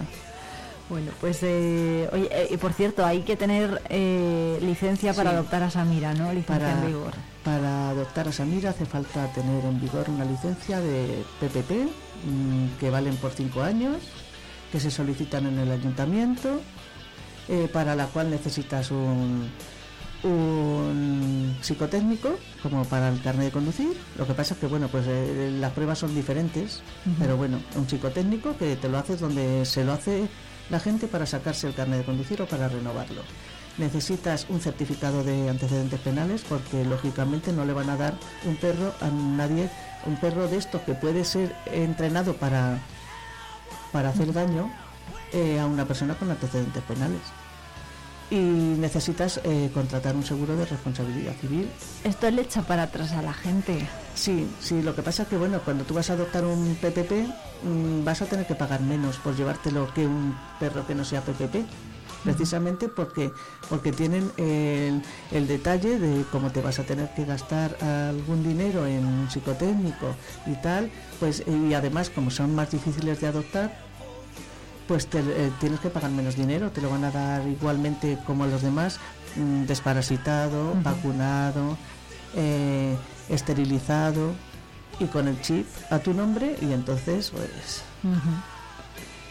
[0.89, 5.37] Bueno, pues, eh, oye, eh, y por cierto, hay que tener eh, licencia para Sí.
[5.37, 6.33] adoptar a Samira, ¿no?
[6.33, 7.13] Licencia Para, en vigor.
[7.45, 11.89] para adoptar a Samira hace falta tener en vigor una licencia de PPP
[12.25, 13.97] mm, que valen por cinco años,
[14.71, 16.61] que se solicitan en el ayuntamiento,
[17.49, 19.49] eh, para la cual necesitas un,
[20.23, 23.89] un psicotécnico como para el carnet de conducir.
[24.19, 26.81] Lo que pasa es que bueno, pues eh, las pruebas son diferentes,
[27.19, 30.29] pero bueno, un psicotécnico que te lo haces donde se lo hace
[30.71, 33.23] la gente para sacarse el carnet de conducir o para renovarlo.
[33.79, 38.15] Necesitas un certificado de antecedentes penales porque lógicamente no le van a dar
[38.45, 39.69] un perro a nadie,
[40.07, 42.79] un perro de estos que puede ser entrenado para,
[43.93, 44.73] para hacer daño
[45.33, 47.21] eh, a una persona con antecedentes penales.
[48.29, 51.69] Y necesitas eh, contratar un seguro de responsabilidad civil
[52.03, 53.87] Esto le echa para atrás a la gente.
[54.17, 57.13] Sí, sí, lo que pasa es que bueno, cuando tú vas a adoptar un PPP
[57.63, 61.21] mm, vas a tener que pagar menos por llevártelo que un perro que no sea
[61.21, 61.65] PPP.
[62.25, 63.31] Precisamente porque,
[63.69, 65.01] porque tienen el,
[65.31, 70.17] el detalle de cómo te vas a tener que gastar algún dinero en un psicotécnico
[70.45, 70.91] y tal,
[71.21, 73.86] pues y además como son más difíciles de adoptar,
[74.89, 78.45] pues te- eh, tienes que pagar menos dinero, te lo van a dar igualmente como
[78.45, 78.99] a los demás,
[79.37, 81.77] mm, desparasitado, vacunado,
[82.37, 82.97] eh,
[83.29, 84.33] esterilizado
[85.01, 87.83] y con el chip a tu nombre y entonces pues.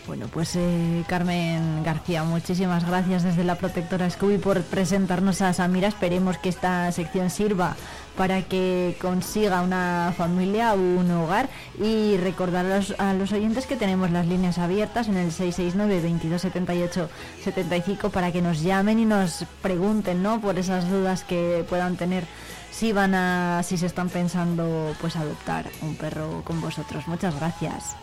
[0.07, 5.87] Bueno, pues eh, Carmen García, muchísimas gracias desde la protectora Scooby por presentarnos a Samira.
[5.87, 7.75] Esperemos que esta sección sirva
[8.17, 13.65] para que consiga una familia o un hogar y recordar a los, a los oyentes
[13.65, 17.09] que tenemos las líneas abiertas en el 669 2278
[17.43, 20.41] 75 para que nos llamen y nos pregunten, ¿no?
[20.41, 22.23] Por esas dudas que puedan tener
[22.71, 27.07] si van a si se están pensando pues adoptar un perro con vosotros.
[27.07, 27.95] Muchas gracias.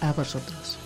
[0.00, 0.85] a vosotros.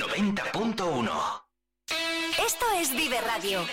[0.00, 1.42] 90.1.
[2.44, 3.64] Esto es Vive Radio.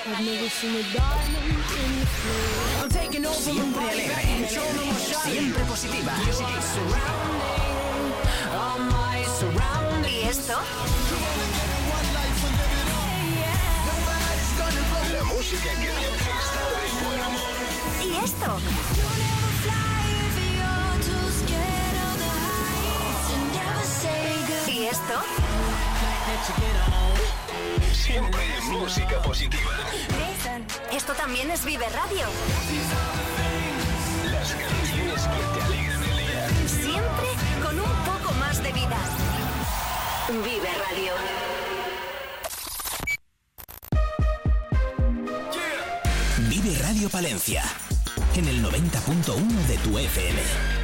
[3.33, 4.47] Siempre alegre.
[5.23, 6.13] Siempre positiva.
[10.07, 10.59] ¿Y esto?
[15.11, 16.05] La música que te.
[18.05, 18.59] ¿Y esto?
[24.67, 25.70] ¿Y esto?
[27.93, 29.71] Siempre música positiva.
[30.91, 32.25] Esto también es Vive Radio.
[34.31, 36.49] Las canciones que te alegran el día.
[36.67, 37.27] Siempre
[37.63, 38.97] con un poco más de vida.
[40.29, 41.13] Vive Radio.
[46.49, 47.63] Vive Radio Palencia.
[48.35, 50.80] En el 90.1 de tu FM.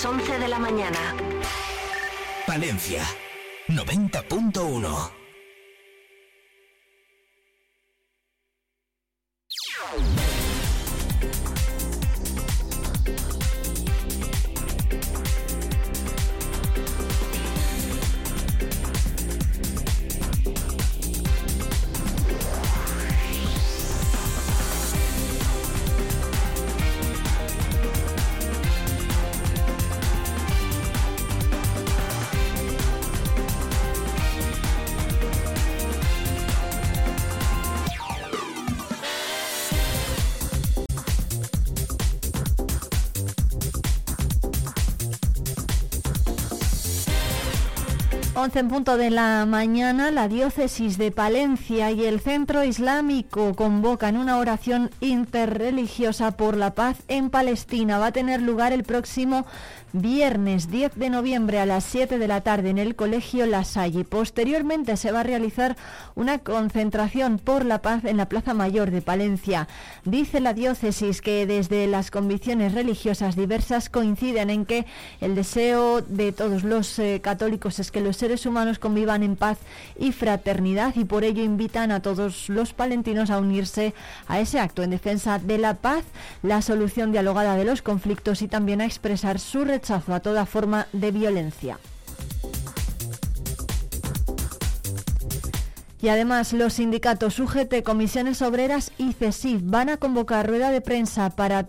[0.00, 1.14] Las 11 de la mañana.
[2.46, 3.04] Palencia
[3.68, 5.19] 90.1.
[48.40, 54.16] 11 en punto de la mañana, la diócesis de Palencia y el Centro Islámico convocan
[54.16, 57.98] una oración interreligiosa por la paz en Palestina.
[57.98, 59.44] Va a tener lugar el próximo
[59.92, 64.04] viernes 10 de noviembre a las 7 de la tarde en el Colegio La Salle.
[64.04, 65.76] Posteriormente se va a realizar
[66.14, 69.68] una concentración por la paz en la Plaza Mayor de Palencia.
[70.04, 74.86] Dice la diócesis que desde las convicciones religiosas diversas coinciden en que
[75.20, 79.58] el deseo de todos los eh, católicos es que los seres humanos convivan en paz
[79.98, 83.94] y fraternidad y por ello invitan a todos los palentinos a unirse
[84.28, 86.04] a ese acto en defensa de la paz,
[86.42, 90.86] la solución dialogada de los conflictos y también a expresar su rechazo a toda forma
[90.92, 91.78] de violencia.
[96.02, 101.28] Y además los sindicatos UGT, Comisiones Obreras y CESIF van a convocar rueda de prensa
[101.28, 101.68] para,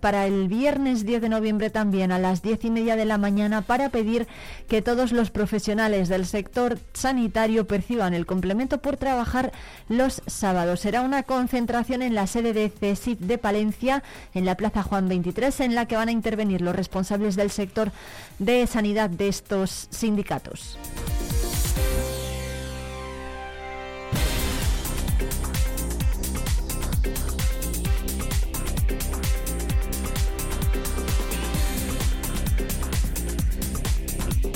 [0.00, 3.62] para el viernes 10 de noviembre también a las 10 y media de la mañana
[3.62, 4.26] para pedir
[4.66, 9.52] que todos los profesionales del sector sanitario perciban el complemento por trabajar
[9.88, 10.80] los sábados.
[10.80, 14.02] Será una concentración en la sede de CESIF de Palencia,
[14.34, 17.92] en la Plaza Juan 23, en la que van a intervenir los responsables del sector
[18.40, 20.76] de sanidad de estos sindicatos.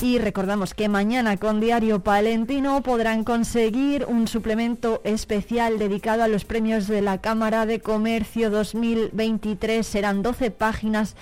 [0.02, 6.44] Y recordamos que mañana con Diario Palentino podrán conseguir un suplemento especial dedicado a los
[6.44, 9.86] premios de la Cámara de Comercio 2023.
[9.86, 11.14] Serán 12 páginas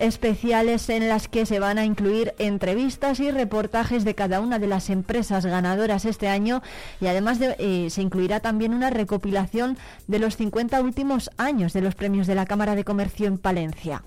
[0.00, 4.66] especiales en las que se van a incluir entrevistas y reportajes de cada una de
[4.66, 6.60] las empresas ganadoras este año
[7.00, 9.78] y además de, eh, se incluirá también una recopilación
[10.08, 14.02] de los 50 últimos años de los premios de la Cámara de Comercio en Palencia.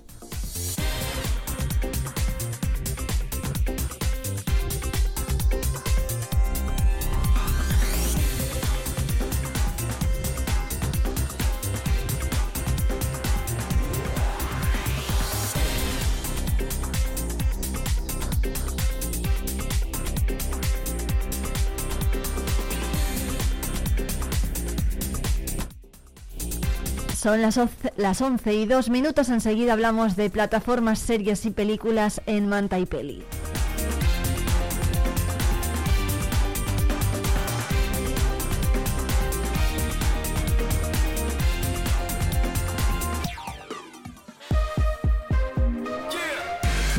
[27.28, 29.28] Son las 11, las 11 y 2 minutos.
[29.28, 33.22] Enseguida hablamos de plataformas, series y películas en Manta y Peli.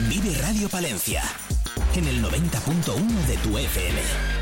[0.07, 1.23] Vive Radio Palencia
[1.95, 4.38] en el 90.1 de tu FM.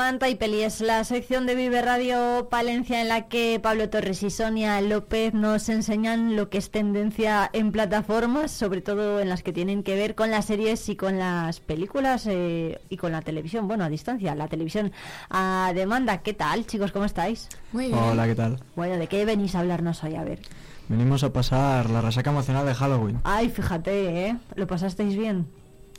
[0.00, 4.22] Manta y Peli es la sección de Vive Radio Palencia en la que Pablo Torres
[4.22, 9.42] y Sonia López nos enseñan lo que es tendencia en plataformas, sobre todo en las
[9.42, 13.20] que tienen que ver con las series y con las películas eh, y con la
[13.20, 14.90] televisión, bueno, a distancia, la televisión
[15.28, 16.22] a demanda.
[16.22, 16.92] ¿Qué tal, chicos?
[16.92, 17.50] ¿Cómo estáis?
[17.72, 17.98] Muy bien.
[17.98, 18.58] Hola, ¿qué tal?
[18.76, 20.14] Bueno, ¿de qué venís a hablarnos hoy?
[20.14, 20.40] A ver.
[20.88, 23.20] Venimos a pasar la resaca emocional de Halloween.
[23.24, 24.36] Ay, fíjate, ¿eh?
[24.54, 25.46] ¿Lo pasasteis bien?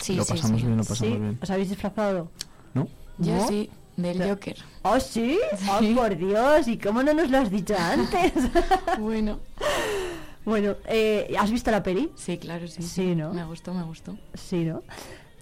[0.01, 1.37] Sí, lo pasamos bien, lo pasamos bien.
[1.39, 2.31] ¿Os habéis disfrazado?
[2.73, 2.87] ¿No?
[3.19, 3.47] Yo ¿No?
[3.47, 4.57] sí, del Joker.
[4.83, 5.39] ¿Oh, sí?
[5.69, 6.67] ¡Ay, por Dios!
[6.67, 8.33] ¿Y cómo no nos lo has dicho antes?
[8.99, 9.39] bueno.
[10.43, 12.11] Bueno, eh, ¿has visto la peli?
[12.15, 12.81] Sí, claro, sí.
[12.81, 13.33] Sí, ¿no?
[13.33, 14.17] Me gustó, me gustó.
[14.33, 14.81] Sí, ¿no?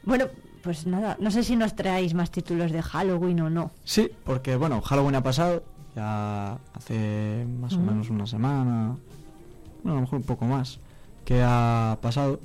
[0.04, 0.26] Bueno,
[0.62, 3.72] pues nada, no sé si nos traéis más títulos de Halloween o no.
[3.84, 5.64] Sí, porque bueno, Halloween ha pasado
[5.96, 8.98] ya hace más o menos una semana,
[9.84, 10.80] bueno, a lo mejor un poco más,
[11.26, 12.40] que ha pasado.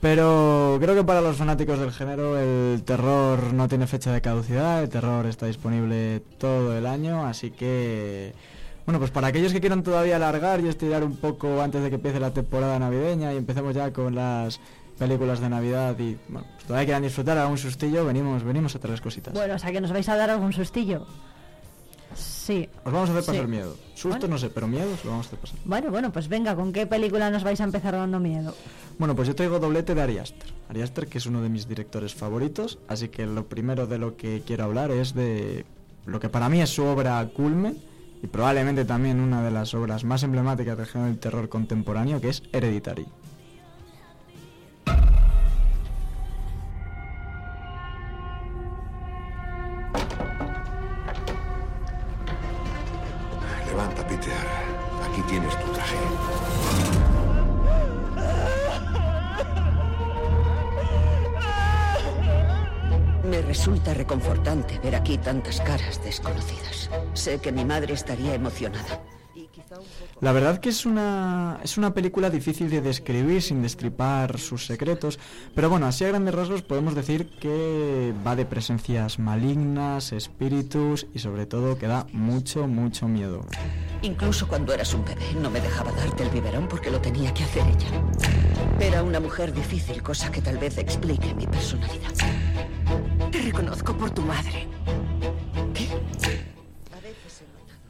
[0.00, 4.82] Pero creo que para los fanáticos del género el terror no tiene fecha de caducidad,
[4.82, 8.32] el terror está disponible todo el año, así que
[8.86, 11.96] bueno, pues para aquellos que quieran todavía alargar y estirar un poco antes de que
[11.96, 14.60] empiece la temporada navideña y empecemos ya con las
[14.98, 19.00] películas de Navidad y bueno, pues todavía quieran disfrutar algún sustillo, venimos venimos a traer
[19.00, 19.34] cositas.
[19.34, 21.06] Bueno, o sea que nos vais a dar algún sustillo.
[22.14, 22.68] Sí.
[22.84, 23.30] Os vamos a hacer Sí.
[23.32, 23.76] pasar miedo.
[23.94, 24.28] Susto Bueno.
[24.34, 25.58] no sé, pero miedo os lo vamos a hacer pasar.
[25.64, 28.54] Bueno, bueno, pues venga, ¿con qué película nos vais a empezar dando miedo?
[28.98, 30.52] Bueno, pues yo traigo doblete de Ari Aster.
[30.68, 34.16] Ari Aster, que es uno de mis directores favoritos, así que lo primero de lo
[34.16, 35.64] que quiero hablar es de
[36.06, 37.76] lo que para mí es su obra culmen
[38.22, 42.30] y probablemente también una de las obras más emblemáticas del género del terror contemporáneo, que
[42.30, 43.06] es Hereditary.
[67.18, 69.02] Sé que mi madre estaría emocionada.
[70.20, 75.18] La verdad que es una, es una película difícil de describir sin destripar sus secretos,
[75.52, 81.18] pero bueno, así a grandes rasgos podemos decir que va de presencias malignas, espíritus y
[81.18, 83.44] sobre todo que da mucho, mucho miedo.
[84.02, 87.42] Incluso cuando eras un bebé no me dejaba darte el biberón porque lo tenía que
[87.42, 87.88] hacer ella.
[88.78, 92.14] Era una mujer difícil, cosa que tal vez explique mi personalidad.
[93.32, 94.68] Te reconozco por tu madre.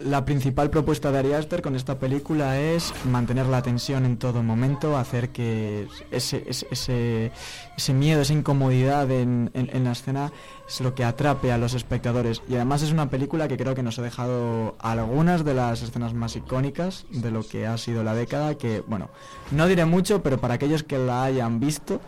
[0.00, 4.44] La principal propuesta de Ari Aster con esta película es mantener la tensión en todo
[4.44, 7.32] momento, hacer que ese, ese,
[7.76, 10.30] ese, miedo, esa incomodidad en, en- en la escena
[10.68, 12.42] es lo que atrape a los espectadores.
[12.48, 16.14] Y además es una película que creo que nos ha dejado algunas de las escenas
[16.14, 19.10] más icónicas de lo que ha sido la década, que bueno,
[19.50, 22.00] no diré mucho, pero para aquellos que la hayan visto,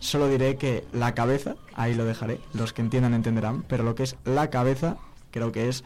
[0.00, 4.02] solo diré que la cabeza, ahí lo dejaré, los que entiendan entenderán, pero lo que
[4.02, 4.98] es la cabeza
[5.30, 5.82] creo que es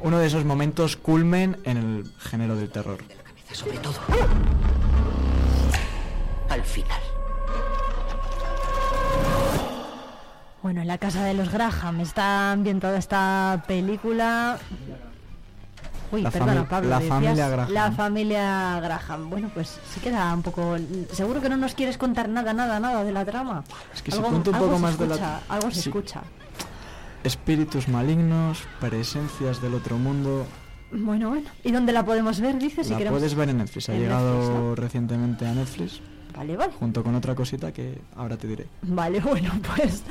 [0.00, 2.98] uno de esos momentos culmen en el género del terror.
[3.52, 3.94] Sobre todo.
[6.48, 7.00] Al final.
[10.62, 14.58] Bueno, en la casa de los Graham está ambientada esta película.
[16.12, 16.90] Uy, La perdona, Pablo.
[16.90, 17.70] la decías familia Graham.
[17.72, 19.30] La familia Graham.
[19.30, 20.76] Bueno, pues sí queda un poco.
[21.12, 23.64] Seguro que no nos quieres contar nada, nada, nada de la trama.
[23.94, 25.88] Es que si cuento un poco se más de la- Algo se Sí.
[25.88, 26.22] escucha.
[27.24, 30.46] Espíritus malignos, presencias del otro mundo.
[30.92, 31.48] Bueno, bueno.
[31.62, 32.58] ¿Y dónde la podemos ver?
[32.58, 33.18] Dices si La queremos.
[33.18, 33.88] puedes ver en Netflix.
[33.88, 34.74] Ha En llegado Netflix, ¿no?
[34.74, 36.00] recientemente a Netflix.
[36.34, 36.72] Vale, vale.
[36.78, 38.66] Junto con otra cosita que ahora te diré.
[38.82, 40.02] Vale, bueno, pues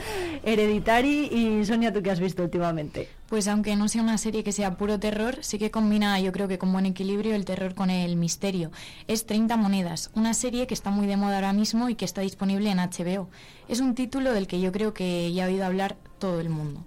[0.43, 3.09] Hereditary y Sonia, ¿tú qué has visto últimamente?
[3.27, 6.47] Pues aunque no sea una serie que sea puro terror, sí que combina, yo creo
[6.47, 8.69] que con buen equilibrio, el terror con el misterio.
[9.07, 12.21] Es 30 monedas, una serie que está muy de moda ahora mismo y que está
[12.21, 13.29] disponible en HBO.
[13.67, 16.83] Es un título del que yo creo que ya ha oído hablar todo el mundo.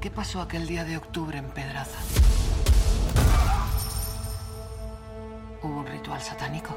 [0.00, 1.98] ¿Qué pasó aquel día de octubre en Pedraza?
[5.62, 6.76] ¿Hubo un ritual satánico?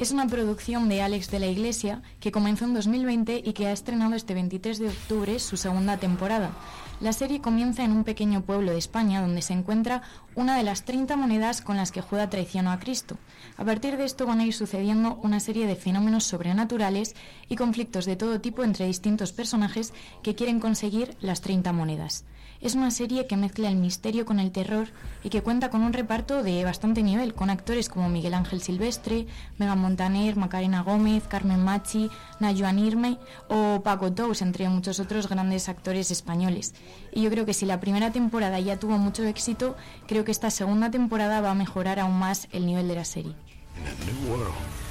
[0.00, 3.72] Es una producción de Alex de la Iglesia que comenzó en 2020 y que ha
[3.72, 6.52] estrenado este 23 de octubre su segunda temporada.
[7.00, 10.02] La serie comienza en un pequeño pueblo de España donde se encuentra
[10.36, 13.18] una de las 30 monedas con las que Judas traicionó a Cristo.
[13.56, 17.14] A partir de esto van a ir sucediendo una serie de fenómenos sobrenaturales
[17.48, 19.92] y conflictos de todo tipo entre distintos personajes
[20.22, 22.24] que quieren conseguir las 30 monedas.
[22.64, 24.88] Es una serie que mezcla el misterio con el terror
[25.22, 29.26] y que cuenta con un reparto de bastante nivel, con actores como Miguel Ángel Silvestre,
[29.58, 32.10] Megan Montaner, Macarena Gómez, Carmen Machi,
[32.40, 33.18] Nayuan Irme
[33.48, 36.74] o Paco Tous, entre muchos otros grandes actores españoles.
[37.12, 39.76] Y yo creo que si la primera temporada ya tuvo mucho éxito,
[40.08, 43.34] creo que esta segunda temporada va a mejorar aún más el nivel de la serie.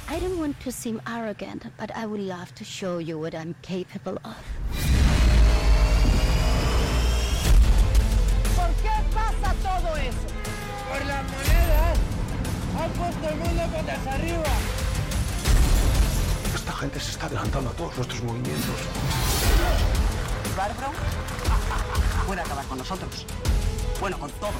[0.08, 3.56] I don't want to seem arrogant, but I would love to show you what I'm
[3.62, 5.33] capable of.
[9.14, 10.26] Pasa todo eso?
[10.88, 11.98] Por las monedas.
[12.78, 14.52] Han puesto el mundo patas arriba.
[16.54, 18.74] Esta gente se está adelantando a todos nuestros movimientos.
[20.56, 20.92] Bárbaro
[22.26, 23.26] puede acabar con nosotros.
[24.00, 24.54] Bueno, con todos.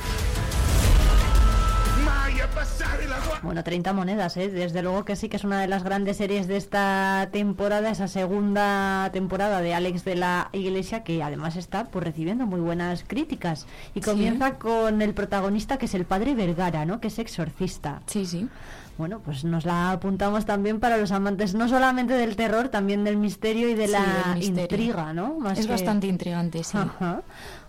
[3.43, 4.49] Bueno, 30 monedas, ¿eh?
[4.49, 8.09] Desde luego que sí que es una de las grandes series de esta temporada, esa
[8.09, 13.67] segunda temporada de Alex de la Iglesia, que además está pues recibiendo muy buenas críticas.
[13.95, 14.11] Y Sí.
[14.11, 17.01] comienza con el protagonista que es el padre Vergara, ¿no?
[17.01, 18.01] Que es exorcista.
[18.07, 18.49] Sí, sí.
[18.97, 23.17] Bueno, pues nos la apuntamos también para los amantes no solamente del terror, también del
[23.17, 25.35] misterio y de Sí, la intriga, ¿no?
[25.39, 26.79] Más es que- bastante intrigante, sí.
[26.79, 27.23] Ajá.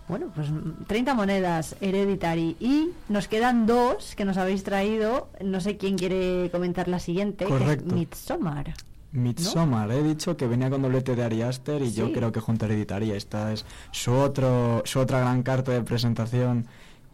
[0.08, 2.56] Bueno, pues mm, 30 monedas, Hereditary.
[2.60, 5.28] Y nos quedan dos que nos habéis traído.
[5.42, 7.86] No sé quién quiere comentar la siguiente, que Correcto.
[7.88, 8.74] es Midsommar.
[9.12, 12.64] Midsommar, he dicho que venía con doblete de Ari Aster y yo creo que junto
[12.64, 13.16] a Hereditaria.
[13.16, 16.66] Esta es su, otro, su otra gran carta de presentación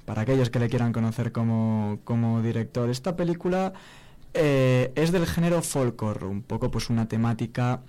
[0.04, 2.90] para aquellos que le quieran conocer como, como director.
[2.90, 3.72] Esta película
[4.34, 7.80] eh, es del género folklore, un poco pues una temática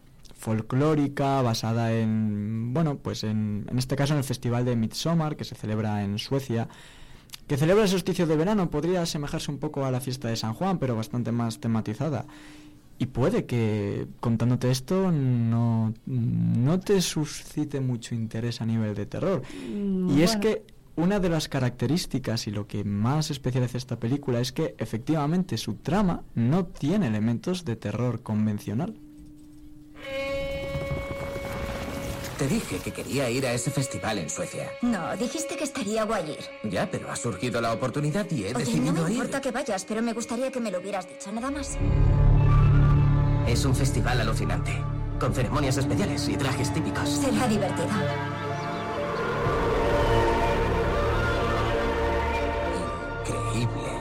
[0.43, 5.45] folclórica basada en, bueno, pues en, en este caso en el Festival de Midsommar que
[5.45, 6.67] se celebra en Suecia
[7.47, 10.53] que celebra el solsticio de verano, podría asemejarse un poco a la fiesta de San
[10.53, 12.25] Juan, pero bastante más tematizada.
[12.99, 19.41] Y puede que contándote esto no, no te suscite mucho interés a nivel de terror.
[19.67, 20.63] Mm, y es que
[20.95, 25.57] una de las características y lo que más especial hace esta película es que efectivamente
[25.57, 28.95] su trama no tiene elementos de terror convencional.
[32.43, 34.69] Te dije que quería ir a ese festival en Suecia.
[34.81, 36.69] No, dijiste que estaría guay ir.
[36.69, 39.15] Ya, pero ha surgido la oportunidad y he Oye, decidido no me ir.
[39.15, 41.77] importa que vayas, pero me gustaría que me lo hubieras dicho, nada más.
[43.47, 44.73] Es un festival alucinante,
[45.21, 47.07] con ceremonias especiales y trajes típicos.
[47.07, 47.87] Será divertido.
[53.21, 53.91] Increíble.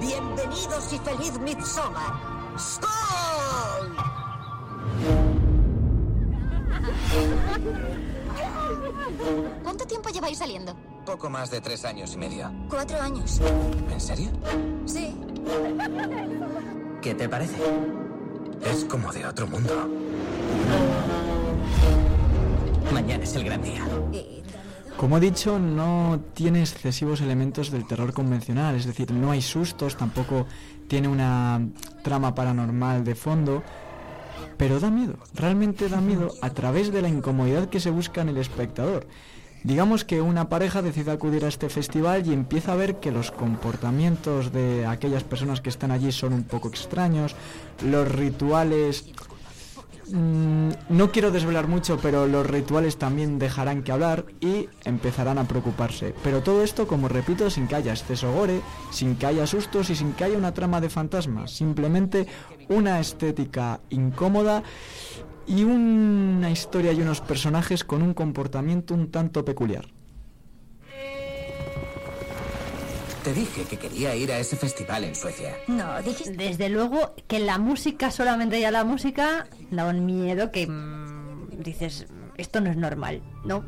[0.00, 2.14] Bienvenidos y feliz Midsommar.
[9.62, 10.74] ¿Cuánto tiempo lleváis saliendo?
[11.04, 12.50] Poco más de tres años y medio.
[12.68, 13.40] Cuatro años.
[13.90, 14.30] ¿En serio?
[14.86, 15.14] Sí.
[17.02, 17.56] ¿Qué te parece?
[18.64, 19.88] Es como de otro mundo.
[22.92, 23.84] Mañana es el gran día.
[24.96, 29.96] Como he dicho, no tiene excesivos elementos del terror convencional, es decir, no hay sustos,
[29.96, 30.46] tampoco
[30.88, 31.60] tiene una
[32.02, 33.62] trama paranormal de fondo,
[34.56, 38.30] pero da miedo, realmente da miedo a través de la incomodidad que se busca en
[38.30, 39.06] el espectador.
[39.64, 43.32] Digamos que una pareja decide acudir a este festival y empieza a ver que los
[43.32, 47.34] comportamientos de aquellas personas que están allí son un poco extraños,
[47.84, 49.06] los rituales
[50.12, 55.48] Mm, no quiero desvelar mucho, pero los rituales también dejarán que hablar y empezarán a
[55.48, 56.14] preocuparse.
[56.22, 58.60] Pero todo esto, como repito, sin que haya exceso gore,
[58.90, 61.50] sin que haya sustos y sin que haya una trama de fantasmas.
[61.50, 62.26] Simplemente
[62.68, 64.62] una estética incómoda
[65.46, 69.95] y una historia y unos personajes con un comportamiento un tanto peculiar.
[73.26, 75.56] Te dije que quería ir a ese festival en Suecia.
[75.66, 76.30] No, dijiste...
[76.30, 82.06] Desde luego que la música, solamente ya la música, da un miedo que mm, dices,
[82.36, 83.64] esto no es normal, ¿no?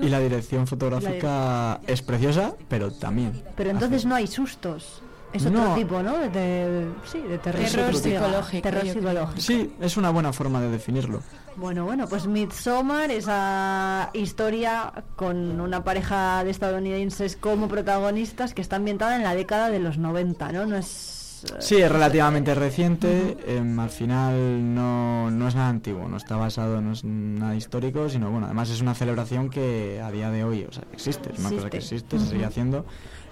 [0.00, 3.42] Y la dirección fotográfica es preciosa, pero también.
[3.58, 5.02] Pero entonces no hay sustos.
[5.34, 5.74] Es otro No.
[5.74, 6.16] tipo, ¿no?
[6.16, 8.62] De, sí, de terror, Terror psicológico.
[8.62, 9.40] Terror psicológico.
[9.42, 11.20] Sí, es una buena forma de definirlo.
[11.56, 18.76] Bueno, bueno, pues Midsommar, esa historia con una pareja de estadounidenses como protagonistas que está
[18.76, 20.66] ambientada en la década de los 90, ¿no?
[20.66, 21.44] No es...
[21.44, 26.36] eh, Sí, es relativamente reciente, em, al final no, no es nada antiguo, no está
[26.36, 30.42] basado, no es nada histórico, sino bueno, además es una celebración que a día de
[30.42, 31.96] hoy, o sea, existe, es una cosa que Existe.
[32.16, 32.84] existe, se sigue haciendo,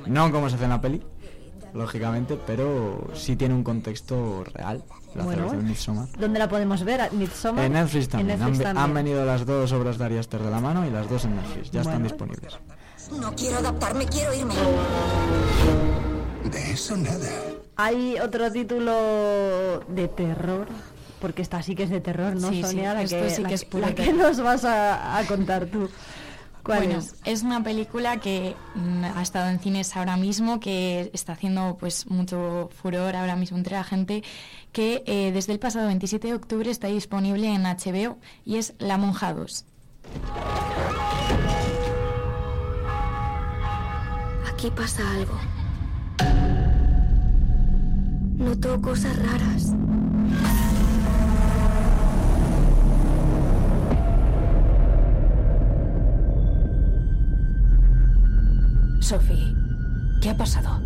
[0.07, 1.03] no como se hace en la peli,
[1.75, 4.83] lógicamente, pero sí tiene un contexto real,
[5.15, 6.09] la Bueno, celebración de Midsommar.
[6.19, 7.13] ¿Dónde la podemos ver?
[7.13, 7.65] ¿Midsommar?
[7.65, 8.85] En Netflix también, En Netflix han, también.
[8.85, 11.37] han venido las dos obras de Ari Aster de la mano y las dos en
[11.37, 12.59] Netflix, ya están disponibles.
[13.19, 14.55] No quiero adaptarme, quiero irme.
[16.51, 17.29] De eso nada.
[17.77, 20.67] Hay otro título de terror,
[21.21, 22.95] porque esta sí que es de terror, ¿no, Sí, sí, Sonia?
[22.95, 24.17] la que, sí la que es puro la que terror.
[24.23, 25.89] nos vas a, a contar tú.
[26.63, 27.43] ¿Cuál bueno, es?
[27.43, 32.71] una película que mm, ha estado en cines ahora mismo, que está haciendo pues mucho
[32.81, 34.23] furor ahora mismo entre la gente,
[34.71, 38.97] que eh, desde el pasado 27 de octubre está disponible en HBO y es La
[38.97, 39.65] Monja 2.
[44.53, 45.39] Aquí pasa algo.
[48.39, 49.75] Noto cosas raras.
[59.03, 59.53] Sophie,
[60.23, 60.81] ¿qué ha pasado?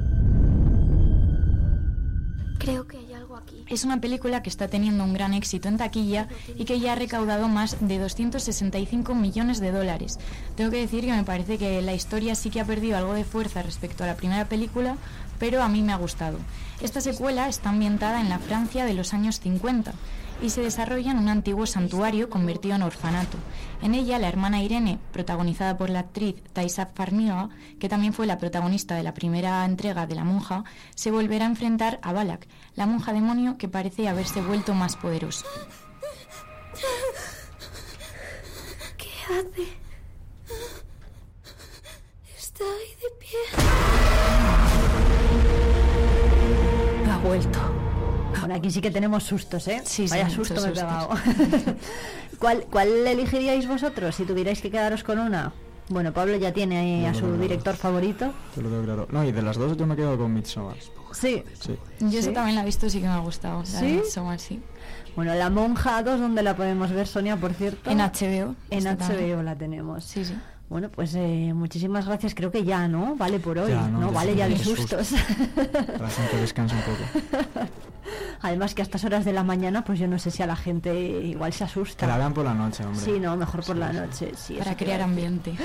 [2.59, 3.63] Creo que hay algo aquí.
[3.69, 6.27] Es una película que está teniendo un gran éxito en taquilla
[6.57, 10.19] y que ya ha recaudado más de 265 millones de dólares.
[10.57, 13.25] Tengo que decir que me parece que la historia sí que ha perdido algo de
[13.25, 14.97] fuerza respecto a la primera película,
[15.39, 16.39] pero a mí me ha gustado.
[16.81, 19.93] Esta secuela está ambientada en la Francia de los años 50
[20.43, 23.39] y se desarrolla en un antiguo santuario convertido en orfanato.
[23.83, 27.49] En ella, la hermana Irene, protagonizada por la actriz Thaisa Farmiga,
[27.79, 30.65] que también fue la protagonista de la primera entrega de La Monja,
[30.95, 35.47] se volverá a enfrentar a Balak, la monja demonio que parece haberse vuelto más poderoso.
[38.97, 39.77] ¿Qué hace?
[42.37, 43.39] Está ahí de pie.
[47.11, 47.76] Ha vuelto.
[48.47, 49.83] Bueno, aquí sí que tenemos sustos, ¿eh?
[49.85, 50.85] Sí, sí, Vaya muchos susto me he sustos.
[50.85, 51.77] pegado.
[52.39, 55.53] ¿Cuál, ¿Cuál elegiríais vosotros si tuvierais que quedaros con una?
[55.89, 58.33] Bueno, Pablo ya tiene ahí a no su director favorito.
[58.55, 59.09] Te lo tengo claro.
[59.11, 60.77] No, y de las dos yo me quedo con Midsommar.
[61.13, 61.43] Sí.
[61.59, 61.77] Sí.
[61.99, 62.35] Yo esa ¿Sí?
[62.35, 63.61] también la he visto, sí que me ha gustado.
[63.61, 63.85] la ¿Sí?
[63.85, 64.63] Midsommar, sí.
[65.17, 67.91] Bueno, La Monja 2, ¿dónde la podemos ver, Sonia, por cierto?
[67.91, 68.55] En HBO.
[68.71, 69.45] En HBO también.
[69.45, 70.05] la tenemos.
[70.05, 70.35] Sí, sí.
[70.69, 72.35] Bueno, pues eh, muchísimas gracias.
[72.35, 73.17] Creo que ya, ¿no?
[73.17, 73.71] Vale por hoy.
[73.71, 75.15] Ya, no, no, vale ya de sustos.
[75.55, 77.69] Para la gente descanse un poco.
[78.43, 80.57] Además que a estas horas de la mañana, pues yo no sé si a la
[80.57, 82.07] gente igual se asusta.
[82.07, 83.01] Que la vean por la noche, hombre.
[83.01, 84.33] Sí, no, mejor por la noche.
[84.37, 85.55] Sí, Para crear ambiente.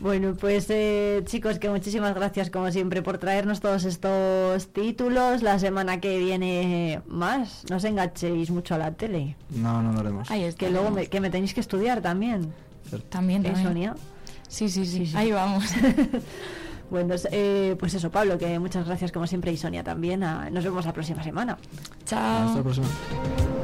[0.00, 5.42] Bueno, pues eh, chicos, que muchísimas gracias como siempre por traernos todos estos títulos.
[5.42, 7.64] La semana que viene más.
[7.68, 9.34] No os enganchéis mucho a la tele.
[9.50, 10.30] No, no lo haremos.
[10.30, 12.52] Ahí Que luego me, que me tenéis que estudiar también.
[13.08, 13.66] También, ¿Eh, también.
[13.66, 13.94] Sonia?
[14.48, 15.64] Sí, sí, sí, Ahí vamos.
[16.90, 20.22] Bueno, eh, pues eso, Pablo, que muchas gracias como siempre y Sonia también.
[20.22, 21.58] Ah, Nos vemos la próxima semana.
[22.04, 22.46] Chao.
[22.46, 23.57] Hasta la próxima.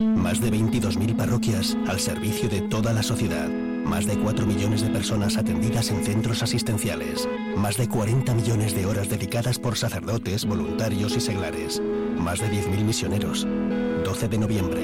[0.00, 3.48] Más de 22.000 parroquias al servicio de toda la sociedad.
[3.48, 7.28] Más de 4 millones de personas atendidas en centros asistenciales.
[7.56, 11.80] Más de 40 millones de horas dedicadas por sacerdotes, voluntarios y seglares.
[12.18, 13.46] Más de 10.000 misioneros.
[14.04, 14.80] 12 de noviembre,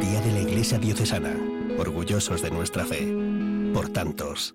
[0.00, 1.34] Día de la Iglesia Diocesana.
[1.78, 3.12] Orgullosos de nuestra fe.
[3.74, 4.54] Por tantos.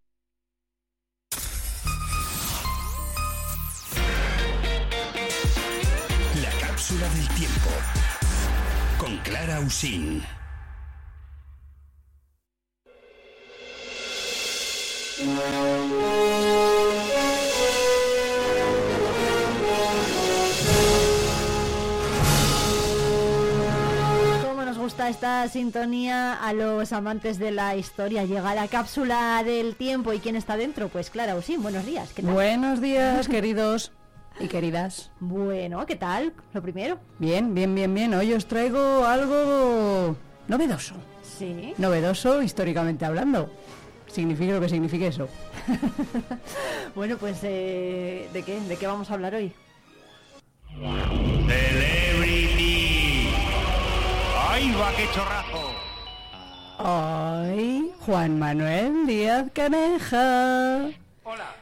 [9.31, 10.21] Clara Usín.
[24.43, 28.25] Cómo nos gusta esta sintonía a los amantes de la historia.
[28.25, 30.89] Llega la cápsula del tiempo y quién está dentro.
[30.89, 32.11] Pues Clara sí, buenos días.
[32.13, 32.33] ¿qué tal?
[32.33, 33.93] Buenos días, queridos
[34.41, 35.11] y queridas.
[35.19, 36.33] Bueno, ¿qué tal?
[36.53, 36.99] Lo primero.
[37.19, 38.13] Bien, bien, bien, bien.
[38.13, 40.15] Hoy os traigo algo
[40.47, 40.95] novedoso.
[41.21, 41.73] Sí.
[41.77, 43.51] Novedoso históricamente hablando.
[44.07, 45.27] Significa lo que signifique eso.
[46.93, 48.59] Bueno, pues eh, ¿de qué?
[48.59, 49.53] ¿De qué vamos a hablar hoy?
[51.47, 53.29] Celebrity.
[54.49, 55.71] ¡Ay, va, qué chorrazo!
[56.79, 60.89] Hoy, Juan Manuel Díaz Caneja.
[61.23, 61.60] Hola.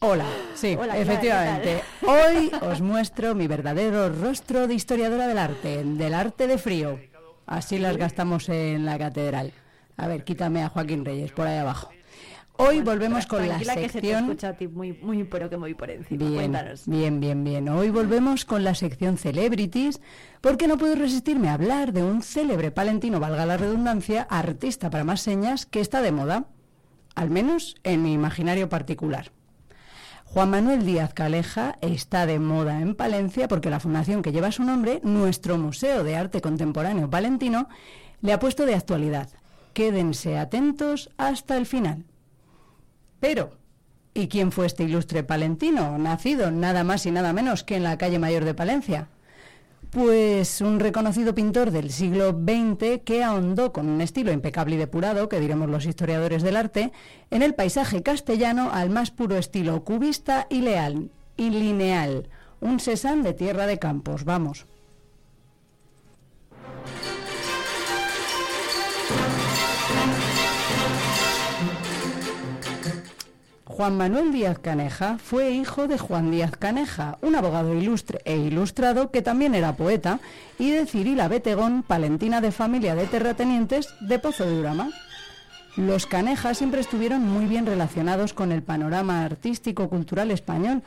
[0.00, 1.82] Hola, sí, Hola, efectivamente.
[2.06, 7.00] Hoy os muestro mi verdadero rostro de historiadora del arte, del arte de frío.
[7.46, 9.52] Así las gastamos en la catedral.
[9.96, 11.90] A ver, quítame a Joaquín Reyes por ahí abajo.
[12.58, 14.24] Hoy volvemos con la sección...
[14.24, 16.18] escucha a ti muy, muy, pero que muy por encima.
[16.24, 16.86] Bien, Cuéntanos.
[16.86, 17.68] bien, bien, bien.
[17.68, 20.00] Hoy volvemos con la sección Celebrities,
[20.40, 25.02] porque no puedo resistirme a hablar de un célebre palentino, valga la redundancia, artista para
[25.02, 26.46] más señas, que está de moda,
[27.16, 29.32] al menos en mi imaginario particular.
[30.32, 34.62] Juan Manuel Díaz Caleja está de moda en Palencia porque la fundación que lleva su
[34.62, 37.68] nombre, nuestro Museo de Arte Contemporáneo Palentino,
[38.20, 39.30] le ha puesto de actualidad.
[39.72, 42.04] Quédense atentos hasta el final.
[43.20, 43.52] Pero,
[44.12, 47.96] ¿y quién fue este ilustre palentino, nacido nada más y nada menos que en la
[47.96, 49.08] calle Mayor de Palencia?
[49.90, 55.30] Pues un reconocido pintor del siglo XX que ahondó con un estilo impecable y depurado,
[55.30, 56.92] que diremos los historiadores del arte,
[57.30, 62.28] en el paisaje castellano al más puro estilo cubista y leal y lineal.
[62.60, 64.66] Un Cézanne de tierra de campos, vamos.
[73.78, 79.12] Juan Manuel Díaz Caneja fue hijo de Juan Díaz Caneja, un abogado ilustre e ilustrado
[79.12, 80.18] que también era poeta,
[80.58, 84.90] y de Cirila Betegón, palentina de familia de terratenientes de Pozo de Urama.
[85.76, 90.82] Los Canejas siempre estuvieron muy bien relacionados con el panorama artístico-cultural español.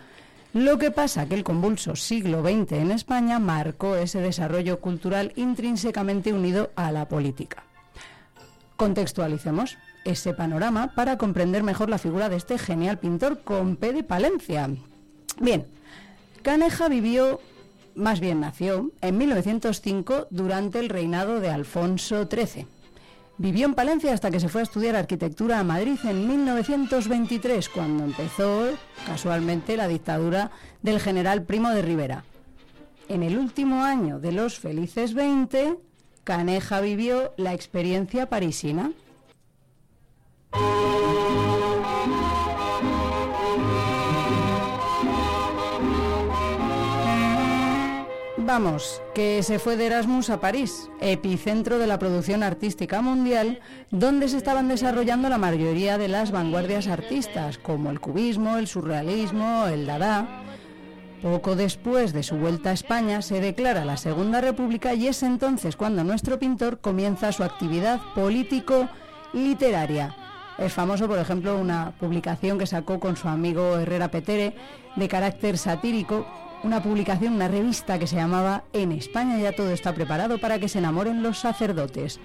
[0.51, 6.33] Lo que pasa que el convulso siglo XX en España marcó ese desarrollo cultural intrínsecamente
[6.33, 7.63] unido a la política.
[8.75, 14.03] Contextualicemos ese panorama para comprender mejor la figura de este genial pintor con P de
[14.03, 14.69] Palencia.
[15.39, 15.67] Bien,
[16.41, 17.39] Caneja vivió
[17.95, 22.67] más bien nació en 1905 durante el reinado de Alfonso XIII.
[23.38, 28.03] Vivió en Palencia hasta que se fue a estudiar arquitectura a Madrid en 1923, cuando
[28.03, 28.69] empezó
[29.05, 32.23] casualmente la dictadura del general Primo de Rivera.
[33.09, 35.75] En el último año de los felices 20,
[36.23, 38.91] Caneja vivió la experiencia parisina.
[48.53, 54.27] Vamos, que se fue de Erasmus a París, epicentro de la producción artística mundial, donde
[54.27, 59.85] se estaban desarrollando la mayoría de las vanguardias artistas, como el cubismo, el surrealismo, el
[59.85, 60.43] dada.
[61.21, 65.77] Poco después de su vuelta a España se declara la Segunda República y es entonces
[65.77, 70.20] cuando nuestro pintor comienza su actividad político-literaria.
[70.61, 74.53] Es famoso, por ejemplo, una publicación que sacó con su amigo Herrera Petere
[74.95, 76.25] de carácter satírico
[76.64, 80.69] una publicación, una revista que se llamaba En España ya todo está preparado para que
[80.69, 82.19] se enamoren los sacerdotes.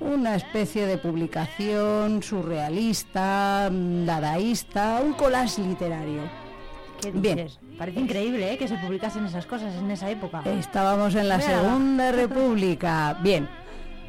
[0.00, 6.22] Una especie de publicación surrealista, mm, dadaísta, un collage literario.
[7.00, 7.48] ¿Qué Bien.
[7.76, 8.56] Parece increíble ¿eh?
[8.56, 10.42] que se publicasen esas cosas en esa época.
[10.44, 11.60] Estábamos en la Mira.
[11.60, 13.18] Segunda República.
[13.22, 13.48] Bien,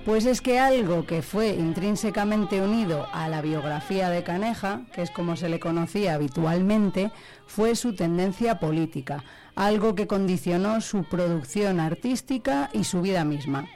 [0.05, 5.09] pues es que algo que fue intrínsecamente unido a la biografía de Caneja, que es
[5.09, 7.11] como se le conocía habitualmente,
[7.47, 9.23] fue su tendencia política,
[9.55, 13.67] algo que condicionó su producción artística y su vida misma.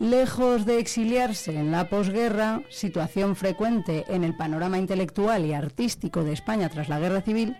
[0.00, 6.32] Lejos de exiliarse en la posguerra, situación frecuente en el panorama intelectual y artístico de
[6.32, 7.56] España tras la Guerra Civil,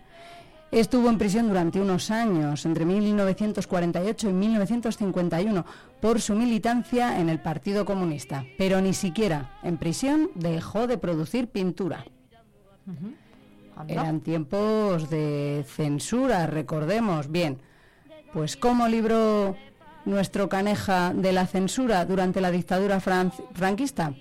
[0.72, 5.66] Estuvo en prisión durante unos años, entre 1948 y 1951,
[6.00, 11.48] por su militancia en el Partido Comunista, pero ni siquiera en prisión dejó de producir
[11.48, 12.04] pintura.
[13.86, 17.30] Eran tiempos de censura, recordemos.
[17.30, 17.58] Bien,
[18.32, 19.54] pues ¿cómo libró
[20.06, 24.14] nuestro Caneja de la censura durante la dictadura fran- franquista?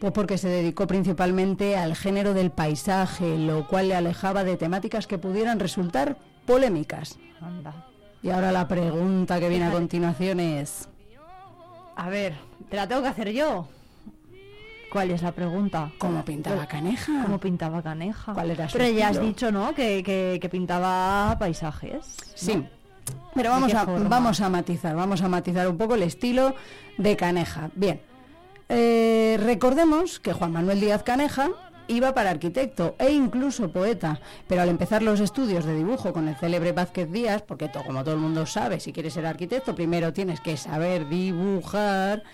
[0.00, 5.06] Pues porque se dedicó principalmente al género del paisaje, lo cual le alejaba de temáticas
[5.06, 7.18] que pudieran resultar polémicas.
[7.40, 7.86] Anda.
[8.22, 10.88] Y ahora la pregunta que viene a continuación es...
[11.96, 12.34] A ver,
[12.68, 13.66] te la tengo que hacer yo.
[14.92, 15.90] ¿Cuál es la pregunta?
[15.98, 17.22] ¿Cómo pintaba Caneja?
[17.24, 18.32] ¿Cómo pintaba Caneja?
[18.32, 19.74] ¿Cuál era su Pero ya has dicho, ¿no?
[19.74, 22.16] Que, que- que pintaba paisajes.
[22.34, 22.54] Sí.
[22.56, 22.64] ¿no?
[23.34, 24.08] Pero ¿De vamos a, forma?
[24.08, 26.54] vamos a matizar, vamos a matizar un poco el estilo
[26.96, 27.68] de Caneja.
[27.74, 28.00] Bien,
[28.68, 31.50] eh, recordemos que Juan Manuel Díaz Caneja
[31.90, 36.36] iba para arquitecto e incluso poeta, pero al empezar los estudios de dibujo con el
[36.36, 40.12] célebre Vázquez Díaz, porque to- como todo el mundo sabe, si quieres ser arquitecto, primero
[40.12, 42.24] tienes que saber dibujar,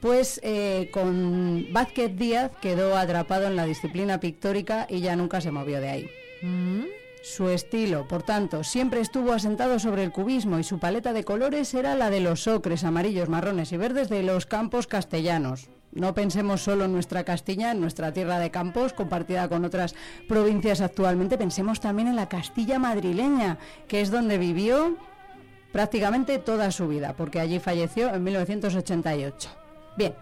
[0.00, 5.50] pues eh, con Vázquez Díaz quedó atrapado en la disciplina pictórica y ya nunca se
[5.50, 6.10] movió de ahí.
[7.22, 11.72] Su estilo, por tanto, siempre estuvo asentado sobre el cubismo y su paleta de colores
[11.74, 15.68] era la de los ocres, amarillos, marrones y verdes de los campos castellanos.
[15.92, 19.94] No pensemos solo en nuestra Castilla, en nuestra tierra de campos, compartida con otras
[20.26, 24.96] provincias actualmente, pensemos también en la Castilla madrileña, que es donde vivió
[25.70, 29.50] prácticamente toda su vida, porque allí falleció en 1988.
[29.96, 30.14] Bien,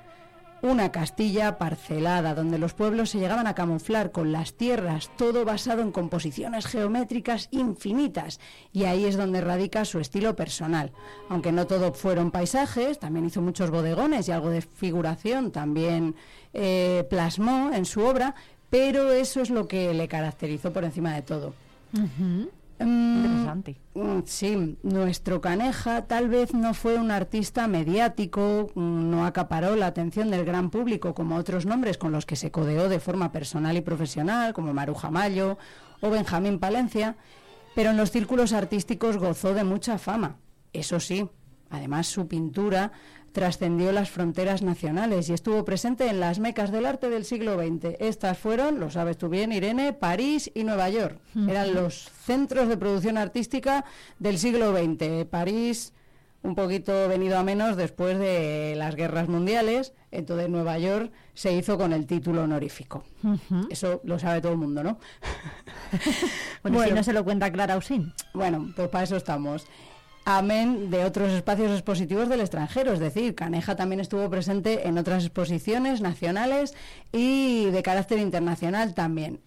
[0.62, 5.82] una Castilla parcelada, donde los pueblos se llegaban a camuflar con las tierras, todo basado
[5.82, 8.40] en composiciones geométricas infinitas,
[8.72, 10.92] y ahí es donde radica su estilo personal.
[11.28, 16.14] Aunque no todo fueron paisajes, también hizo muchos bodegones y algo de figuración también
[16.52, 18.34] eh, plasmó en su obra,
[18.68, 21.54] pero eso es lo que le caracterizó por encima de todo.
[22.86, 23.80] Interesante.
[23.94, 29.86] mm, Sí, nuestro Caneja tal vez no fue un artista mediático, mm, no acaparó la
[29.86, 33.76] atención del gran público como otros nombres con los que se codeó de forma personal
[33.76, 35.58] y profesional, como Maruja Mayo
[36.00, 37.16] o Benjamín Palencia,
[37.74, 40.36] pero en los círculos artísticos gozó de mucha fama.
[40.72, 41.28] Eso sí,
[41.70, 42.92] además su pintura
[43.32, 47.96] trascendió las fronteras nacionales y estuvo presente en las mecas del arte del siglo XX.
[48.00, 51.20] Estas fueron, lo sabes tú bien, Irene, París y Nueva York.
[51.48, 53.84] Eran los centros de producción artística
[54.18, 55.24] del siglo XX.
[55.30, 55.92] París,
[56.42, 61.78] un poquito venido a menos después de las guerras mundiales, entonces Nueva York se hizo
[61.78, 63.04] con el título honorífico.
[63.68, 64.98] Eso lo sabe todo el mundo, ¿no?
[66.62, 67.78] Bueno, si no se lo cuenta Clara.
[68.34, 69.66] Bueno, pues para eso estamos.
[70.24, 75.24] Amén de otros espacios expositivos del extranjero, es decir, Caneja también estuvo presente en otras
[75.24, 76.74] exposiciones nacionales
[77.10, 79.40] y de carácter internacional también.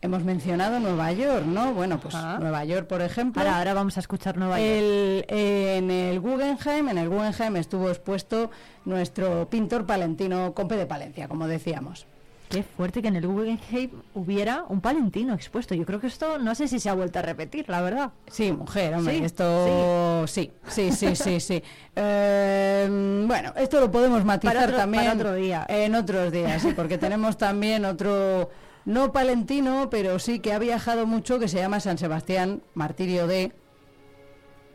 [0.00, 1.74] Hemos mencionado Nueva York, ¿no?
[1.74, 3.42] Bueno, pues Nueva York, por ejemplo.
[3.42, 5.24] Ahora, ahora vamos a escuchar Nueva York.
[5.28, 8.52] En el Guggenheim, en el Guggenheim estuvo expuesto
[8.84, 12.06] nuestro pintor palentino Compe de Palencia, como decíamos.
[12.48, 15.74] Qué fuerte que en el Guggenheim hubiera un palentino expuesto.
[15.74, 18.10] Yo creo que esto no sé si se ha vuelto a repetir, la verdad.
[18.30, 21.62] Sí, mujer, hombre, Sí, esto sí, sí, sí, sí, sí.
[21.94, 25.66] Eh, bueno, esto lo podemos matizar Para otro- también para otro día.
[25.68, 28.48] en otros días, sí, porque tenemos también otro,
[28.86, 33.52] no palentino, pero sí que ha viajado mucho, que se llama San Sebastián, martirio de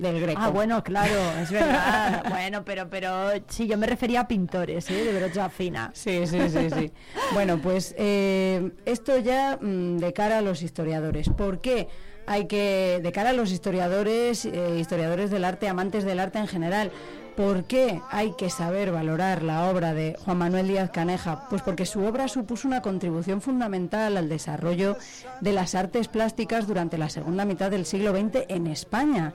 [0.04, 0.40] del Greco.
[0.40, 2.24] Ah, bueno, claro, es verdad.
[2.30, 5.04] bueno, pero pero sí, yo me refería a pintores, ¿eh?
[5.04, 5.90] De brocha fina.
[5.96, 6.92] Sí, sí, sí, sí.
[7.34, 11.30] Bueno, pues eh, esto ya mm, de cara a los historiadores.
[11.30, 11.88] ¿Por qué?
[12.26, 16.48] Hay que, de cara a los historiadores, eh, historiadores del arte, amantes del arte en
[16.48, 16.92] general,
[17.36, 21.48] ¿por qué hay que saber valorar la obra de Juan Manuel Díaz Caneja?
[21.50, 24.98] Pues porque su obra supuso una contribución fundamental al desarrollo
[25.42, 29.34] de las artes plásticas durante la segunda mitad del siglo XX en España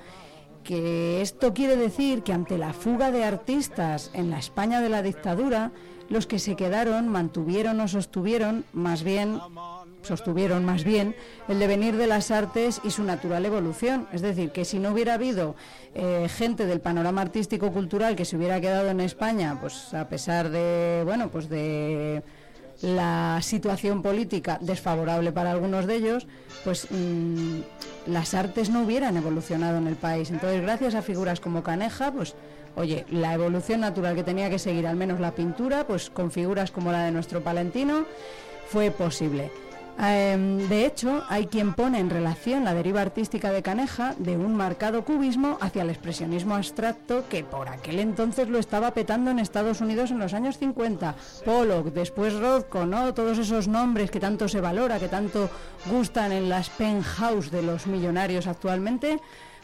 [0.68, 5.00] que esto quiere decir que ante la fuga de artistas en la España de la
[5.00, 5.72] dictadura,
[6.10, 9.40] los que se quedaron mantuvieron o sostuvieron, más bien,
[10.02, 11.16] sostuvieron más bien,
[11.48, 14.08] el devenir de las artes y su natural evolución.
[14.12, 15.56] Es decir, que si no hubiera habido
[15.94, 21.00] eh, gente del panorama artístico-cultural que se hubiera quedado en España, pues a pesar de,
[21.06, 22.22] bueno, pues de
[22.80, 26.26] la situación política desfavorable para algunos de ellos,
[26.64, 27.60] pues mm,
[28.06, 30.30] las artes no hubieran evolucionado en el país.
[30.30, 32.34] Entonces, gracias a figuras como Caneja, pues
[32.76, 36.70] oye, la evolución natural que tenía que seguir al menos la pintura, pues con figuras
[36.70, 38.06] como la de nuestro palentino,
[38.68, 39.50] fue posible.
[40.00, 44.54] Em, de hecho, hay quien pone en relación la deriva artística de Caneja de un
[44.54, 49.80] marcado cubismo hacia el expresionismo abstracto que por aquel entonces lo estaba petando en Estados
[49.80, 51.16] Unidos en los años 50.
[51.44, 53.12] Pollock, después Rothko, ¿no?
[53.12, 55.50] Todos esos nombres que tanto se valora, que tanto
[55.86, 59.18] gustan en las penthouse de los millonarios actualmente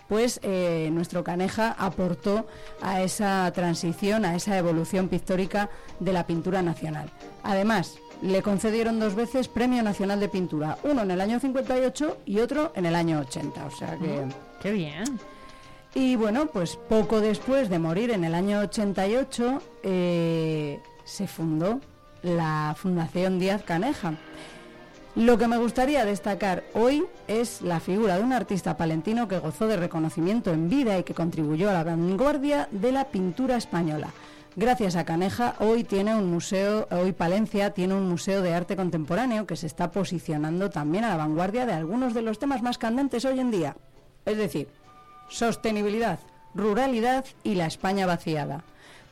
[0.08, 2.46] pues eh, nuestro Caneja aportó
[2.82, 7.10] a esa transición, a esa evolución pictórica de la pintura nacional.
[7.42, 12.38] Además, le concedieron dos veces Premio Nacional de Pintura, uno en el año 58 y
[12.40, 14.24] otro en el año 80, o sea que...
[14.60, 15.18] ¡Qué bien!
[15.94, 21.80] Y bueno, pues poco después de morir en el año 88, eh, se fundó
[22.22, 24.14] la Fundación Díaz Caneja.
[25.14, 29.68] Lo que me gustaría destacar hoy es la figura de un artista palentino que gozó
[29.68, 34.08] de reconocimiento en vida y que contribuyó a la vanguardia de la pintura española.
[34.56, 39.48] Gracias a Caneja, hoy tiene un museo, hoy Palencia tiene un museo de arte contemporáneo
[39.48, 43.24] que se está posicionando también a la vanguardia de algunos de los temas más candentes
[43.24, 43.76] hoy en día.
[44.24, 44.68] Es decir,
[45.28, 46.20] sostenibilidad,
[46.54, 48.62] ruralidad y la España vaciada.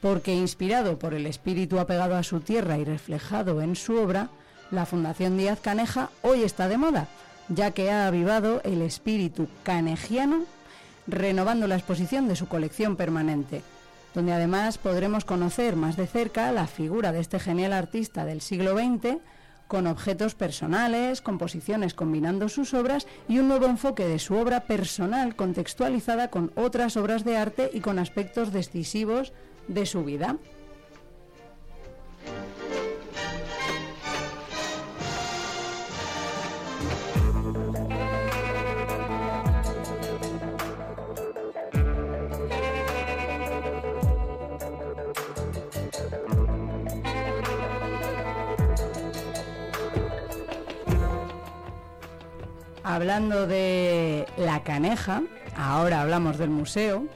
[0.01, 4.29] Porque inspirado por el espíritu apegado a su tierra y reflejado en su obra,
[4.71, 7.09] la Fundación Díaz Caneja hoy está de moda,
[7.49, 10.45] ya que ha avivado el espíritu canejiano,
[11.09, 13.62] renovando la exposición de su colección permanente,
[14.15, 18.76] donde además podremos conocer más de cerca la figura de este genial artista del siglo
[18.76, 19.18] XX,
[19.68, 25.34] con objetos personales, composiciones combinando sus obras y un nuevo enfoque de su obra personal
[25.34, 29.32] contextualizada con otras obras de arte y con aspectos decisivos
[29.68, 30.36] de su vida.
[52.93, 55.23] Hablando de la caneja,
[55.57, 57.07] ahora hablamos del museo,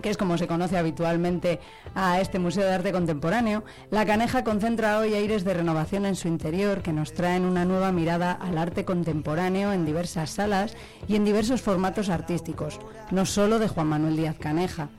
[0.00, 1.58] que es como se conoce habitualmente
[1.96, 6.28] a este Museo de Arte Contemporáneo, la Caneja concentra hoy aires de renovación en su
[6.28, 10.76] interior que nos traen una nueva mirada al arte contemporáneo en diversas salas
[11.08, 12.78] y en diversos formatos artísticos,
[13.10, 14.90] no solo de Juan Manuel Díaz Caneja.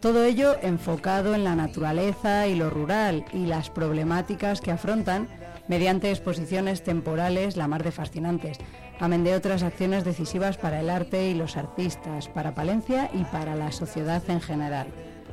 [0.00, 5.28] Todo ello enfocado en la naturaleza y lo rural y las problemáticas que afrontan
[5.68, 8.58] mediante exposiciones temporales la mar de fascinantes,
[9.00, 13.56] amén de otras acciones decisivas para el arte y los artistas, para Palencia y para
[13.56, 14.88] la sociedad en general.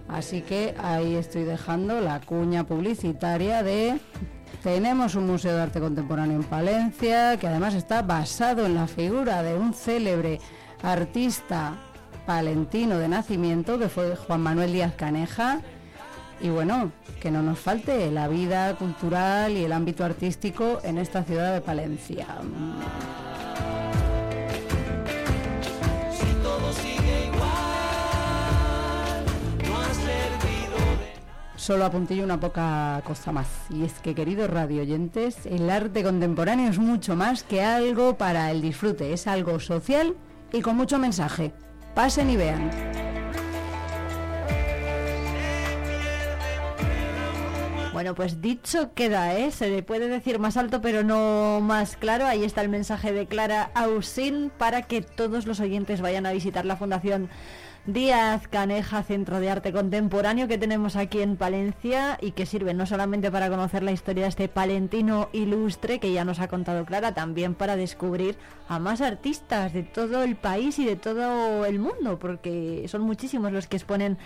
[0.08, 4.00] Así que ahí estoy dejando la cuña publicitaria de
[4.64, 9.44] tenemos un museo de arte contemporáneo en Palencia que además está basado en la figura
[9.44, 10.40] de un célebre
[10.82, 11.76] artista
[12.26, 15.62] palentino de nacimiento que fue Juan Manuel Díaz Caneja.
[16.40, 21.24] Y bueno, que no nos falte la vida cultural y el ámbito artístico en esta
[21.24, 22.28] ciudad de Palencia.
[31.68, 33.50] Solo apuntillo una poca cosa más.
[33.70, 38.52] Y es que, queridos radio oyentes, el arte contemporáneo es mucho más que algo para
[38.52, 39.12] el disfrute.
[39.12, 40.16] Es algo social
[40.54, 41.52] y con mucho mensaje.
[41.94, 42.72] Pasen y vean.
[47.92, 49.52] Bueno, pues dicho queda, ¿eh?
[49.52, 52.28] Se le puede decir más alto, pero no más claro.
[52.28, 56.64] Ahí está el mensaje de Clara Ausin para que todos los oyentes vayan a visitar
[56.64, 57.28] la Fundación
[57.88, 62.86] Díaz Caneja, Centro de Arte Contemporáneo que tenemos aquí en Palencia y que sirve no
[62.86, 67.14] solamente para conocer la historia de este palentino ilustre que ya nos ha contado Clara,
[67.14, 72.20] también para descubrir a más artistas de todo el país y de todo el mundo,
[72.20, 74.18] porque son muchísimos los que exponen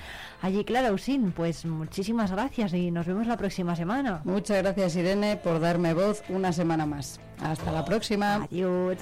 [0.41, 0.65] allí.
[0.65, 4.21] Clara Usín, pues muchísimas gracias y nos vemos la próxima semana.
[4.23, 7.19] Muchas gracias Irene por darme voz una semana más.
[7.43, 8.47] Hasta la próxima.
[8.51, 8.97] Adiós.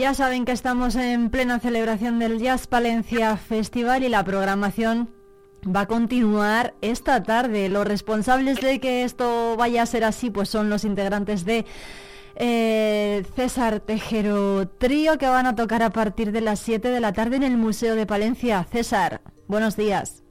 [0.00, 5.10] Ya saben que estamos en plena celebración del Jazz Palencia Festival y la programación
[5.62, 7.68] va a continuar esta tarde.
[7.68, 11.66] Los responsables de que esto vaya a ser así pues son los integrantes de
[12.36, 17.12] eh, César Tejero Trío que van a tocar a partir de las 7 de la
[17.12, 18.64] tarde en el Museo de Palencia.
[18.72, 20.22] César, buenos días.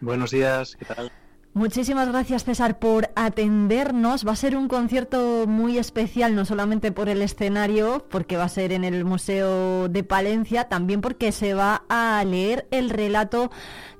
[0.00, 1.10] Buenos días, ¿qué tal?
[1.54, 4.26] Muchísimas gracias César por atendernos.
[4.26, 8.48] Va a ser un concierto muy especial, no solamente por el escenario, porque va a
[8.48, 13.50] ser en el Museo de Palencia, también porque se va a leer el relato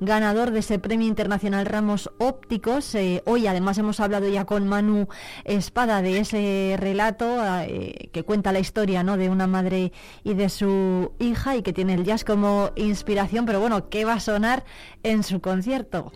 [0.01, 2.95] ganador de ese Premio Internacional Ramos Ópticos.
[2.95, 5.09] Eh, hoy además hemos hablado ya con Manu
[5.45, 9.19] Espada de ese relato eh, que cuenta la historia ¿no?
[9.19, 9.93] de una madre
[10.25, 14.15] y de su hija y que tiene el jazz como inspiración, pero bueno, ¿qué va
[14.15, 14.65] a sonar
[15.03, 16.13] en su concierto?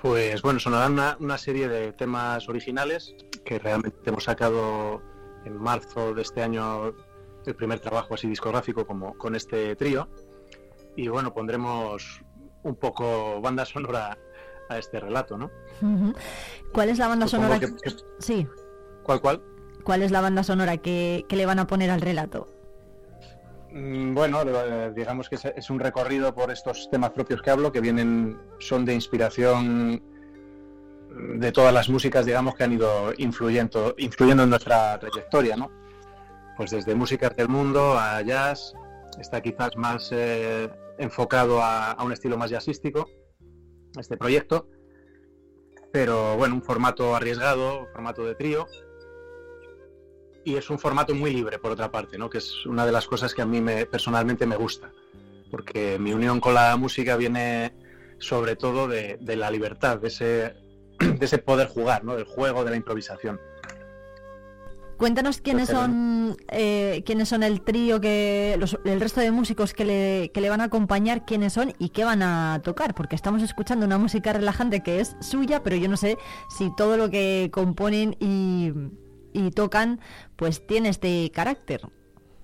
[0.00, 5.02] Pues bueno, sonarán una, una, serie de temas originales que realmente hemos sacado
[5.44, 6.94] en marzo de este año
[7.44, 10.08] el primer trabajo así discográfico como con este trío.
[10.96, 12.22] Y bueno, pondremos
[12.62, 14.18] un poco banda sonora
[14.68, 15.50] a este relato, ¿no?
[16.72, 17.58] ¿Cuál es la banda sonora?
[17.58, 17.68] Que,
[18.18, 18.46] Sí.
[19.02, 19.42] ¿Cuál, cuál?
[19.84, 22.57] ¿Cuál es la banda sonora que, que le van a poner al relato?
[23.72, 27.80] Mm, bueno, eh, digamos que es un recorrido por estos temas propios que hablo, que
[27.80, 30.02] vienen, son de inspiración
[31.10, 35.70] de todas las músicas, digamos, que han ido influyendo, influyendo en nuestra trayectoria, ¿no?
[36.56, 38.74] Pues desde músicas del mundo a jazz,
[39.20, 43.08] está quizás más eh, enfocado a, a, un estilo más jazzístico,
[43.98, 44.68] este proyecto,
[45.92, 48.66] pero bueno, un formato arriesgado, formato de trío,
[50.48, 52.30] y es un formato muy libre, por otra parte, ¿no?
[52.30, 54.90] que es una de las cosas que a mí me, personalmente me gusta,
[55.50, 57.72] porque mi unión con la música viene
[58.18, 60.54] sobre todo de, de la libertad, de ese,
[60.98, 62.16] de ese poder jugar, ¿no?
[62.16, 63.38] del juego, de la improvisación.
[64.96, 69.84] Cuéntanos quiénes son eh, quiénes son el trío que los- el resto de músicos que
[69.84, 73.42] le, que le van a acompañar, quiénes son y qué van a tocar, porque estamos
[73.44, 76.18] escuchando una música relajante que es suya, pero yo no sé
[76.48, 78.72] si todo lo que componen y,
[79.38, 80.00] y tocan
[80.36, 81.82] pues tiene este carácter.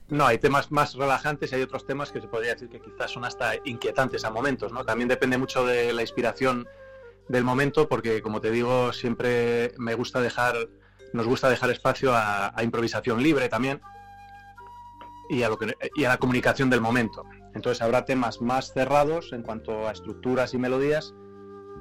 [0.09, 3.11] No, hay temas más relajantes y hay otros temas que se podría decir que quizás
[3.11, 4.85] son hasta inquietantes a momentos, ¿no?
[4.85, 6.67] También depende mucho de la inspiración
[7.29, 10.55] del momento, porque como te digo, siempre me gusta dejar,
[11.15, 13.81] nos gusta dejar espacio a, a improvisación libre también
[15.29, 17.25] y a, lo que, y a la comunicación del momento.
[17.55, 21.15] Entonces habrá temas más cerrados en cuanto a estructuras y melodías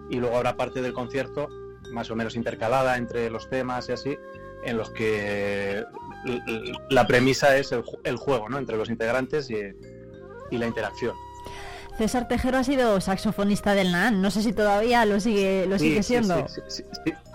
[0.09, 1.50] y luego habrá parte del concierto
[1.92, 4.17] más o menos intercalada entre los temas y así,
[4.66, 5.83] en los que
[6.90, 8.58] la premisa es el, el juego ¿no?
[8.58, 9.58] entre los integrantes y,
[10.51, 11.16] y la interacción.
[11.98, 15.90] César Tejero ha sido saxofonista del NAN, no sé si todavía lo sigue lo Sí,
[15.90, 16.48] sigue siendo.
[16.48, 16.83] sí, sí,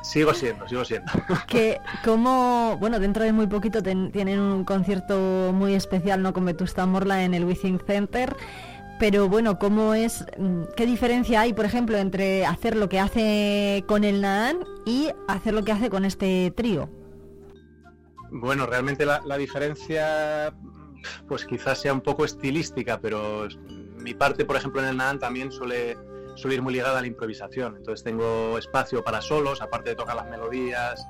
[0.02, 1.12] sigo siendo, sigo siendo.
[1.48, 6.44] que como bueno dentro de muy poquito ten- tienen un concierto muy especial no con
[6.44, 8.34] Vetusta Morla en el Withing Center
[8.98, 13.84] pero bueno cómo es mm, qué diferencia hay por ejemplo entre hacer lo que hace
[13.86, 16.88] con el Naan y hacer lo que hace con este trío
[18.30, 20.52] Bueno, realmente la, la diferencia
[21.26, 23.48] pues quizás sea un poco estilística, pero
[23.98, 25.96] mi parte, por ejemplo, en el NAN también suele,
[26.34, 27.76] suele ir muy ligada a la improvisación.
[27.76, 31.06] Entonces tengo espacio para solos, aparte de tocar las melodías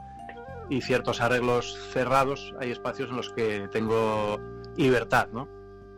[0.70, 4.38] y ciertos arreglos cerrados, hay espacios en los que tengo
[4.76, 5.48] libertad, ¿no?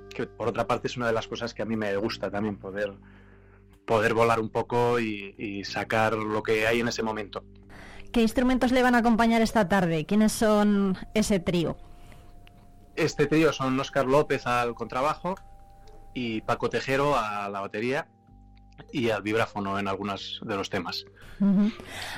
[0.08, 2.56] Que por otra parte es una de las cosas que a mí me gusta también,
[2.56, 2.92] poder,
[3.84, 7.44] poder volar un poco y, y sacar lo que hay en ese momento.
[8.12, 11.76] Qué instrumentos le van a acompañar esta tarde quiénes son ese trío
[12.96, 15.34] Este trío son Óscar López al contrabajo
[16.14, 18.08] y Paco Tejero a la batería
[18.92, 21.04] y al vibráfono en algunos de los temas.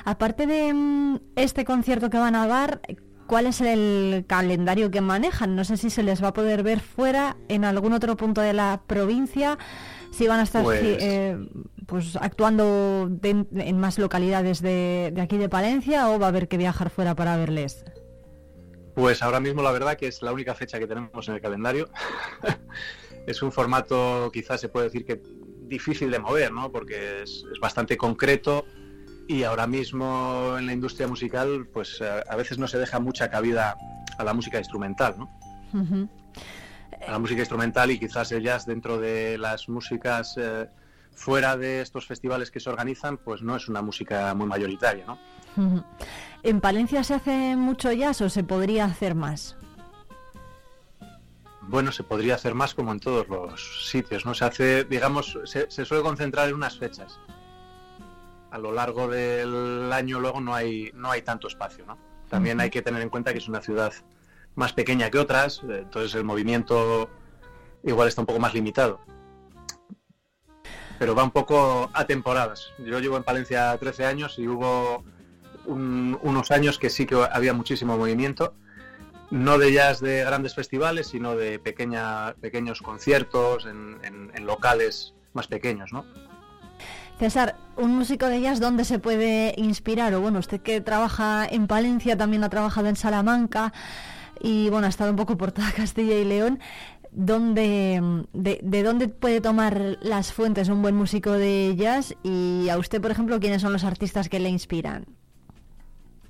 [0.05, 2.81] Aparte de mm, este concierto que van a dar,
[3.27, 5.55] ¿cuál es el calendario que manejan?
[5.55, 8.53] No sé si se les va a poder ver fuera en algún otro punto de
[8.53, 9.57] la provincia,
[10.13, 11.37] si van a estar Pues- eh,
[11.87, 16.47] pues actuando de- en más localidades de, de aquí de Palencia o va a haber
[16.47, 17.83] que viajar fuera para verles.
[18.95, 21.89] Pues ahora mismo la verdad que es la única fecha que tenemos en el calendario.
[23.27, 25.21] es un formato quizás se puede decir que
[25.67, 26.71] difícil de mover, ¿no?
[26.71, 28.65] Porque es, es bastante concreto
[29.27, 33.29] y ahora mismo en la industria musical pues a, a veces no se deja mucha
[33.29, 33.75] cabida
[34.17, 35.29] a la música instrumental, ¿no?
[37.07, 40.69] A la música instrumental y quizás el jazz dentro de las músicas eh,
[41.11, 45.17] fuera de estos festivales que se organizan, pues no es una música muy mayoritaria, ¿no?
[46.43, 49.55] ¿En Palencia se hace mucho jazz o se podría hacer más?
[51.61, 54.33] Bueno, se podría hacer más como en todos los sitios, ¿no?
[54.33, 57.19] Se hace, digamos, se, se suele concentrar en unas fechas.
[58.51, 61.97] A lo largo del año luego no hay, no hay tanto espacio, ¿no?
[62.29, 63.93] También hay que tener en cuenta que es una ciudad
[64.55, 67.09] más pequeña que otras, eh, entonces el movimiento
[67.83, 68.99] igual está un poco más limitado.
[70.99, 72.71] Pero va un poco a temporadas.
[72.79, 75.03] Yo llevo en Palencia 13 años y hubo
[75.65, 78.53] un- unos años que sí que había muchísimo movimiento
[79.31, 85.91] no de jazz de grandes festivales, sino de pequeña, pequeños conciertos en, locales más pequeños,
[85.91, 86.05] ¿no?
[87.17, 90.13] César, un músico de jazz, ¿dónde se puede inspirar?
[90.13, 93.73] O bueno, usted que trabaja en Palencia, también ha trabajado en Salamanca
[94.41, 96.59] y bueno, ha estado un poco por toda Castilla y León.
[97.15, 102.15] ¿Dónde, de, de dónde puede tomar las fuentes un buen músico de jazz?
[102.23, 105.05] Y a usted, por ejemplo, ¿quiénes son los artistas que le inspiran?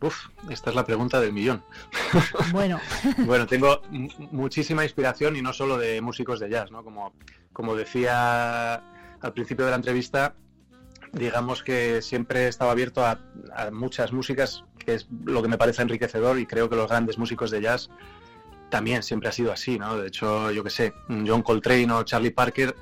[0.02, 1.64] Uf, esta es la pregunta del millón.
[2.52, 2.82] Bueno,
[3.26, 6.84] bueno, tengo mu- muchísima inspiración y no solo de músicos de jazz, ¿no?
[6.84, 7.14] Como,
[7.54, 8.76] como decía
[9.22, 10.36] al principio de la entrevista,
[11.14, 13.20] digamos que siempre he estado abierto a,
[13.56, 17.18] a muchas músicas, que es lo que me parece enriquecedor y creo que los grandes
[17.18, 17.90] músicos de jazz
[18.70, 19.98] también siempre ha sido así, ¿no?
[19.98, 22.76] De hecho, yo qué sé, John Coltrane o Charlie Parker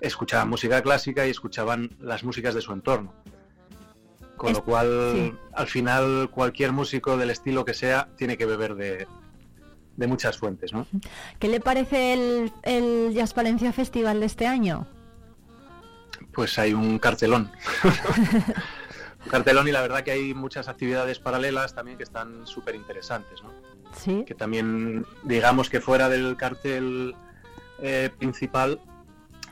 [0.00, 3.12] escuchaban música clásica y escuchaban las músicas de su entorno.
[4.36, 5.34] Con lo cual, sí.
[5.54, 9.06] al final, cualquier músico del estilo que sea tiene que beber de,
[9.96, 10.86] de muchas fuentes, ¿no?
[11.38, 14.86] ¿qué le parece el, el Jazz Palencia Festival de este año?
[16.32, 17.50] Pues hay un cartelón.
[19.30, 23.52] cartelón y la verdad que hay muchas actividades paralelas también que están súper interesantes, ¿no?
[23.96, 24.24] Sí.
[24.26, 27.14] Que también, digamos que fuera del cartel
[27.80, 28.80] eh, principal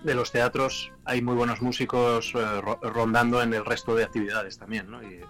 [0.03, 4.59] de los teatros hay muy buenos músicos eh, ro- rondando en el resto de actividades
[4.59, 5.03] también, ¿no?
[5.03, 5.21] Y,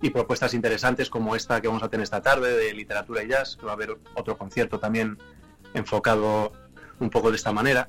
[0.00, 3.56] y propuestas interesantes como esta que vamos a tener esta tarde de literatura y jazz,
[3.56, 5.18] que va a haber otro concierto también
[5.74, 6.52] enfocado
[7.00, 7.88] un poco de esta manera.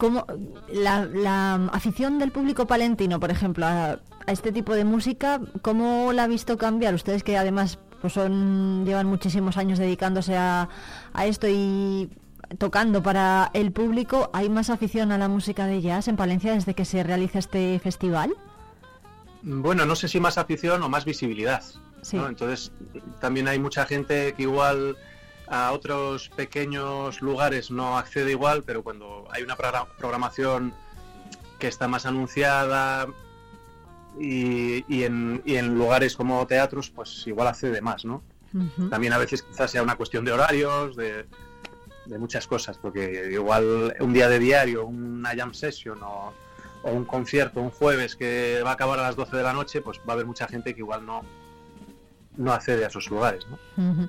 [0.00, 0.24] ¿Cómo,
[0.72, 3.90] la, la afición del público palentino, por ejemplo, a,
[4.26, 6.94] a este tipo de música, ¿cómo la ha visto cambiar?
[6.94, 10.70] Ustedes que además pues son llevan muchísimos años dedicándose a,
[11.12, 12.08] a esto y
[12.56, 14.30] tocando para el público.
[14.32, 17.78] ¿Hay más afición a la música de jazz en Palencia desde que se realiza este
[17.78, 18.34] festival?
[19.42, 21.62] Bueno, no sé si más afición o más visibilidad.
[22.00, 22.16] Sí.
[22.16, 22.26] ¿no?
[22.26, 22.72] Entonces,
[23.20, 24.96] también hay mucha gente que igual
[25.50, 30.72] a otros pequeños lugares no accede igual, pero cuando hay una progra- programación
[31.58, 33.06] que está más anunciada
[34.18, 38.22] y, y en, y en lugares como teatros, pues igual accede más, ¿no?
[38.90, 41.26] También a veces quizás sea una cuestión de horarios, de,
[42.06, 46.32] de muchas cosas, porque igual un día de diario, una jam session o,
[46.82, 49.80] o un concierto un jueves que va a acabar a las 12 de la noche,
[49.82, 51.22] pues va a haber mucha gente que igual no,
[52.36, 53.46] no accede a esos lugares.
[53.48, 54.08] ¿no?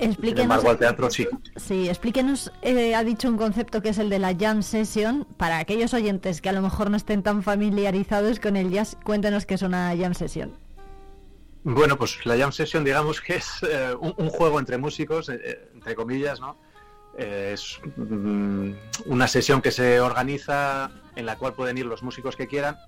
[0.00, 1.26] Explíquenos, embargo, al teatro sí.
[1.56, 5.26] sí, explíquenos, eh, ha dicho un concepto que es el de la jam session.
[5.36, 9.46] Para aquellos oyentes que a lo mejor no estén tan familiarizados con el jazz, cuéntenos
[9.46, 10.52] qué es una jam session.
[11.62, 15.38] Bueno, pues la jam session, digamos que es eh, un, un juego entre músicos, eh,
[15.44, 16.56] eh, entre comillas, ¿no?
[17.18, 18.70] Es mm,
[19.06, 22.78] una sesión que se organiza en la cual pueden ir los músicos que quieran.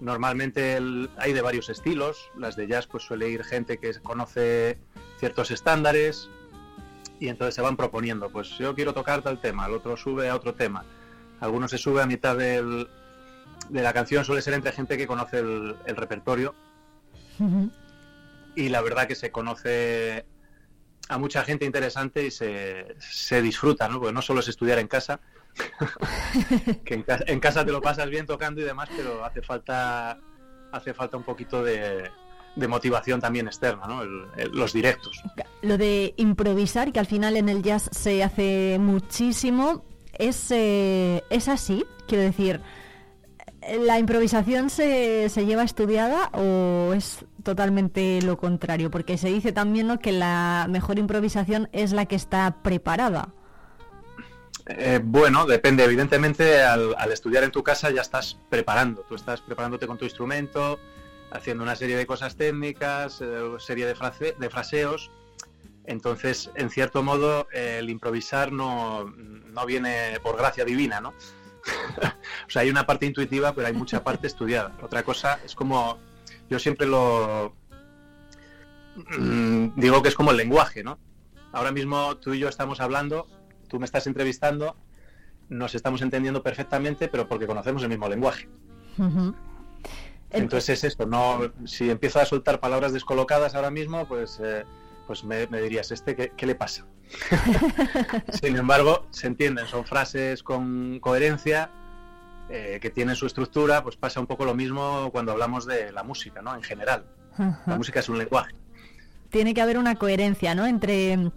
[0.00, 2.28] Normalmente el- hay de varios estilos.
[2.36, 4.78] Las de jazz, pues suele ir gente que conoce
[5.18, 6.28] ciertos estándares
[7.22, 8.30] y entonces se van proponiendo.
[8.30, 10.84] Pues yo quiero tocar tal tema, el otro sube a otro tema.
[11.40, 12.88] Algunos se sube a mitad del-
[13.68, 16.54] de la canción, suele ser entre gente que conoce el- el repertorio
[18.56, 20.24] y la verdad que se conoce
[21.08, 23.98] a mucha gente interesante y se, se disfruta, ¿no?
[24.00, 25.20] Porque no solo es estudiar en casa,
[26.84, 30.18] que en, ca- en casa te lo pasas bien tocando y demás, pero hace falta
[30.72, 32.10] hace falta un poquito de,
[32.56, 34.02] de motivación también externa, ¿no?
[34.02, 35.22] El- el- los directos.
[35.62, 39.84] Lo de improvisar, que al final en el jazz se hace muchísimo,
[40.18, 42.60] es, eh, es así, quiero decir,
[43.80, 48.90] ¿la improvisación se, se lleva estudiada o es totalmente lo contrario?
[48.90, 49.98] Porque se dice también ¿no?
[49.98, 53.32] que la mejor improvisación es la que está preparada.
[54.66, 55.84] Eh, bueno, depende.
[55.84, 59.04] Evidentemente, al, al estudiar en tu casa ya estás preparando.
[59.08, 60.78] Tú estás preparándote con tu instrumento,
[61.32, 65.10] haciendo una serie de cosas técnicas, eh, serie de, frase- de fraseos.
[65.84, 71.08] Entonces, en cierto modo, el improvisar no, no viene por gracia divina, ¿no?
[72.46, 74.76] o sea, hay una parte intuitiva, pero hay mucha parte estudiada.
[74.82, 75.98] Otra cosa es como,
[76.48, 77.54] yo siempre lo
[79.18, 80.98] mm, digo que es como el lenguaje, ¿no?
[81.52, 83.26] Ahora mismo tú y yo estamos hablando,
[83.68, 84.76] tú me estás entrevistando,
[85.48, 88.48] nos estamos entendiendo perfectamente, pero porque conocemos el mismo lenguaje.
[90.32, 94.64] Entonces es esto, no, si empiezo a soltar palabras descolocadas ahora mismo, pues, eh,
[95.06, 96.86] pues me, me dirías, ¿este qué, qué le pasa?
[98.40, 101.70] Sin embargo, se entienden, son frases con coherencia,
[102.48, 106.02] eh, que tienen su estructura, pues pasa un poco lo mismo cuando hablamos de la
[106.02, 106.54] música, ¿no?
[106.54, 107.06] En general.
[107.38, 108.54] La música es un lenguaje.
[109.30, 110.66] Tiene que haber una coherencia ¿no?
[110.66, 111.30] entre,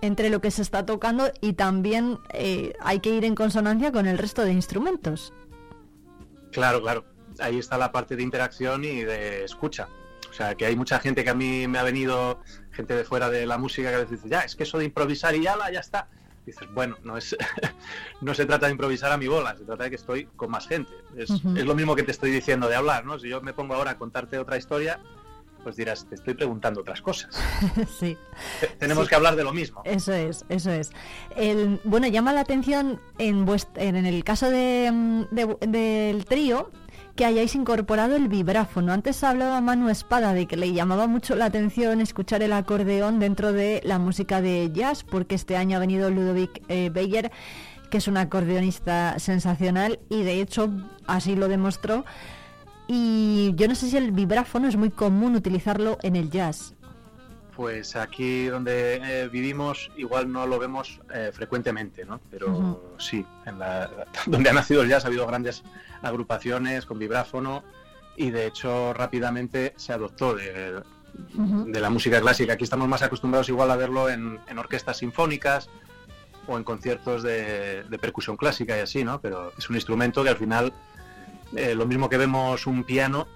[0.00, 4.06] entre lo que se está tocando y también eh, hay que ir en consonancia con
[4.06, 5.32] el resto de instrumentos.
[6.50, 7.04] Claro, claro.
[7.40, 9.88] Ahí está la parte de interacción y de escucha.
[10.30, 13.28] O sea, que hay mucha gente que a mí me ha venido, gente de fuera
[13.30, 15.56] de la música, que a veces dice, ya, es que eso de improvisar y ya,
[15.56, 16.08] la, ya está.
[16.46, 17.36] Dices, bueno, no es
[18.20, 20.66] no se trata de improvisar a mi bola, se trata de que estoy con más
[20.68, 20.92] gente.
[21.16, 23.18] Es, es lo mismo que te estoy diciendo de hablar, ¿no?
[23.18, 25.00] Si yo me pongo ahora a contarte otra historia,
[25.62, 27.38] pues dirás, te estoy preguntando otras cosas.
[28.00, 28.16] sí.
[28.60, 29.08] Te- Tenemos Sí.
[29.10, 29.82] que hablar de lo mismo.
[29.84, 30.90] Eso es, eso es.
[31.36, 36.70] El, bueno, llama la atención en, vuest- en el caso de, mm, de- del trío
[37.16, 38.92] que hayáis incorporado el vibráfono.
[38.92, 43.52] Antes hablaba Manu Espada de que le llamaba mucho la atención escuchar el acordeón dentro
[43.52, 47.30] de la música de jazz, porque este año ha venido Ludovic eh, Beyer,
[47.90, 50.70] que es un acordeonista sensacional y de hecho
[51.06, 52.04] así lo demostró.
[52.86, 56.74] Y yo no sé si el vibráfono es muy común utilizarlo en el jazz.
[57.60, 62.18] Pues aquí donde eh, vivimos igual no lo vemos eh, frecuentemente, ¿no?
[62.30, 65.62] Pero sí, en la, donde ha nacido el jazz ha habido grandes
[66.00, 67.62] agrupaciones con vibráfono
[68.16, 70.80] y de hecho rápidamente se adoptó de,
[71.34, 72.54] de la música clásica.
[72.54, 75.68] Aquí estamos más acostumbrados igual a verlo en, en orquestas sinfónicas
[76.46, 79.20] o en conciertos de, de percusión clásica y así, ¿no?
[79.20, 80.72] Pero es un instrumento que al final,
[81.54, 83.28] eh, lo mismo que vemos un piano,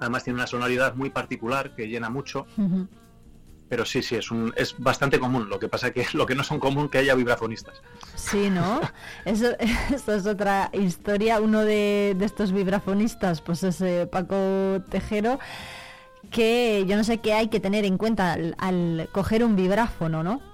[0.00, 2.46] además tiene una sonoridad muy particular que llena mucho
[3.72, 5.48] pero sí, sí, es, un, es bastante común.
[5.48, 7.80] Lo que pasa que lo que no son común que haya vibrafonistas.
[8.14, 8.82] Sí, ¿no?
[9.24, 9.46] Eso,
[9.94, 11.40] eso es otra historia.
[11.40, 15.38] Uno de, de estos vibrafonistas, pues es eh, Paco Tejero,
[16.30, 20.22] que yo no sé qué hay que tener en cuenta al, al coger un vibráfono,
[20.22, 20.51] ¿no?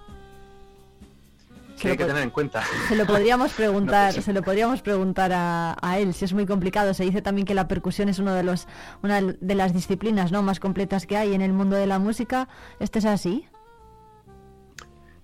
[1.78, 2.62] Que hay que tener en cuenta.
[2.89, 6.94] Se lo podríamos preguntar, se lo podríamos preguntar a, a, él, si es muy complicado.
[6.94, 8.66] Se dice también que la percusión es uno de los,
[9.02, 10.42] una de las disciplinas ¿no?
[10.42, 12.48] más completas que hay en el mundo de la música.
[12.81, 13.47] ¿Este es así?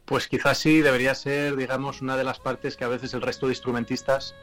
[0.05, 3.47] Pues quizás sí, debería ser, digamos, una de las partes que a veces el resto
[3.47, 4.34] de instrumentistas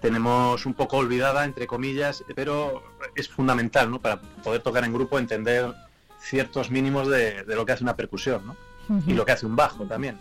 [0.00, 2.82] tenemos un poco olvidada, entre comillas, pero
[3.16, 4.00] es fundamental, ¿no?
[4.00, 5.74] Para poder tocar en grupo, entender
[6.20, 8.56] ciertos mínimos de, de lo que hace una percusión, ¿no?
[8.88, 9.08] Uh -huh.
[9.08, 10.18] Y lo que hace un bajo también.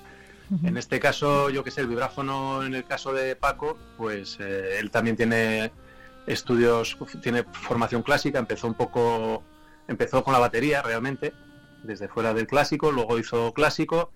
[0.64, 4.80] En este caso, yo que sé, el vibráfono, en el caso de Paco, pues eh,
[4.80, 5.72] él también tiene
[6.26, 9.44] estudios, tiene formación clásica, empezó un poco,
[9.88, 11.34] empezó con la batería realmente,
[11.84, 14.12] desde fuera del clásico, luego hizo clásico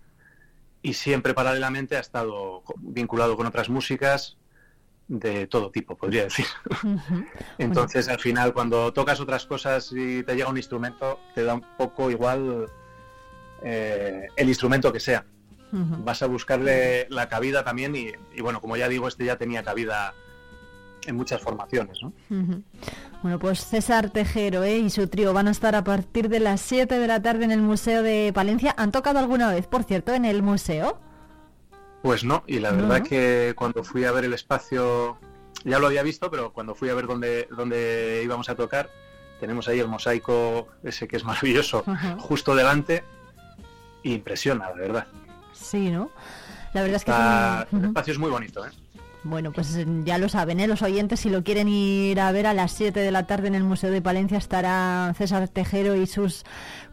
[0.82, 4.38] y siempre paralelamente ha estado vinculado con otras músicas
[5.08, 6.46] de todo tipo, podría decir.
[7.58, 11.66] Entonces, al final, cuando tocas otras cosas y te llega un instrumento, te da un
[11.78, 12.68] poco igual
[13.64, 15.26] eh, el instrumento que sea.
[15.74, 16.04] Uh -huh.
[16.04, 19.64] Vas a buscarle la cabida también y, y, bueno, como ya digo, este ya tenía
[19.64, 20.14] cabida
[21.06, 22.14] en muchas formaciones, ¿no?
[22.30, 22.64] Uh -huh.
[23.24, 24.78] Bueno, pues César Tejero ¿eh?
[24.78, 27.52] y su trío van a estar a partir de las 7 de la tarde en
[27.52, 28.74] el Museo de Palencia.
[28.78, 31.00] ¿Han tocado alguna vez, por cierto, en el museo?
[32.04, 32.78] Pues no, y la ¿No?
[32.84, 35.18] verdad que cuando fui a ver el espacio,
[35.64, 38.90] ya lo había visto, pero cuando fui a ver dónde, dónde íbamos a tocar,
[39.40, 41.84] tenemos ahí el mosaico ese que es maravilloso,
[42.20, 43.04] justo delante,
[44.04, 45.08] impresiona, la verdad.
[45.64, 46.10] Sí, ¿no?
[46.74, 47.18] La verdad es que es
[47.74, 48.70] un- el espacio es muy bonito, ¿eh?
[49.26, 50.68] Bueno, pues eh, ya lo saben, ¿eh?
[50.68, 53.56] los oyentes, si lo quieren ir a ver a las 7 de la tarde en
[53.56, 56.44] el Museo de Palencia, estará César Tejero y sus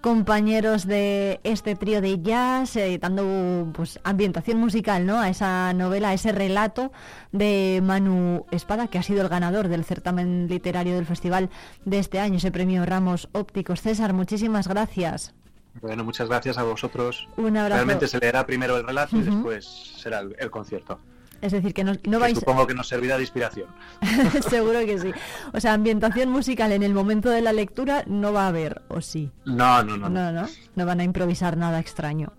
[0.00, 5.18] compañeros de este trío de jazz, eh, dando pues ambientación musical ¿no?
[5.18, 6.92] a esa novela, a ese relato
[7.32, 11.50] de Manu Espada, que ha sido el ganador del certamen literario del festival
[11.84, 13.80] de este año, ese premio Ramos Ópticos.
[13.80, 15.34] César, muchísimas gracias.
[15.80, 17.28] Bueno, muchas gracias a vosotros.
[17.36, 17.76] Un abrazo.
[17.76, 19.64] Realmente se leerá primero el relato y después
[19.98, 20.98] será el, el concierto.
[21.40, 22.38] Es decir, que no, no que vais...
[22.38, 23.66] Supongo que nos servirá de inspiración.
[24.50, 25.10] Seguro que sí.
[25.54, 29.00] O sea, ambientación musical en el momento de la lectura no va a haber, ¿o
[29.00, 29.30] sí?
[29.46, 30.10] No, no, no.
[30.10, 30.32] no.
[30.32, 30.48] No, no.
[30.76, 32.32] No van a improvisar nada extraño.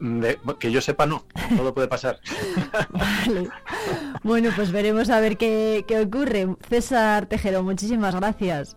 [0.00, 1.24] De- que yo sepa, no.
[1.56, 2.18] Todo puede pasar.
[2.90, 3.48] Vale.
[4.24, 6.56] Bueno, pues veremos a ver qué, qué ocurre.
[6.68, 8.76] César Tejero, muchísimas gracias.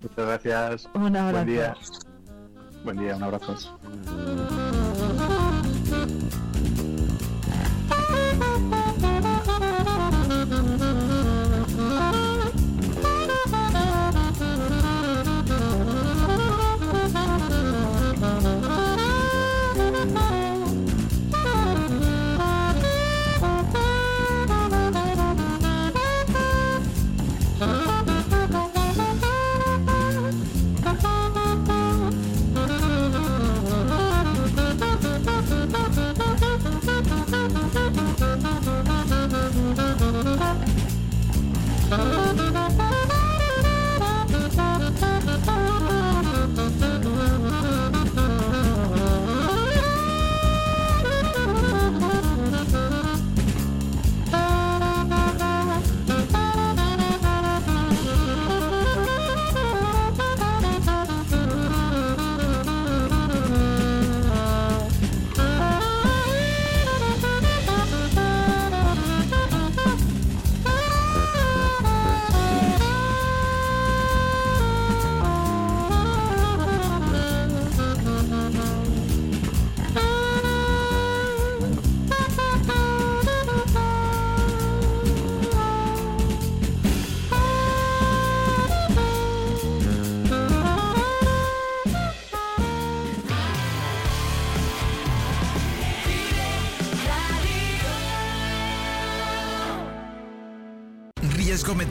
[0.00, 0.88] Muchas gracias.
[0.94, 1.44] Un abrazo.
[1.44, 1.76] Buen día.
[2.84, 3.78] Buen día, un abrazo.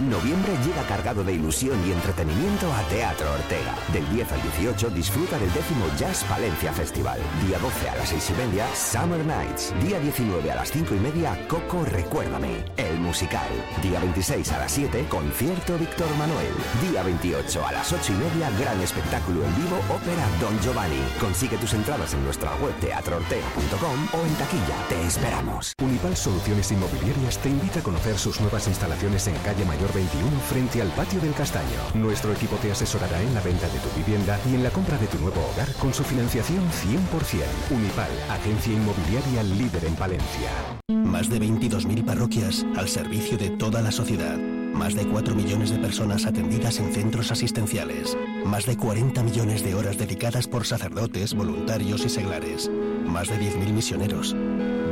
[0.00, 3.74] Noviembre llega cargado de ilusión y entretenimiento a Teatro Ortega.
[3.94, 7.18] Del 10 al 18 disfruta del décimo Jazz Valencia Festival.
[7.46, 9.72] Día 12 a las 6 y media, Summer Nights.
[9.82, 13.48] Día 19 a las 5 y media, Coco Recuérdame, el musical.
[13.82, 16.52] Día 26 a las 7, concierto Víctor Manuel.
[16.90, 21.00] Día 28 a las 8 y media, gran espectáculo en vivo, ópera Don Giovanni.
[21.18, 24.76] Consigue tus entradas en nuestra web teatroortega.com o en taquilla.
[24.90, 25.72] Te esperamos.
[25.82, 30.82] Unipal Soluciones Inmobiliarias te invita a conocer sus nuevas instalaciones en calle Mayor 21 frente
[30.82, 31.80] al patio del Castaño.
[31.94, 35.06] Nuestro equipo te asesorará en la venta de tu vivienda y en la compra de
[35.06, 37.44] tu nuevo hogar con su financiación 100%.
[37.70, 40.50] Unipal, agencia inmobiliaria líder en Palencia.
[40.88, 44.36] Más de 22.000 parroquias al servicio de toda la sociedad.
[44.36, 48.16] Más de 4 millones de personas atendidas en centros asistenciales.
[48.44, 52.70] Más de 40 millones de horas dedicadas por sacerdotes, voluntarios y seglares.
[53.06, 54.36] Más de 10.000 misioneros.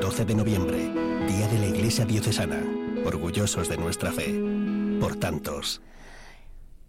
[0.00, 0.90] 12 de noviembre,
[1.28, 2.62] Día de la Iglesia Diocesana.
[3.04, 4.53] Orgullosos de nuestra fe.
[5.04, 5.82] Por tantos.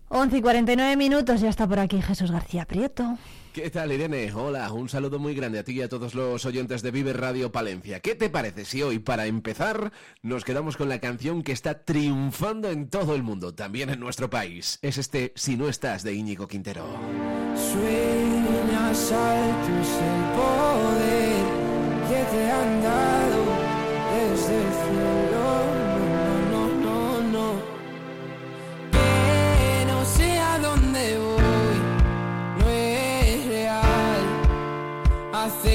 [0.07, 3.17] 11 y 49 minutos, ya está por aquí Jesús García Prieto.
[3.51, 4.31] ¿Qué tal, Irene?
[4.31, 7.51] Hola, un saludo muy grande a ti y a todos los oyentes de Vive Radio
[7.51, 7.99] Palencia.
[7.99, 12.69] ¿Qué te parece si hoy, para empezar, nos quedamos con la canción que está triunfando
[12.69, 14.79] en todo el mundo, también en nuestro país?
[14.81, 16.85] Es este Si no estás de Íñigo Quintero.
[17.53, 21.45] Sueñas alto es el poder
[22.07, 23.14] que te han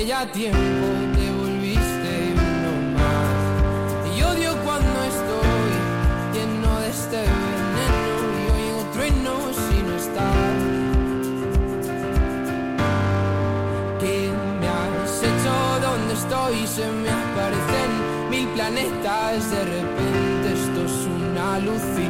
[0.07, 0.59] Ya tiempo
[1.15, 4.17] te volviste uno más.
[4.17, 5.73] Y odio cuando estoy
[6.33, 10.59] lleno de este veneno y oigo truenos si no estás.
[14.01, 15.55] ¿Qué me has hecho?
[15.81, 16.67] ¿Dónde estoy?
[16.67, 17.91] Se me aparecen
[18.31, 19.51] mil planetas.
[19.51, 22.10] De repente esto es una alucinación.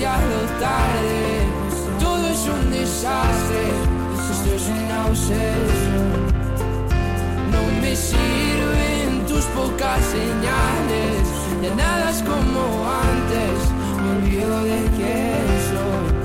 [0.00, 1.44] demasiado tarde.
[1.98, 3.64] Todo es un desastre,
[4.30, 6.10] esto es una obsesión.
[7.52, 11.22] No me sirven tus pocas señales,
[11.62, 13.58] ya nada es como antes.
[14.02, 16.19] Me olvido de quién soy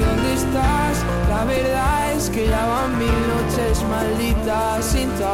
[0.00, 1.04] dónde estás.
[1.28, 5.24] La verdad es que ya van mil noches malditas sin tu.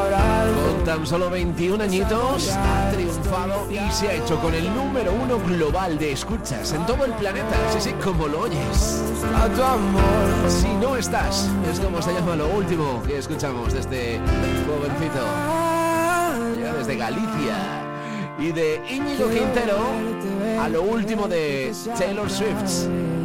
[0.67, 5.39] Con tan solo 21 añitos ha triunfado y se ha hecho con el número uno
[5.39, 7.57] global de escuchas en todo el planeta.
[7.73, 9.03] Sí, sí, como lo oyes.
[9.35, 10.27] A tu amor.
[10.49, 14.20] Si no estás, es como se llama lo último que escuchamos de este
[14.67, 15.25] jovencito.
[16.61, 17.83] Ya desde Galicia.
[18.39, 19.78] Y de Íñigo Quintero
[20.61, 23.16] a lo último de Taylor Swift.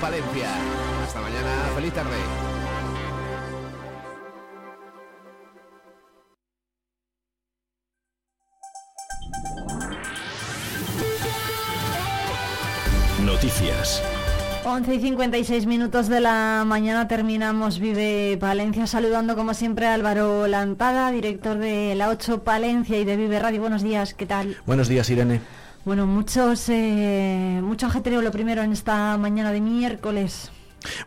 [0.00, 0.48] Palencia.
[1.04, 2.16] Hasta mañana, feliz tarde.
[13.24, 14.02] Noticias.
[14.64, 20.46] 11 y 56 minutos de la mañana terminamos Vive Palencia saludando como siempre a Álvaro
[20.46, 23.60] Lantada, director de la 8 Palencia y de Vive Radio.
[23.60, 24.56] Buenos días, ¿qué tal?
[24.66, 25.40] Buenos días, Irene.
[25.84, 30.50] Bueno, muchos, eh, mucho ajetreo lo primero en esta mañana de miércoles.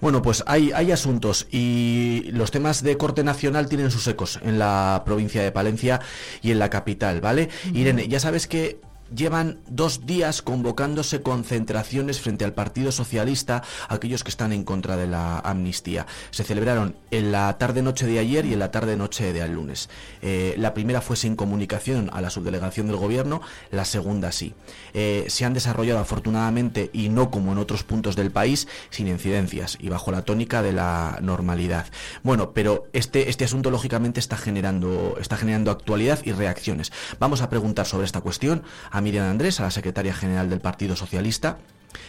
[0.02, 4.60] Bueno, pues hay, hay asuntos y los temas de corte nacional tienen sus ecos en
[4.60, 6.02] la provincia de Palencia
[6.42, 7.50] y en la capital, ¿vale?
[7.74, 8.80] Irene, ya sabes que
[9.16, 15.08] llevan dos días convocándose concentraciones frente al Partido Socialista, aquellos que están en contra de
[15.08, 16.06] la amnistía.
[16.32, 19.90] Se celebraron en la tarde-noche de ayer y en la tarde-noche de al lunes.
[20.22, 24.54] Eh, la primera fue sin comunicación a la subdelegación del Gobierno, la segunda sí.
[24.94, 29.78] Eh, se han desarrollado afortunadamente y no como en otros puntos del país, sin incidencias
[29.80, 31.88] y bajo la tónica de la normalidad.
[32.24, 36.92] Bueno, pero este, este asunto lógicamente está generando, está generando actualidad y reacciones.
[37.20, 38.64] Vamos a preguntar sobre esta cuestión
[39.02, 41.58] Miriam Andrés, a la secretaria general del Partido Socialista,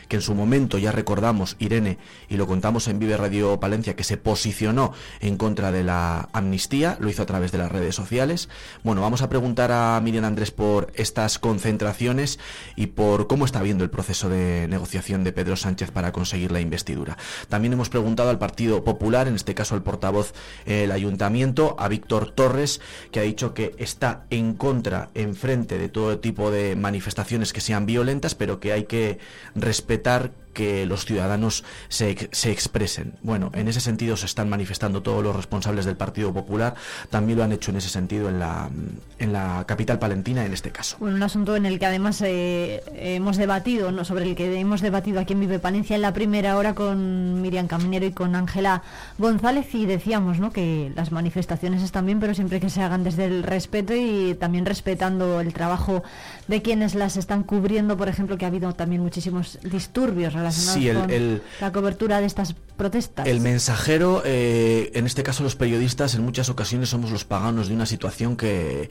[0.09, 1.99] que en su momento ya recordamos, Irene,
[2.29, 6.97] y lo contamos en Vive Radio Palencia, que se posicionó en contra de la amnistía,
[7.01, 8.49] lo hizo a través de las redes sociales.
[8.83, 12.39] Bueno, vamos a preguntar a Miriam Andrés por estas concentraciones
[12.77, 16.61] y por cómo está viendo el proceso de negociación de Pedro Sánchez para conseguir la
[16.61, 17.17] investidura.
[17.49, 20.33] También hemos preguntado al Partido Popular, en este caso el portavoz
[20.67, 25.89] del Ayuntamiento, a Víctor Torres, que ha dicho que está en contra, en frente de
[25.89, 29.19] todo tipo de manifestaciones que sean violentas, pero que hay que
[29.69, 33.13] respetar que los ciudadanos se, se expresen.
[33.23, 36.75] Bueno, en ese sentido se están manifestando todos los responsables del Partido Popular,
[37.11, 38.69] también lo han hecho en ese sentido en la,
[39.21, 40.97] en la capital palentina en este caso.
[40.99, 44.05] Bueno, un asunto en el que además eh, hemos debatido, ¿no?
[44.05, 47.69] sobre el que hemos debatido aquí en Vive Palencia en la primera hora con Miriam
[47.69, 48.83] Caminero y con Ángela
[49.17, 50.51] González y decíamos ¿no?
[50.51, 54.67] que las manifestaciones están bien, pero siempre que se hagan desde el respeto y también
[54.67, 56.03] respetando el trabajo
[56.49, 60.97] de quienes las están cubriendo, por ejemplo, que ha habido también muchísimos disturbios Sí, el-
[61.01, 63.27] con el- la cobertura de estas protestas.
[63.27, 67.75] El mensajero, eh, en este caso los periodistas, en muchas ocasiones somos los paganos de
[67.75, 68.89] una situación que,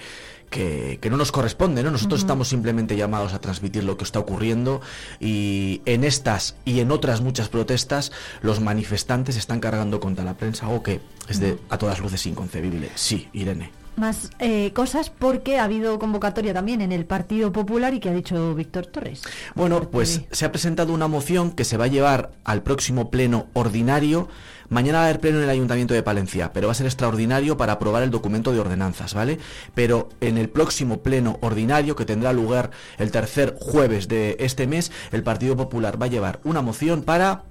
[0.49, 1.91] que, que no nos corresponde, ¿no?
[1.91, 4.81] Nosotros estamos simplemente llamados a transmitir lo que está ocurriendo
[5.19, 8.11] y en estas y en otras muchas protestas
[8.41, 12.89] los manifestantes están cargando contra la prensa, algo que es de a todas luces inconcebible.
[12.95, 13.71] Sí, Irene.
[13.97, 18.13] Más eh, cosas porque ha habido convocatoria también en el Partido Popular y que ha
[18.13, 19.23] dicho Víctor Torres.
[19.55, 23.47] Bueno, pues se ha presentado una moción que se va a llevar al próximo pleno
[23.53, 24.29] ordinario.
[24.69, 27.57] Mañana va a haber pleno en el Ayuntamiento de Palencia, pero va a ser extraordinario
[27.57, 29.39] para aprobar el documento de ordenanzas, ¿vale?
[29.73, 32.69] Pero en el próximo pleno ordinario, que tendrá lugar
[32.99, 37.45] el tercer jueves de este mes, el Partido Popular va a llevar una moción para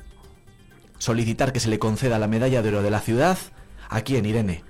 [0.98, 3.36] solicitar que se le conceda la medalla de oro de la ciudad.
[3.88, 4.62] Aquí en Irene.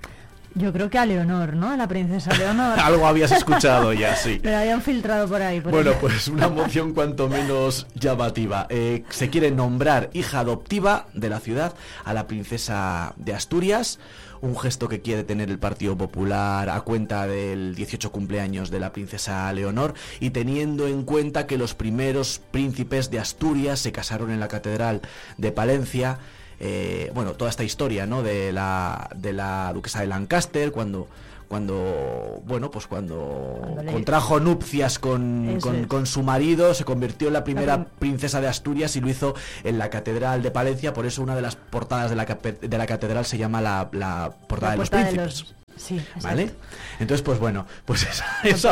[0.55, 1.69] Yo creo que a Leonor, ¿no?
[1.71, 2.79] A la princesa Leonor.
[2.83, 4.39] Algo habías escuchado ya, sí.
[4.43, 5.61] La habían filtrado por ahí.
[5.61, 5.97] por Bueno, ahí.
[6.01, 8.65] pues una moción cuanto menos llamativa.
[8.69, 11.73] Eh, se quiere nombrar hija adoptiva de la ciudad
[12.05, 13.99] a la princesa de Asturias,
[14.41, 18.93] un gesto que quiere tener el Partido Popular a cuenta del 18 cumpleaños de la
[18.93, 24.39] princesa Leonor y teniendo en cuenta que los primeros príncipes de Asturias se casaron en
[24.39, 25.01] la Catedral
[25.37, 26.19] de Palencia.
[26.59, 28.23] Eh, bueno, toda esta historia, ¿no?
[28.23, 31.07] De la, de la duquesa de Lancaster, cuando
[31.47, 37.45] cuando bueno pues cuando le- contrajo nupcias con, con, su marido se convirtió en la
[37.45, 40.93] primera La princesa de Asturias y lo hizo en la catedral de Palencia.
[40.93, 44.33] Por eso una de las portadas de la, de la catedral se llama la, la
[44.49, 45.25] portada La de los de príncipes.
[45.25, 46.43] los- Sí, ¿vale?
[46.43, 46.65] exacto.
[46.99, 48.65] entonces pues bueno pues esa, los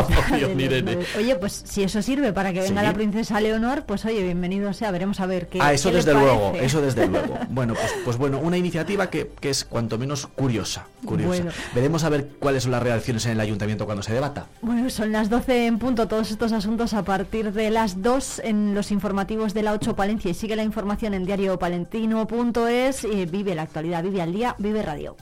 [0.60, 1.06] Irene nueve.
[1.18, 2.88] Oye, pues si eso sirve para que venga Sí.
[2.88, 5.60] la princesa Leonor, pues oye, bienvenido sea, veremos a ver qué.
[5.62, 7.38] Ah, eso qué le desde luego, eso desde luego.
[7.50, 11.28] Bueno, pues, pues bueno, una iniciativa que, que es cuanto menos curiosa, curiosa.
[11.44, 11.52] Bueno.
[11.74, 14.48] Veremos a ver cuáles son las reacciones en el ayuntamiento cuando se debata.
[14.62, 18.74] Bueno, son las 12 en punto, todos estos asuntos a partir de las 2 en
[18.74, 23.62] los informativos de la 8 Palencia y sigue la información en diariopalentino.es, eh, vive la
[23.64, 25.14] actualidad, vive al día, vive radio.